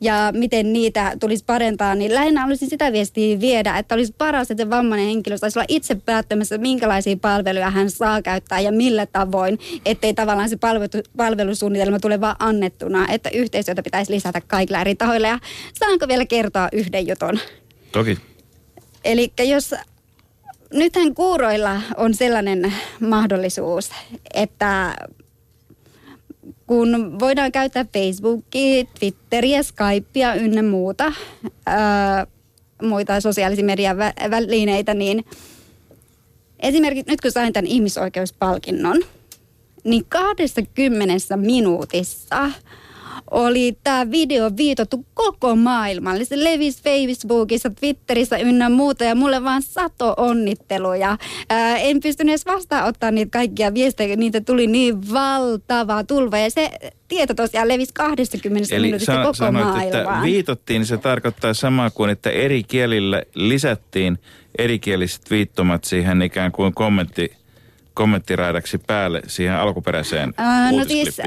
ja 0.00 0.32
miten 0.34 0.72
niitä 0.72 1.16
tulisi 1.20 1.44
parentaa, 1.44 1.94
niin 1.94 2.14
lähinnä 2.14 2.40
haluaisin 2.40 2.70
sitä 2.70 2.92
viestiä 2.92 3.40
viedä, 3.40 3.78
että 3.78 3.94
olisi 3.94 4.14
paras, 4.18 4.50
että 4.50 4.64
se 4.64 4.70
vammainen 4.70 5.06
henkilö 5.06 5.38
saisi 5.38 5.58
olla 5.58 5.66
itse 5.68 5.94
päättämässä, 5.94 6.58
minkälaisia 6.58 7.16
palveluja 7.16 7.70
hän 7.70 7.90
saa 7.90 8.22
käyttää 8.22 8.60
ja 8.60 8.72
millä 8.72 9.06
tavoin, 9.06 9.58
ettei 9.86 10.14
tavallaan 10.14 10.48
se 10.48 10.56
palvelu, 10.56 10.88
palvelusuunnitelma 11.16 12.00
tule 12.00 12.20
vaan 12.20 12.36
annettuna, 12.38 13.06
että 13.08 13.30
yhteistyötä 13.30 13.82
pitäisi 13.82 14.12
lisätä 14.12 14.40
kaikilla 14.46 14.80
eri 14.80 14.94
tahoilla. 14.94 15.28
Ja 15.28 15.38
saanko 15.78 16.08
vielä 16.08 16.26
kertoa 16.26 16.68
yhden 16.72 17.08
jutun? 17.08 17.38
Toki. 17.94 18.18
Eli 19.04 19.32
jos 19.38 19.74
nythän 20.72 21.14
kuuroilla 21.14 21.80
on 21.96 22.14
sellainen 22.14 22.74
mahdollisuus, 23.00 23.90
että 24.34 24.96
kun 26.66 27.18
voidaan 27.18 27.52
käyttää 27.52 27.84
Facebookia, 27.92 28.84
Twitteriä, 28.98 29.62
Skypea 29.62 30.34
ynnä 30.34 30.62
muuta, 30.62 31.12
ää, 31.66 32.26
muita 32.82 33.20
sosiaalisia 33.20 33.64
median 33.64 33.96
vä- 33.96 34.30
välineitä, 34.30 34.94
niin 34.94 35.24
esimerkiksi 36.60 37.10
nyt 37.10 37.20
kun 37.20 37.32
sain 37.32 37.52
tämän 37.52 37.66
ihmisoikeuspalkinnon, 37.66 39.02
niin 39.84 40.04
20 40.08 41.36
minuutissa 41.36 42.50
oli 43.34 43.76
tämä 43.84 44.10
video 44.10 44.50
viitottu 44.56 45.06
koko 45.14 45.56
maailmalle. 45.56 46.24
Se 46.24 46.44
levisi 46.44 46.82
Facebookissa, 46.82 47.70
Twitterissä 47.70 48.36
ynnä 48.38 48.68
muuta 48.68 49.04
ja 49.04 49.14
mulle 49.14 49.44
vaan 49.44 49.62
sato 49.62 50.14
onnitteluja. 50.16 51.18
Ää, 51.50 51.76
en 51.78 52.00
pystynyt 52.00 52.30
edes 52.30 52.46
vastaanottaa 52.46 53.10
niitä 53.10 53.30
kaikkia 53.30 53.74
viestejä, 53.74 54.16
niitä 54.16 54.40
tuli 54.40 54.66
niin 54.66 55.12
valtava 55.12 56.04
tulva 56.04 56.38
ja 56.38 56.50
se 56.50 56.70
tieto 57.08 57.34
tosiaan 57.34 57.68
levisi 57.68 57.94
20 57.94 58.74
Eli 58.74 58.86
minuutissa 58.86 59.12
sa- 59.14 59.22
koko 59.22 59.34
sanoit, 59.34 59.66
että 59.66 59.96
maailmaan. 59.96 60.22
viitottiin, 60.22 60.80
niin 60.80 60.86
se 60.86 60.96
tarkoittaa 60.96 61.54
samaa 61.54 61.90
kuin, 61.90 62.10
että 62.10 62.30
eri 62.30 62.62
kielillä 62.62 63.22
lisättiin 63.34 64.18
erikieliset 64.58 65.30
viittomat 65.30 65.84
siihen 65.84 66.22
ikään 66.22 66.52
kuin 66.52 66.74
kommentti, 66.74 67.32
kommenttiraidaksi 67.94 68.78
päälle 68.78 69.22
siihen 69.26 69.54
alkuperäiseen 69.56 70.34
Ää, 70.36 70.72
no 70.72 70.84
siis-? 70.84 71.20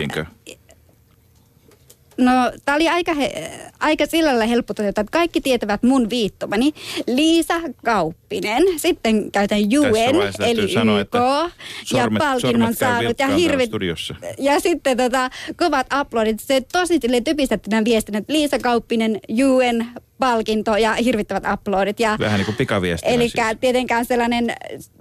No, 2.18 2.32
tämä 2.66 2.76
oli 2.76 2.90
aika, 2.90 3.14
he, 3.14 3.52
aika 3.80 4.06
sillä 4.06 4.28
lailla 4.30 4.46
helppo 4.46 4.74
toteuttaa, 4.74 5.02
että 5.02 5.12
kaikki 5.12 5.42
tietävät 5.42 5.84
mun 5.84 6.10
viittomani. 6.10 6.74
Liisa 7.08 7.54
Kauppinen, 7.86 8.64
sitten 8.78 9.32
käytän 9.32 9.60
UN, 9.60 10.46
eli 10.46 10.74
sanoa, 10.74 11.00
YK, 11.00 11.02
että 11.02 11.18
ja 11.18 11.50
sormet- 11.84 12.20
palkinnon 12.20 12.74
sormet 12.76 12.80
käy 13.18 13.30
saanut. 13.30 13.60
Ja, 13.60 13.66
studiossa. 13.66 14.16
ja 14.38 14.60
sitten 14.60 14.98
tota, 14.98 15.30
kovat 15.56 15.88
uploadit. 16.02 16.40
Se 16.40 16.62
tosi 16.74 17.00
silleen 17.02 17.24
typistettynä 17.24 17.86
viestin, 17.86 18.16
että 18.16 18.34
Liisa 18.34 18.60
Kauppinen, 18.60 19.20
UN, 19.46 19.86
palkinto 20.20 20.78
ja 20.78 20.94
hirvittävät 20.94 21.44
uploadit. 21.54 22.00
Ja 22.00 22.18
Vähän 22.20 22.38
niin 22.38 22.46
kuin 22.46 22.56
pikaviestinä 22.56 23.14
Eli 23.14 23.30
siis. 23.30 23.44
tietenkään 23.60 24.06
sellainen 24.06 24.54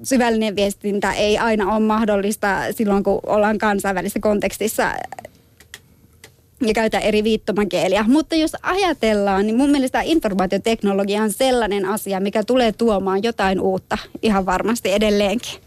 syvällinen 0.03 0.57
viestintä 0.57 1.13
ei 1.13 1.39
aina 1.39 1.73
ole 1.73 1.81
mahdollista 1.81 2.57
silloin, 2.71 3.03
kun 3.03 3.21
ollaan 3.27 3.59
kansainvälisessä 3.59 4.21
kontekstissa 4.21 4.93
ja 6.61 6.75
käytä 6.75 6.99
eri 6.99 7.25
viittomakieliä. 7.25 8.05
Mutta 8.09 8.35
jos 8.35 8.57
ajatellaan, 8.63 9.47
niin 9.47 9.57
mun 9.57 9.71
mielestä 9.71 10.01
informaatioteknologia 10.05 11.23
on 11.23 11.33
sellainen 11.33 11.85
asia, 11.85 12.21
mikä 12.21 12.45
tulee 12.45 12.73
tuomaan 12.73 13.23
jotain 13.23 13.61
uutta 13.61 13.99
ihan 14.23 14.47
varmasti 14.47 14.93
edelleenkin. 14.93 15.61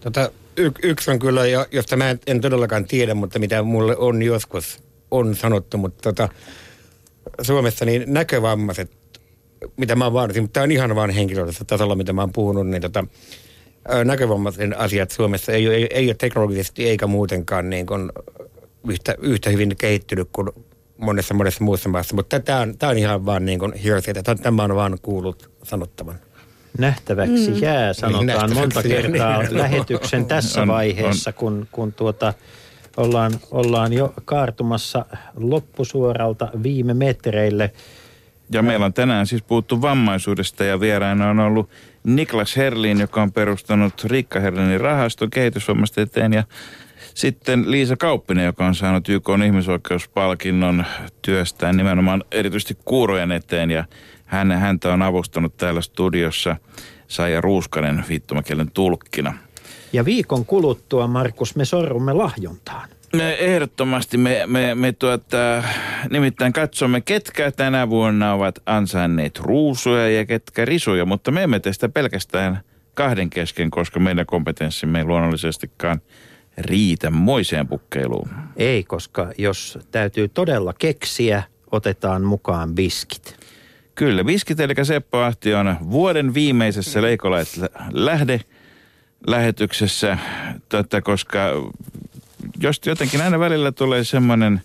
Tota, 0.00 0.30
y- 0.56 0.70
yksi 0.82 1.10
on 1.10 1.18
kyllä, 1.18 1.46
jo- 1.46 1.66
josta 1.72 1.96
mä 1.96 2.16
en, 2.26 2.40
todellakaan 2.40 2.84
tiedä, 2.84 3.14
mutta 3.14 3.38
mitä 3.38 3.62
mulle 3.62 3.96
on 3.96 4.22
joskus 4.22 4.78
on 5.10 5.34
sanottu, 5.34 5.78
mutta 5.78 6.02
tota, 6.02 6.28
Suomessa 7.42 7.84
niin 7.84 8.04
näkövammaiset, 8.06 8.90
mitä 9.76 9.96
mä 9.96 10.12
vaadittu, 10.12 10.42
mutta 10.42 10.52
tämä 10.52 10.64
on 10.64 10.70
ihan 10.70 10.94
vaan 10.94 11.10
henkilökohtaisella 11.10 11.68
tasolla, 11.68 11.94
mitä 11.94 12.12
mä 12.12 12.22
oon 12.22 12.32
puhunut, 12.32 12.66
niin 12.66 12.82
tota, 12.82 13.04
näkövammaisen 14.04 14.78
asiat 14.78 15.10
Suomessa 15.10 15.52
ei, 15.52 15.66
ei, 15.66 15.86
ei 15.90 16.06
ole 16.06 16.14
teknologisesti 16.18 16.88
eikä 16.88 17.06
muutenkaan 17.06 17.70
niin 17.70 17.86
kuin 17.86 18.12
yhtä, 18.88 19.14
yhtä 19.18 19.50
hyvin 19.50 19.76
kehittynyt 19.78 20.28
kuin 20.32 20.48
monessa 20.98 21.34
monessa 21.34 21.64
muussa 21.64 21.88
maassa, 21.88 22.14
mutta 22.14 22.40
tämä 22.40 22.60
on, 22.60 22.78
tää 22.78 22.90
on 22.90 22.98
ihan 22.98 23.26
vaan 23.26 23.44
niin 23.44 23.58
kuin 23.58 23.72
että 24.06 24.34
tämä 24.34 24.62
on 24.62 24.74
vaan 24.74 24.98
kuullut 25.02 25.50
sanottavan. 25.62 26.14
Nähtäväksi 26.78 27.50
mm. 27.50 27.62
jää, 27.62 27.92
sanotaan 27.92 28.26
nähtäväksi 28.26 28.54
monta 28.54 28.80
jää, 28.80 29.02
kertaa 29.02 29.42
niin. 29.42 29.58
lähetyksen 29.58 30.26
tässä 30.26 30.62
On, 30.62 30.68
vaiheessa, 30.68 31.32
kun, 31.32 31.68
kun 31.72 31.92
tuota, 31.92 32.34
ollaan, 32.96 33.32
ollaan 33.50 33.92
jo 33.92 34.14
kaartumassa 34.24 35.06
loppusuoralta 35.36 36.48
viime 36.62 36.94
metreille. 36.94 37.72
Ja 38.50 38.62
meillä 38.62 38.86
on 38.86 38.94
tänään 38.94 39.26
siis 39.26 39.42
puhuttu 39.42 39.82
vammaisuudesta 39.82 40.64
ja 40.64 40.80
vieraana 40.80 41.30
on 41.30 41.40
ollut 41.40 41.70
Niklas 42.04 42.56
Herlin, 42.56 43.00
joka 43.00 43.22
on 43.22 43.32
perustanut 43.32 44.04
Riikka 44.04 44.40
Herlinin 44.40 44.80
rahaston 44.80 45.30
kehitysvammasta 45.30 46.00
eteen 46.00 46.32
ja 46.32 46.44
sitten 47.14 47.70
Liisa 47.70 47.96
Kauppinen, 47.96 48.44
joka 48.44 48.66
on 48.66 48.74
saanut 48.74 49.08
YK 49.08 49.28
ihmisoikeuspalkinnon 49.46 50.84
työstään 51.22 51.76
nimenomaan 51.76 52.24
erityisesti 52.30 52.78
kuurojen 52.84 53.32
eteen 53.32 53.70
ja 53.70 53.84
hän, 54.24 54.52
häntä 54.52 54.92
on 54.92 55.02
avustanut 55.02 55.56
täällä 55.56 55.80
studiossa 55.80 56.56
Saija 57.08 57.40
Ruuskanen 57.40 58.04
viittomakielen 58.08 58.70
tulkkina. 58.70 59.34
Ja 59.92 60.04
viikon 60.04 60.46
kuluttua, 60.46 61.06
Markus, 61.06 61.56
me 61.56 61.64
sorrumme 61.64 62.12
lahjontaan. 62.12 62.88
Me 63.12 63.34
ehdottomasti 63.34 64.16
me, 64.16 64.42
me, 64.46 64.74
me 64.74 64.92
tuota, 64.92 65.62
nimittäin 66.10 66.52
katsomme, 66.52 67.00
ketkä 67.00 67.50
tänä 67.50 67.90
vuonna 67.90 68.32
ovat 68.32 68.62
ansainneet 68.66 69.38
ruusuja 69.38 70.10
ja 70.10 70.26
ketkä 70.26 70.64
risuja, 70.64 71.04
mutta 71.04 71.30
me 71.30 71.42
emme 71.42 71.60
tee 71.60 71.72
sitä 71.72 71.88
pelkästään 71.88 72.60
kahden 72.94 73.30
kesken, 73.30 73.70
koska 73.70 74.00
meidän 74.00 74.26
kompetenssimme 74.26 74.98
ei 74.98 75.04
luonnollisestikaan 75.04 76.00
riitä 76.58 77.10
moiseen 77.10 77.68
pukkeiluun. 77.68 78.28
Ei, 78.56 78.84
koska 78.84 79.32
jos 79.38 79.78
täytyy 79.90 80.28
todella 80.28 80.72
keksiä, 80.72 81.42
otetaan 81.72 82.22
mukaan 82.22 82.74
biskit. 82.74 83.36
Kyllä, 83.94 84.26
Viskit 84.26 84.60
eli 84.60 84.74
Seppo 84.82 85.18
Ahti 85.18 85.54
on 85.54 85.76
vuoden 85.90 86.34
viimeisessä 86.34 87.02
Leikolait 87.02 87.60
lähde 87.92 88.40
lähetyksessä, 89.26 90.18
tota, 90.68 91.02
koska 91.02 91.40
jos 92.60 92.80
jotenkin 92.86 93.20
aina 93.20 93.38
välillä 93.38 93.72
tulee 93.72 94.04
semmoinen 94.04 94.60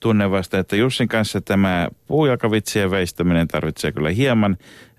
tunne 0.00 0.30
vasta, 0.30 0.58
että 0.58 0.76
Jussin 0.76 1.08
kanssa 1.08 1.40
tämä 1.40 1.88
puujalkavitsien 2.06 2.90
veistäminen 2.90 3.48
tarvitsee 3.48 3.92
kyllä 3.92 4.10
hieman 4.10 4.56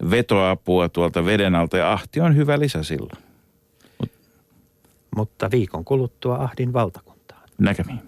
vetoapua 0.09 0.89
tuolta 0.89 1.25
veden 1.25 1.55
alta 1.55 1.77
ja 1.77 1.91
Ahti 1.91 2.21
on 2.21 2.35
hyvä 2.35 2.59
lisä 2.59 2.83
silloin. 2.83 3.22
Mutta 5.15 5.51
viikon 5.51 5.85
kuluttua 5.85 6.35
Ahdin 6.35 6.73
valtakuntaan. 6.73 7.43
Näkemiin. 7.59 7.99